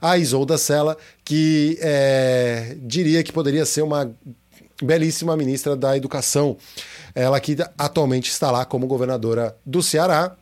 A 0.00 0.16
Isolda 0.18 0.56
Sela, 0.58 0.96
que 1.24 1.78
é, 1.80 2.76
diria 2.80 3.22
que 3.22 3.32
poderia 3.32 3.64
ser 3.64 3.82
uma 3.82 4.14
belíssima 4.82 5.36
ministra 5.36 5.76
da 5.76 5.96
Educação, 5.96 6.56
ela 7.14 7.38
que 7.40 7.56
atualmente 7.78 8.30
está 8.30 8.50
lá 8.50 8.64
como 8.64 8.86
governadora 8.86 9.56
do 9.64 9.82
Ceará, 9.82 10.36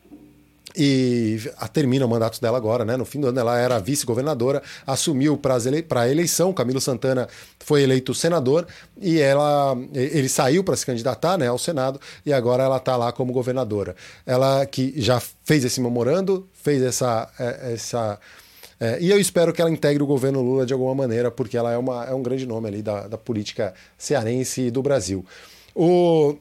e 0.76 1.38
termina 1.72 2.06
o 2.06 2.08
mandato 2.08 2.40
dela 2.40 2.56
agora, 2.56 2.84
né? 2.84 2.96
No 2.96 3.04
fim 3.04 3.20
do 3.20 3.28
ano 3.28 3.38
ela 3.38 3.58
era 3.58 3.78
vice-governadora, 3.78 4.62
assumiu 4.86 5.36
para 5.36 5.56
ele, 5.66 5.86
a 5.90 6.08
eleição. 6.08 6.52
Camilo 6.52 6.80
Santana 6.80 7.28
foi 7.60 7.82
eleito 7.82 8.14
senador 8.14 8.66
e 9.00 9.20
ela 9.20 9.76
ele 9.92 10.28
saiu 10.28 10.64
para 10.64 10.76
se 10.76 10.86
candidatar, 10.86 11.36
né, 11.36 11.48
ao 11.48 11.58
Senado 11.58 12.00
e 12.24 12.32
agora 12.32 12.62
ela 12.62 12.78
está 12.78 12.96
lá 12.96 13.12
como 13.12 13.32
governadora. 13.32 13.94
Ela 14.24 14.64
que 14.66 14.94
já 14.96 15.20
fez 15.44 15.64
esse 15.64 15.80
memorando, 15.80 16.48
fez 16.52 16.82
essa 16.82 17.28
é, 17.38 17.74
essa 17.74 18.18
é, 18.82 18.98
e 19.00 19.12
eu 19.12 19.20
espero 19.20 19.52
que 19.52 19.60
ela 19.60 19.70
integre 19.70 20.02
o 20.02 20.06
governo 20.06 20.42
Lula 20.42 20.66
de 20.66 20.72
alguma 20.72 20.92
maneira, 20.92 21.30
porque 21.30 21.56
ela 21.56 21.70
é, 21.70 21.78
uma, 21.78 22.04
é 22.04 22.12
um 22.12 22.20
grande 22.20 22.44
nome 22.44 22.66
ali 22.66 22.82
da, 22.82 23.06
da 23.06 23.16
política 23.16 23.72
cearense 23.96 24.62
e 24.62 24.70
do 24.72 24.82
Brasil. 24.82 25.24
O, 25.72 26.34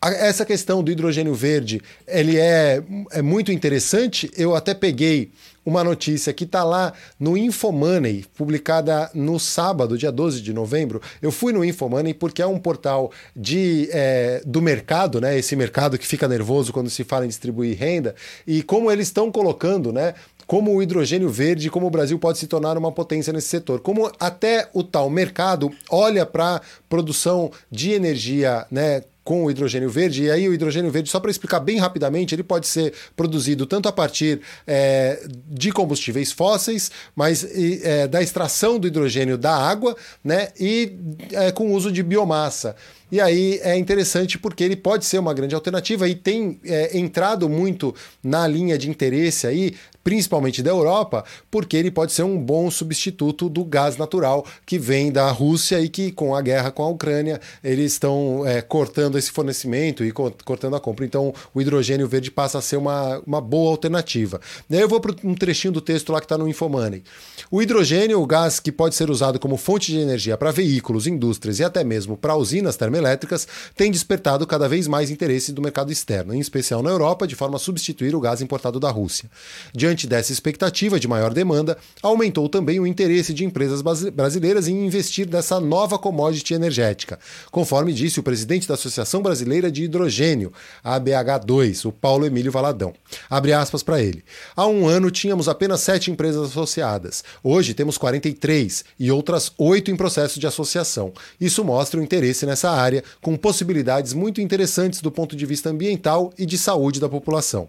essa 0.00 0.44
questão 0.44 0.84
do 0.84 0.92
hidrogênio 0.92 1.34
verde, 1.34 1.82
ele 2.06 2.38
é, 2.38 2.80
é 3.10 3.20
muito 3.20 3.50
interessante. 3.50 4.30
Eu 4.36 4.54
até 4.54 4.72
peguei 4.72 5.32
uma 5.64 5.82
notícia 5.82 6.32
que 6.32 6.44
está 6.44 6.62
lá 6.62 6.92
no 7.18 7.36
Infomoney, 7.36 8.24
publicada 8.36 9.10
no 9.14 9.40
sábado, 9.40 9.96
dia 9.96 10.12
12 10.12 10.42
de 10.42 10.52
novembro. 10.52 11.00
Eu 11.22 11.32
fui 11.32 11.52
no 11.52 11.64
Infomoney 11.64 12.12
porque 12.12 12.42
é 12.42 12.46
um 12.46 12.58
portal 12.58 13.10
de, 13.34 13.88
é, 13.90 14.42
do 14.44 14.60
mercado, 14.60 15.20
né? 15.20 15.38
Esse 15.38 15.56
mercado 15.56 15.98
que 15.98 16.06
fica 16.06 16.28
nervoso 16.28 16.72
quando 16.72 16.90
se 16.90 17.02
fala 17.02 17.24
em 17.24 17.28
distribuir 17.28 17.76
renda, 17.76 18.14
e 18.46 18.62
como 18.62 18.92
eles 18.92 19.08
estão 19.08 19.32
colocando, 19.32 19.92
né? 19.92 20.14
Como 20.46 20.74
o 20.74 20.82
hidrogênio 20.82 21.28
verde, 21.28 21.70
como 21.70 21.86
o 21.86 21.90
Brasil 21.90 22.18
pode 22.18 22.38
se 22.38 22.46
tornar 22.46 22.76
uma 22.76 22.92
potência 22.92 23.32
nesse 23.32 23.48
setor. 23.48 23.80
Como 23.80 24.10
até 24.18 24.68
o 24.72 24.82
tal 24.82 25.08
mercado 25.08 25.70
olha 25.90 26.26
para 26.26 26.60
produção 26.88 27.50
de 27.70 27.92
energia, 27.92 28.66
né? 28.70 29.02
com 29.24 29.44
o 29.44 29.50
hidrogênio 29.50 29.88
verde. 29.88 30.24
E 30.24 30.30
aí, 30.30 30.48
o 30.48 30.52
hidrogênio 30.52 30.90
verde, 30.90 31.08
só 31.08 31.18
para 31.18 31.30
explicar 31.30 31.58
bem 31.58 31.78
rapidamente, 31.78 32.34
ele 32.34 32.42
pode 32.42 32.66
ser 32.66 32.92
produzido 33.16 33.64
tanto 33.64 33.88
a 33.88 33.92
partir 33.92 34.40
é, 34.66 35.26
de 35.48 35.72
combustíveis 35.72 36.30
fósseis, 36.30 36.90
mas 37.16 37.44
é, 37.82 38.06
da 38.06 38.22
extração 38.22 38.78
do 38.78 38.86
hidrogênio 38.86 39.38
da 39.38 39.56
água, 39.56 39.96
né? 40.22 40.48
E 40.60 40.92
é, 41.32 41.50
com 41.50 41.68
o 41.68 41.72
uso 41.72 41.90
de 41.90 42.02
biomassa. 42.02 42.76
E 43.10 43.20
aí 43.20 43.60
é 43.62 43.76
interessante 43.76 44.38
porque 44.38 44.62
ele 44.62 44.76
pode 44.76 45.04
ser 45.04 45.18
uma 45.18 45.32
grande 45.32 45.54
alternativa 45.54 46.08
e 46.08 46.14
tem 46.14 46.60
é, 46.64 46.98
entrado 46.98 47.48
muito 47.48 47.94
na 48.22 48.46
linha 48.46 48.76
de 48.76 48.90
interesse 48.90 49.46
aí 49.46 49.74
principalmente 50.04 50.62
da 50.62 50.70
Europa, 50.70 51.24
porque 51.50 51.76
ele 51.76 51.90
pode 51.90 52.12
ser 52.12 52.22
um 52.22 52.38
bom 52.38 52.70
substituto 52.70 53.48
do 53.48 53.64
gás 53.64 53.96
natural 53.96 54.46
que 54.66 54.78
vem 54.78 55.10
da 55.10 55.30
Rússia 55.30 55.80
e 55.80 55.88
que, 55.88 56.12
com 56.12 56.34
a 56.34 56.42
guerra 56.42 56.70
com 56.70 56.82
a 56.82 56.88
Ucrânia, 56.88 57.40
eles 57.62 57.92
estão 57.92 58.46
é, 58.46 58.60
cortando 58.60 59.16
esse 59.16 59.32
fornecimento 59.32 60.04
e 60.04 60.12
cortando 60.12 60.76
a 60.76 60.80
compra. 60.80 61.06
Então, 61.06 61.32
o 61.54 61.60
hidrogênio 61.60 62.06
verde 62.06 62.30
passa 62.30 62.58
a 62.58 62.62
ser 62.62 62.76
uma, 62.76 63.20
uma 63.26 63.40
boa 63.40 63.70
alternativa. 63.70 64.40
Eu 64.70 64.88
vou 64.88 65.00
para 65.00 65.14
um 65.24 65.34
trechinho 65.34 65.72
do 65.72 65.80
texto 65.80 66.12
lá 66.12 66.20
que 66.20 66.26
está 66.26 66.36
no 66.36 66.46
Infomoney. 66.46 67.02
O 67.50 67.62
hidrogênio, 67.62 68.20
o 68.20 68.26
gás 68.26 68.60
que 68.60 68.70
pode 68.70 68.94
ser 68.94 69.10
usado 69.10 69.40
como 69.40 69.56
fonte 69.56 69.90
de 69.90 69.98
energia 69.98 70.36
para 70.36 70.50
veículos, 70.50 71.06
indústrias 71.06 71.58
e 71.58 71.64
até 71.64 71.82
mesmo 71.82 72.16
para 72.16 72.36
usinas 72.36 72.76
termoelétricas, 72.76 73.48
tem 73.74 73.90
despertado 73.90 74.46
cada 74.46 74.68
vez 74.68 74.86
mais 74.86 75.10
interesse 75.10 75.52
do 75.52 75.62
mercado 75.62 75.90
externo, 75.90 76.34
em 76.34 76.40
especial 76.40 76.82
na 76.82 76.90
Europa, 76.90 77.26
de 77.26 77.34
forma 77.34 77.56
a 77.56 77.58
substituir 77.58 78.14
o 78.14 78.20
gás 78.20 78.42
importado 78.42 78.78
da 78.78 78.90
Rússia. 78.90 79.30
Diante 79.72 79.93
Diante 79.94 80.08
dessa 80.08 80.32
expectativa 80.32 80.98
de 80.98 81.06
maior 81.06 81.32
demanda, 81.32 81.78
aumentou 82.02 82.48
também 82.48 82.80
o 82.80 82.86
interesse 82.86 83.32
de 83.32 83.44
empresas 83.44 83.80
brasileiras 84.10 84.66
em 84.66 84.84
investir 84.84 85.28
nessa 85.30 85.60
nova 85.60 85.96
commodity 85.96 86.52
energética, 86.52 87.16
conforme 87.52 87.92
disse 87.92 88.18
o 88.18 88.22
presidente 88.24 88.66
da 88.66 88.74
Associação 88.74 89.22
Brasileira 89.22 89.70
de 89.70 89.84
Hidrogênio, 89.84 90.52
ABH2, 90.84 91.86
o 91.86 91.92
Paulo 91.92 92.26
Emílio 92.26 92.50
Valadão. 92.50 92.92
Abre 93.30 93.52
aspas 93.52 93.84
para 93.84 94.02
ele. 94.02 94.24
Há 94.56 94.66
um 94.66 94.88
ano 94.88 95.12
tínhamos 95.12 95.48
apenas 95.48 95.82
sete 95.82 96.10
empresas 96.10 96.50
associadas. 96.50 97.22
Hoje 97.40 97.72
temos 97.72 97.96
43 97.96 98.84
e 98.98 99.12
outras 99.12 99.52
oito 99.56 99.92
em 99.92 99.96
processo 99.96 100.40
de 100.40 100.46
associação. 100.48 101.12
Isso 101.40 101.62
mostra 101.62 102.00
o 102.00 102.02
interesse 102.02 102.44
nessa 102.44 102.68
área, 102.72 103.04
com 103.22 103.36
possibilidades 103.36 104.12
muito 104.12 104.40
interessantes 104.40 105.00
do 105.00 105.12
ponto 105.12 105.36
de 105.36 105.46
vista 105.46 105.70
ambiental 105.70 106.32
e 106.36 106.44
de 106.44 106.58
saúde 106.58 106.98
da 106.98 107.08
população. 107.08 107.68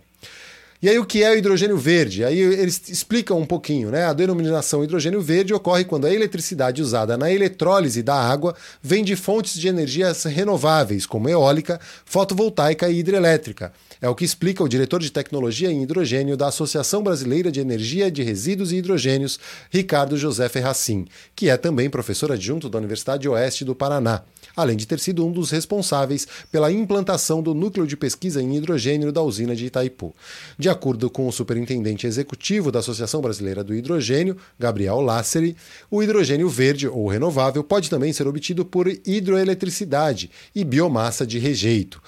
E 0.82 0.90
aí, 0.90 1.00
o 1.00 1.06
que 1.06 1.24
é 1.24 1.32
o 1.32 1.38
hidrogênio 1.38 1.78
verde? 1.78 2.24
Aí 2.24 2.38
eles 2.38 2.82
explicam 2.90 3.40
um 3.40 3.46
pouquinho, 3.46 3.90
né? 3.90 4.06
A 4.06 4.14
denominação 4.14 4.84
hidrogênio 4.84 5.22
verde 5.22 5.54
ocorre 5.54 5.86
quando 5.86 6.06
a 6.06 6.14
eletricidade 6.14 6.82
usada 6.82 7.18
na 7.18 7.32
eletrólise 7.32 8.04
da 8.04 8.16
água 8.16 8.54
vem 8.82 9.04
de 9.04 9.16
fontes 9.16 9.58
de 9.58 9.70
energias 9.70 10.26
renováveis, 10.26 11.06
como 11.06 11.30
eólica, 11.30 11.80
fotovoltaica 12.04 12.90
e 12.90 13.00
hidrelétrica. 13.00 13.72
É 14.02 14.10
o 14.10 14.14
que 14.14 14.26
explica 14.26 14.64
o 14.64 14.68
diretor 14.68 15.00
de 15.00 15.12
tecnologia 15.12 15.72
em 15.72 15.82
hidrogênio 15.82 16.36
da 16.36 16.48
Associação 16.48 17.02
Brasileira 17.02 17.50
de 17.50 17.62
Energia 17.62 18.12
de 18.12 18.22
Resíduos 18.22 18.74
e 18.74 18.76
Hidrogênios, 18.76 19.40
Ricardo 19.72 20.18
José 20.18 20.50
Ferracin, 20.50 21.08
que 21.34 21.50
é 21.50 21.56
também 21.56 21.90
professor 21.90 22.34
adjunto 22.34 22.70
da 22.70 22.78
Universidade 22.78 23.28
Oeste 23.30 23.64
do 23.64 23.74
Paraná 23.74 24.24
além 24.56 24.78
de 24.78 24.86
ter 24.86 25.00
sido 25.00 25.26
um 25.26 25.32
dos 25.32 25.52
responsáveis 25.52 26.28
pela 26.52 26.72
implantação 26.72 27.42
do 27.42 27.54
núcleo 27.54 27.86
de 27.86 27.98
pesquisa 27.98 28.42
em 28.42 28.56
hidrogênio 28.56 29.12
da 29.12 29.22
usina 29.22 29.56
de 29.56 29.66
Itaipu. 29.66 30.16
De 30.58 30.70
acordo 30.70 31.10
com 31.10 31.28
o 31.28 31.32
superintendente 31.32 32.08
executivo 32.08 32.72
da 32.72 32.80
Associação 32.80 33.22
Brasileira 33.22 33.64
do 33.64 33.76
Hidrogênio, 33.76 34.38
Gabriel 34.58 35.02
Lasseri, 35.02 35.56
o 35.90 36.02
hidrogênio 36.02 36.50
verde 36.50 36.88
ou 36.88 37.08
renovável 37.08 37.64
pode 37.64 37.90
também 37.90 38.14
ser 38.14 38.28
obtido 38.28 38.66
por 38.66 38.88
hidroeletricidade 38.88 40.32
e 40.54 40.64
biomassa 40.64 41.26
de 41.26 41.40
rejeito. 41.40 42.02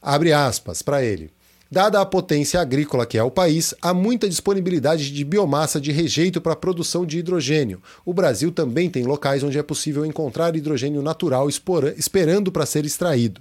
Abre 0.00 0.32
aspas 0.32 0.82
para 0.82 1.04
ele. 1.04 1.30
Dada 1.72 2.00
a 2.00 2.04
potência 2.04 2.60
agrícola 2.60 3.06
que 3.06 3.16
é 3.16 3.22
o 3.22 3.30
país, 3.30 3.72
há 3.80 3.94
muita 3.94 4.28
disponibilidade 4.28 5.12
de 5.12 5.24
biomassa 5.24 5.80
de 5.80 5.92
rejeito 5.92 6.40
para 6.40 6.54
a 6.54 6.56
produção 6.56 7.06
de 7.06 7.18
hidrogênio. 7.18 7.80
O 8.04 8.12
Brasil 8.12 8.50
também 8.50 8.90
tem 8.90 9.04
locais 9.04 9.44
onde 9.44 9.56
é 9.56 9.62
possível 9.62 10.04
encontrar 10.04 10.56
hidrogênio 10.56 11.00
natural 11.00 11.48
esperando 11.96 12.50
para 12.50 12.66
ser 12.66 12.84
extraído. 12.84 13.40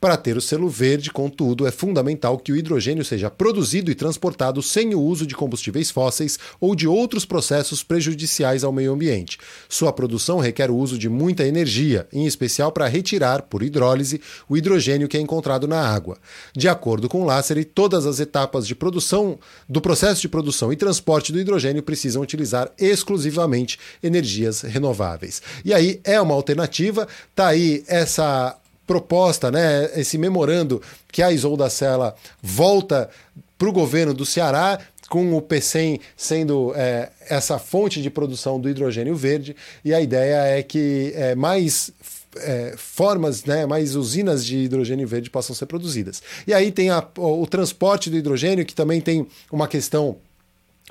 Para 0.00 0.16
ter 0.16 0.34
o 0.34 0.40
selo 0.40 0.66
verde, 0.66 1.10
contudo, 1.10 1.66
é 1.66 1.70
fundamental 1.70 2.38
que 2.38 2.50
o 2.50 2.56
hidrogênio 2.56 3.04
seja 3.04 3.30
produzido 3.30 3.90
e 3.90 3.94
transportado 3.94 4.62
sem 4.62 4.94
o 4.94 5.00
uso 5.00 5.26
de 5.26 5.34
combustíveis 5.34 5.90
fósseis 5.90 6.38
ou 6.58 6.74
de 6.74 6.88
outros 6.88 7.26
processos 7.26 7.82
prejudiciais 7.82 8.64
ao 8.64 8.72
meio 8.72 8.94
ambiente. 8.94 9.36
Sua 9.68 9.92
produção 9.92 10.38
requer 10.38 10.70
o 10.70 10.76
uso 10.76 10.96
de 10.96 11.10
muita 11.10 11.46
energia, 11.46 12.08
em 12.10 12.24
especial 12.24 12.72
para 12.72 12.86
retirar, 12.86 13.42
por 13.42 13.62
hidrólise, 13.62 14.22
o 14.48 14.56
hidrogênio 14.56 15.06
que 15.06 15.18
é 15.18 15.20
encontrado 15.20 15.68
na 15.68 15.80
água. 15.82 16.16
De 16.56 16.66
acordo 16.66 17.06
com 17.06 17.26
Lassery, 17.26 17.66
todas 17.66 18.06
as 18.06 18.20
etapas 18.20 18.66
de 18.66 18.74
produção 18.74 19.38
do 19.68 19.82
processo 19.82 20.22
de 20.22 20.30
produção 20.30 20.72
e 20.72 20.76
transporte 20.76 21.30
do 21.30 21.38
hidrogênio 21.38 21.82
precisam 21.82 22.22
utilizar 22.22 22.72
exclusivamente 22.78 23.78
energias 24.02 24.62
renováveis. 24.62 25.42
E 25.62 25.74
aí 25.74 26.00
é 26.04 26.18
uma 26.18 26.34
alternativa, 26.34 27.06
tá 27.34 27.48
aí 27.48 27.84
essa 27.86 28.56
proposta, 28.90 29.52
né, 29.52 29.88
esse 29.94 30.18
memorando 30.18 30.82
que 31.12 31.22
a 31.22 31.30
Isolda 31.30 31.70
Sela 31.70 32.12
volta 32.42 33.08
para 33.56 33.68
o 33.68 33.72
governo 33.72 34.12
do 34.12 34.26
Ceará, 34.26 34.80
com 35.08 35.32
o 35.36 35.40
PECEM 35.40 36.00
sendo 36.16 36.72
é, 36.74 37.08
essa 37.28 37.56
fonte 37.56 38.02
de 38.02 38.10
produção 38.10 38.58
do 38.58 38.68
hidrogênio 38.68 39.14
verde, 39.14 39.54
e 39.84 39.94
a 39.94 40.00
ideia 40.00 40.58
é 40.58 40.60
que 40.64 41.12
é, 41.14 41.36
mais 41.36 41.92
é, 42.38 42.74
formas, 42.76 43.44
né, 43.44 43.64
mais 43.64 43.94
usinas 43.94 44.44
de 44.44 44.56
hidrogênio 44.56 45.06
verde 45.06 45.30
possam 45.30 45.54
ser 45.54 45.66
produzidas. 45.66 46.20
E 46.44 46.52
aí 46.52 46.72
tem 46.72 46.90
a, 46.90 47.06
o 47.16 47.46
transporte 47.46 48.10
do 48.10 48.16
hidrogênio, 48.16 48.66
que 48.66 48.74
também 48.74 49.00
tem 49.00 49.24
uma 49.52 49.68
questão 49.68 50.16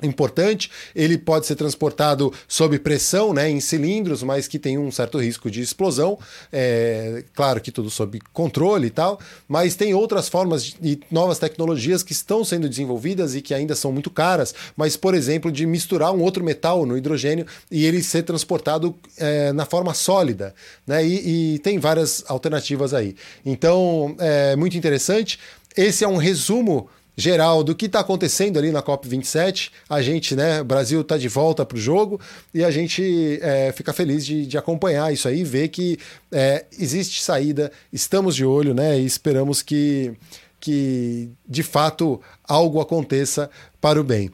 importante. 0.02 0.70
Ele 0.94 1.18
pode 1.18 1.46
ser 1.46 1.56
transportado 1.56 2.32
sob 2.48 2.78
pressão, 2.78 3.32
né, 3.32 3.48
em 3.50 3.60
cilindros, 3.60 4.22
mas 4.22 4.48
que 4.48 4.58
tem 4.58 4.78
um 4.78 4.90
certo 4.90 5.18
risco 5.18 5.50
de 5.50 5.60
explosão. 5.60 6.18
É, 6.52 7.24
claro 7.34 7.60
que 7.60 7.70
tudo 7.70 7.90
sob 7.90 8.18
controle 8.32 8.86
e 8.86 8.90
tal, 8.90 9.20
mas 9.48 9.74
tem 9.74 9.94
outras 9.94 10.28
formas 10.28 10.76
e 10.82 11.00
novas 11.10 11.38
tecnologias 11.38 12.02
que 12.02 12.12
estão 12.12 12.44
sendo 12.44 12.68
desenvolvidas 12.68 13.34
e 13.34 13.42
que 13.42 13.54
ainda 13.54 13.74
são 13.74 13.92
muito 13.92 14.10
caras. 14.10 14.54
Mas, 14.76 14.96
por 14.96 15.14
exemplo, 15.14 15.50
de 15.50 15.66
misturar 15.66 16.12
um 16.12 16.22
outro 16.22 16.42
metal 16.42 16.86
no 16.86 16.96
hidrogênio 16.96 17.46
e 17.70 17.84
ele 17.84 18.02
ser 18.02 18.22
transportado 18.22 18.94
é, 19.16 19.52
na 19.52 19.64
forma 19.64 19.94
sólida, 19.94 20.54
né? 20.86 21.04
E, 21.04 21.54
e 21.54 21.58
tem 21.60 21.78
várias 21.78 22.24
alternativas 22.28 22.94
aí. 22.94 23.14
Então, 23.44 24.14
é 24.18 24.56
muito 24.56 24.76
interessante. 24.76 25.38
Esse 25.76 26.04
é 26.04 26.08
um 26.08 26.16
resumo 26.16 26.88
geral 27.20 27.62
do 27.62 27.74
que 27.74 27.86
está 27.86 28.00
acontecendo 28.00 28.58
ali 28.58 28.72
na 28.72 28.82
COP27. 28.82 29.70
A 29.88 30.02
gente, 30.02 30.34
né, 30.34 30.60
o 30.60 30.64
Brasil 30.64 31.00
está 31.02 31.16
de 31.16 31.28
volta 31.28 31.64
para 31.64 31.76
o 31.76 31.80
jogo 31.80 32.20
e 32.52 32.64
a 32.64 32.70
gente 32.70 33.38
é, 33.42 33.72
fica 33.72 33.92
feliz 33.92 34.26
de, 34.26 34.46
de, 34.46 34.58
acompanhar 34.58 35.12
isso 35.12 35.28
aí, 35.28 35.44
ver 35.44 35.68
que 35.68 35.98
é, 36.32 36.64
existe 36.78 37.22
saída, 37.22 37.70
estamos 37.92 38.34
de 38.34 38.44
olho, 38.44 38.74
né, 38.74 38.98
e 38.98 39.04
esperamos 39.04 39.62
que, 39.62 40.12
que 40.58 41.30
de 41.46 41.62
fato 41.62 42.20
algo 42.48 42.80
aconteça 42.80 43.50
para 43.80 44.00
o 44.00 44.04
bem. 44.04 44.30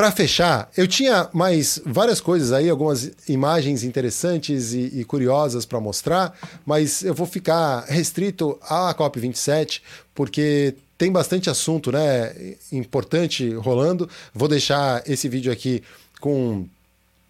Para 0.00 0.10
fechar, 0.10 0.70
eu 0.78 0.88
tinha 0.88 1.28
mais 1.30 1.78
várias 1.84 2.22
coisas 2.22 2.52
aí, 2.52 2.70
algumas 2.70 3.10
imagens 3.28 3.82
interessantes 3.82 4.72
e, 4.72 5.00
e 5.00 5.04
curiosas 5.04 5.66
para 5.66 5.78
mostrar, 5.78 6.32
mas 6.64 7.02
eu 7.02 7.12
vou 7.12 7.26
ficar 7.26 7.84
restrito 7.86 8.58
à 8.62 8.94
COP27, 8.94 9.82
porque 10.14 10.74
tem 11.00 11.10
bastante 11.10 11.48
assunto 11.48 11.90
né, 11.90 12.30
importante 12.70 13.54
rolando. 13.54 14.06
Vou 14.34 14.46
deixar 14.46 15.02
esse 15.08 15.30
vídeo 15.30 15.50
aqui 15.50 15.82
com 16.20 16.66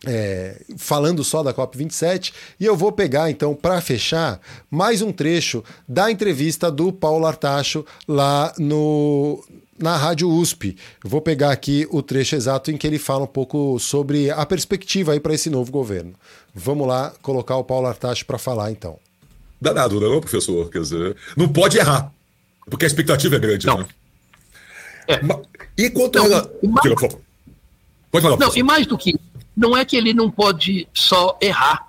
é, 0.04 0.60
falando 0.76 1.22
só 1.22 1.40
da 1.40 1.54
COP27 1.54 2.32
e 2.58 2.66
eu 2.66 2.76
vou 2.76 2.90
pegar 2.90 3.30
então 3.30 3.54
para 3.54 3.80
fechar 3.80 4.40
mais 4.68 5.02
um 5.02 5.12
trecho 5.12 5.62
da 5.86 6.10
entrevista 6.10 6.68
do 6.68 6.92
Paulo 6.92 7.24
Artacho 7.26 7.86
lá 8.08 8.52
no 8.58 9.40
na 9.78 9.96
Rádio 9.96 10.28
USP. 10.28 10.76
Vou 11.04 11.20
pegar 11.20 11.52
aqui 11.52 11.86
o 11.92 12.02
trecho 12.02 12.34
exato 12.34 12.72
em 12.72 12.76
que 12.76 12.88
ele 12.88 12.98
fala 12.98 13.22
um 13.22 13.28
pouco 13.28 13.78
sobre 13.78 14.32
a 14.32 14.44
perspectiva 14.44 15.12
aí 15.12 15.20
para 15.20 15.32
esse 15.32 15.48
novo 15.48 15.70
governo. 15.70 16.14
Vamos 16.52 16.88
lá 16.88 17.12
colocar 17.22 17.56
o 17.56 17.62
Paulo 17.62 17.86
Artacho 17.86 18.26
para 18.26 18.36
falar 18.36 18.72
então. 18.72 18.98
Danado, 19.60 20.00
não, 20.00 20.20
professor? 20.20 20.68
Quer 20.70 20.80
dizer, 20.80 21.16
não 21.36 21.48
pode 21.48 21.78
errar. 21.78 22.12
Porque 22.70 22.84
a 22.84 22.88
expectativa 22.88 23.36
é 23.36 23.38
grande, 23.38 23.66
não. 23.66 23.78
né? 23.78 23.86
É. 25.08 25.20
E 25.76 25.90
quanto 25.90 26.18
não, 26.18 26.26
ela. 26.26 26.50
Mais... 26.62 26.98
Pode 28.10 28.22
falar. 28.22 28.36
Não, 28.38 28.56
e 28.56 28.62
mais 28.62 28.86
do 28.86 28.96
que. 28.96 29.18
Não 29.56 29.76
é 29.76 29.84
que 29.84 29.96
ele 29.96 30.14
não 30.14 30.30
pode 30.30 30.86
só 30.94 31.36
errar. 31.40 31.88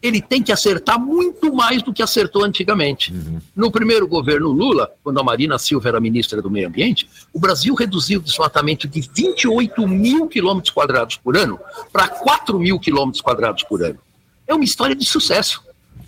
Ele 0.00 0.20
tem 0.20 0.42
que 0.42 0.50
acertar 0.50 0.98
muito 0.98 1.52
mais 1.54 1.80
do 1.80 1.92
que 1.92 2.02
acertou 2.02 2.44
antigamente. 2.44 3.12
Uhum. 3.12 3.40
No 3.54 3.70
primeiro 3.70 4.06
governo 4.08 4.48
Lula, 4.48 4.90
quando 5.02 5.20
a 5.20 5.22
Marina 5.22 5.58
Silva 5.58 5.88
era 5.88 6.00
ministra 6.00 6.42
do 6.42 6.50
Meio 6.50 6.66
Ambiente, 6.66 7.08
o 7.32 7.38
Brasil 7.38 7.72
reduziu 7.74 8.18
o 8.18 8.22
desmatamento 8.22 8.88
de 8.88 9.00
28 9.00 9.86
mil 9.86 10.26
quilômetros 10.26 10.72
quadrados 10.72 11.16
por 11.16 11.36
ano 11.36 11.58
para 11.92 12.08
4 12.08 12.58
mil 12.58 12.80
quilômetros 12.80 13.20
quadrados 13.20 13.62
por 13.62 13.82
ano. 13.82 13.98
É 14.44 14.54
uma 14.54 14.64
história 14.64 14.96
de 14.96 15.04
sucesso. 15.04 15.62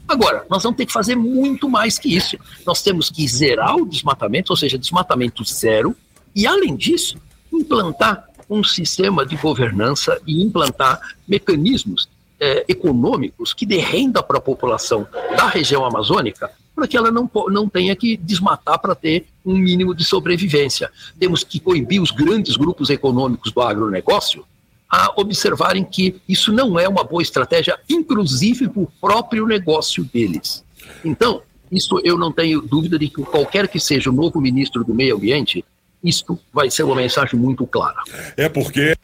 Agora, 0.06 0.44
nós 0.50 0.62
vamos 0.62 0.76
ter 0.76 0.86
que 0.86 0.92
fazer 0.92 1.16
muito 1.16 1.68
mais 1.68 1.98
que 1.98 2.14
isso. 2.14 2.36
Nós 2.66 2.82
temos 2.82 3.10
que 3.10 3.26
zerar 3.26 3.76
o 3.76 3.86
desmatamento, 3.86 4.52
ou 4.52 4.56
seja, 4.56 4.78
desmatamento 4.78 5.42
zero, 5.44 5.96
e, 6.34 6.46
além 6.46 6.76
disso, 6.76 7.16
implantar 7.52 8.28
um 8.48 8.62
sistema 8.62 9.24
de 9.24 9.36
governança 9.36 10.20
e 10.26 10.42
implantar 10.42 11.00
mecanismos 11.26 12.08
é, 12.38 12.64
econômicos 12.68 13.54
que 13.54 13.64
dê 13.64 13.78
renda 13.78 14.22
para 14.22 14.38
a 14.38 14.40
população 14.40 15.06
da 15.36 15.48
região 15.48 15.84
amazônica 15.84 16.50
para 16.74 16.88
que 16.88 16.96
ela 16.96 17.10
não, 17.10 17.30
não 17.48 17.68
tenha 17.68 17.94
que 17.94 18.16
desmatar 18.16 18.78
para 18.80 18.94
ter 18.94 19.26
um 19.44 19.56
mínimo 19.56 19.94
de 19.94 20.04
sobrevivência. 20.04 20.90
Temos 21.18 21.44
que 21.44 21.60
coibir 21.60 22.02
os 22.02 22.10
grandes 22.10 22.56
grupos 22.56 22.90
econômicos 22.90 23.52
do 23.52 23.60
agronegócio 23.60 24.44
a 24.94 25.12
observarem 25.16 25.84
que 25.84 26.20
isso 26.28 26.52
não 26.52 26.78
é 26.78 26.88
uma 26.88 27.02
boa 27.02 27.20
estratégia, 27.20 27.76
inclusive 27.88 28.68
para 28.68 28.82
o 28.82 28.92
próprio 29.00 29.44
negócio 29.44 30.04
deles. 30.04 30.64
Então, 31.04 31.42
isso 31.70 32.00
eu 32.04 32.16
não 32.16 32.30
tenho 32.30 32.62
dúvida 32.62 32.96
de 32.96 33.08
que 33.08 33.22
qualquer 33.22 33.66
que 33.66 33.80
seja 33.80 34.10
o 34.10 34.12
novo 34.12 34.40
ministro 34.40 34.84
do 34.84 34.94
Meio 34.94 35.16
Ambiente, 35.16 35.64
isto 36.02 36.38
vai 36.52 36.70
ser 36.70 36.84
uma 36.84 36.94
mensagem 36.94 37.38
muito 37.38 37.66
clara. 37.66 37.96
É 38.36 38.48
porque. 38.48 38.94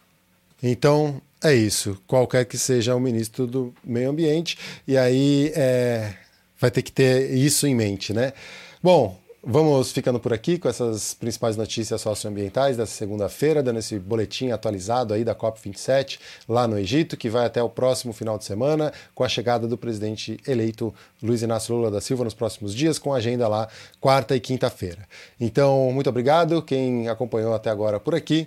Então, 0.63 1.21
é 1.43 1.55
isso. 1.55 2.01
Qualquer 2.07 2.45
que 2.45 2.57
seja 2.57 2.95
o 2.95 3.01
ministro 3.01 3.47
do 3.47 3.75
Meio 3.85 4.11
Ambiente, 4.11 4.57
e 4.87 4.97
aí 4.97 5.51
é, 5.57 6.15
vai 6.61 6.71
ter 6.71 6.83
que 6.83 6.93
ter 6.93 7.33
isso 7.35 7.67
em 7.67 7.75
mente, 7.75 8.13
né? 8.13 8.33
Bom, 8.81 9.19
Vamos 9.43 9.91
ficando 9.91 10.21
por 10.21 10.35
aqui 10.35 10.59
com 10.59 10.69
essas 10.69 11.15
principais 11.15 11.57
notícias 11.57 12.03
socioambientais 12.03 12.77
dessa 12.77 12.93
segunda-feira, 12.93 13.63
dando 13.63 13.79
esse 13.79 13.99
boletim 13.99 14.51
atualizado 14.51 15.15
aí 15.15 15.25
da 15.25 15.35
COP27 15.35 16.19
lá 16.47 16.69
no 16.69 16.79
Egito, 16.79 17.17
que 17.17 17.31
vai 17.31 17.47
até 17.47 17.63
o 17.63 17.69
próximo 17.71 18.13
final 18.13 18.37
de 18.37 18.45
semana, 18.45 18.93
com 19.15 19.25
a 19.25 19.29
chegada 19.31 19.67
do 19.67 19.79
presidente 19.79 20.39
eleito 20.47 20.95
Luiz 21.23 21.41
Inácio 21.41 21.75
Lula 21.75 21.91
da 21.91 22.03
Silva 22.03 22.23
nos 22.23 22.35
próximos 22.35 22.75
dias, 22.75 22.99
com 22.99 23.15
agenda 23.15 23.49
lá 23.49 23.67
quarta 23.99 24.37
e 24.37 24.41
quinta-feira. 24.41 25.09
Então, 25.41 25.91
muito 25.91 26.11
obrigado 26.11 26.61
quem 26.61 27.09
acompanhou 27.09 27.55
até 27.55 27.71
agora 27.71 27.99
por 27.99 28.15
aqui. 28.15 28.47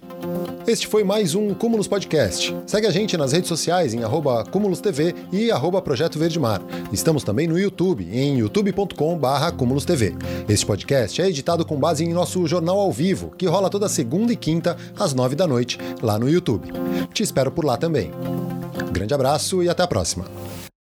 Este 0.68 0.86
foi 0.86 1.04
mais 1.04 1.34
um 1.34 1.56
Cúmulos 1.56 1.88
Podcast. 1.88 2.56
Segue 2.68 2.86
a 2.86 2.91
gente 2.91 3.18
nas 3.18 3.32
redes 3.32 3.50
sociais 3.50 3.96
em 3.96 4.02
Cúmulos 4.52 4.80
TV 4.80 5.16
e 5.32 5.50
arroba 5.50 5.82
Projeto 5.82 6.20
Verde 6.20 6.39
Mar. 6.39 6.62
Estamos 6.91 7.24
também 7.24 7.48
no 7.48 7.58
YouTube, 7.58 8.08
em 8.12 8.38
youtube.com.br 8.38 9.52
Cúmulos 9.58 9.86
TV. 9.86 10.14
Este 10.48 10.66
podcast 10.66 10.83
podcast 10.84 11.22
é 11.22 11.28
editado 11.30 11.66
com 11.66 11.80
base 11.80 12.04
em 12.04 12.14
nosso 12.14 12.46
jornal 12.46 12.78
ao 12.78 12.92
vivo, 12.92 13.34
que 13.38 13.48
rola 13.48 13.70
toda 13.70 13.88
segunda 13.88 14.34
e 14.34 14.36
quinta, 14.36 14.78
às 15.00 15.14
nove 15.14 15.36
da 15.36 15.48
noite, 15.48 15.80
lá 16.02 16.20
no 16.20 16.30
YouTube. 16.30 16.72
Te 17.14 17.24
espero 17.24 17.52
por 17.52 17.64
lá 17.64 17.78
também. 17.78 18.12
Grande 18.92 19.14
abraço 19.14 19.64
e 19.64 19.70
até 19.70 19.82
a 19.82 19.88
próxima. 19.88 20.26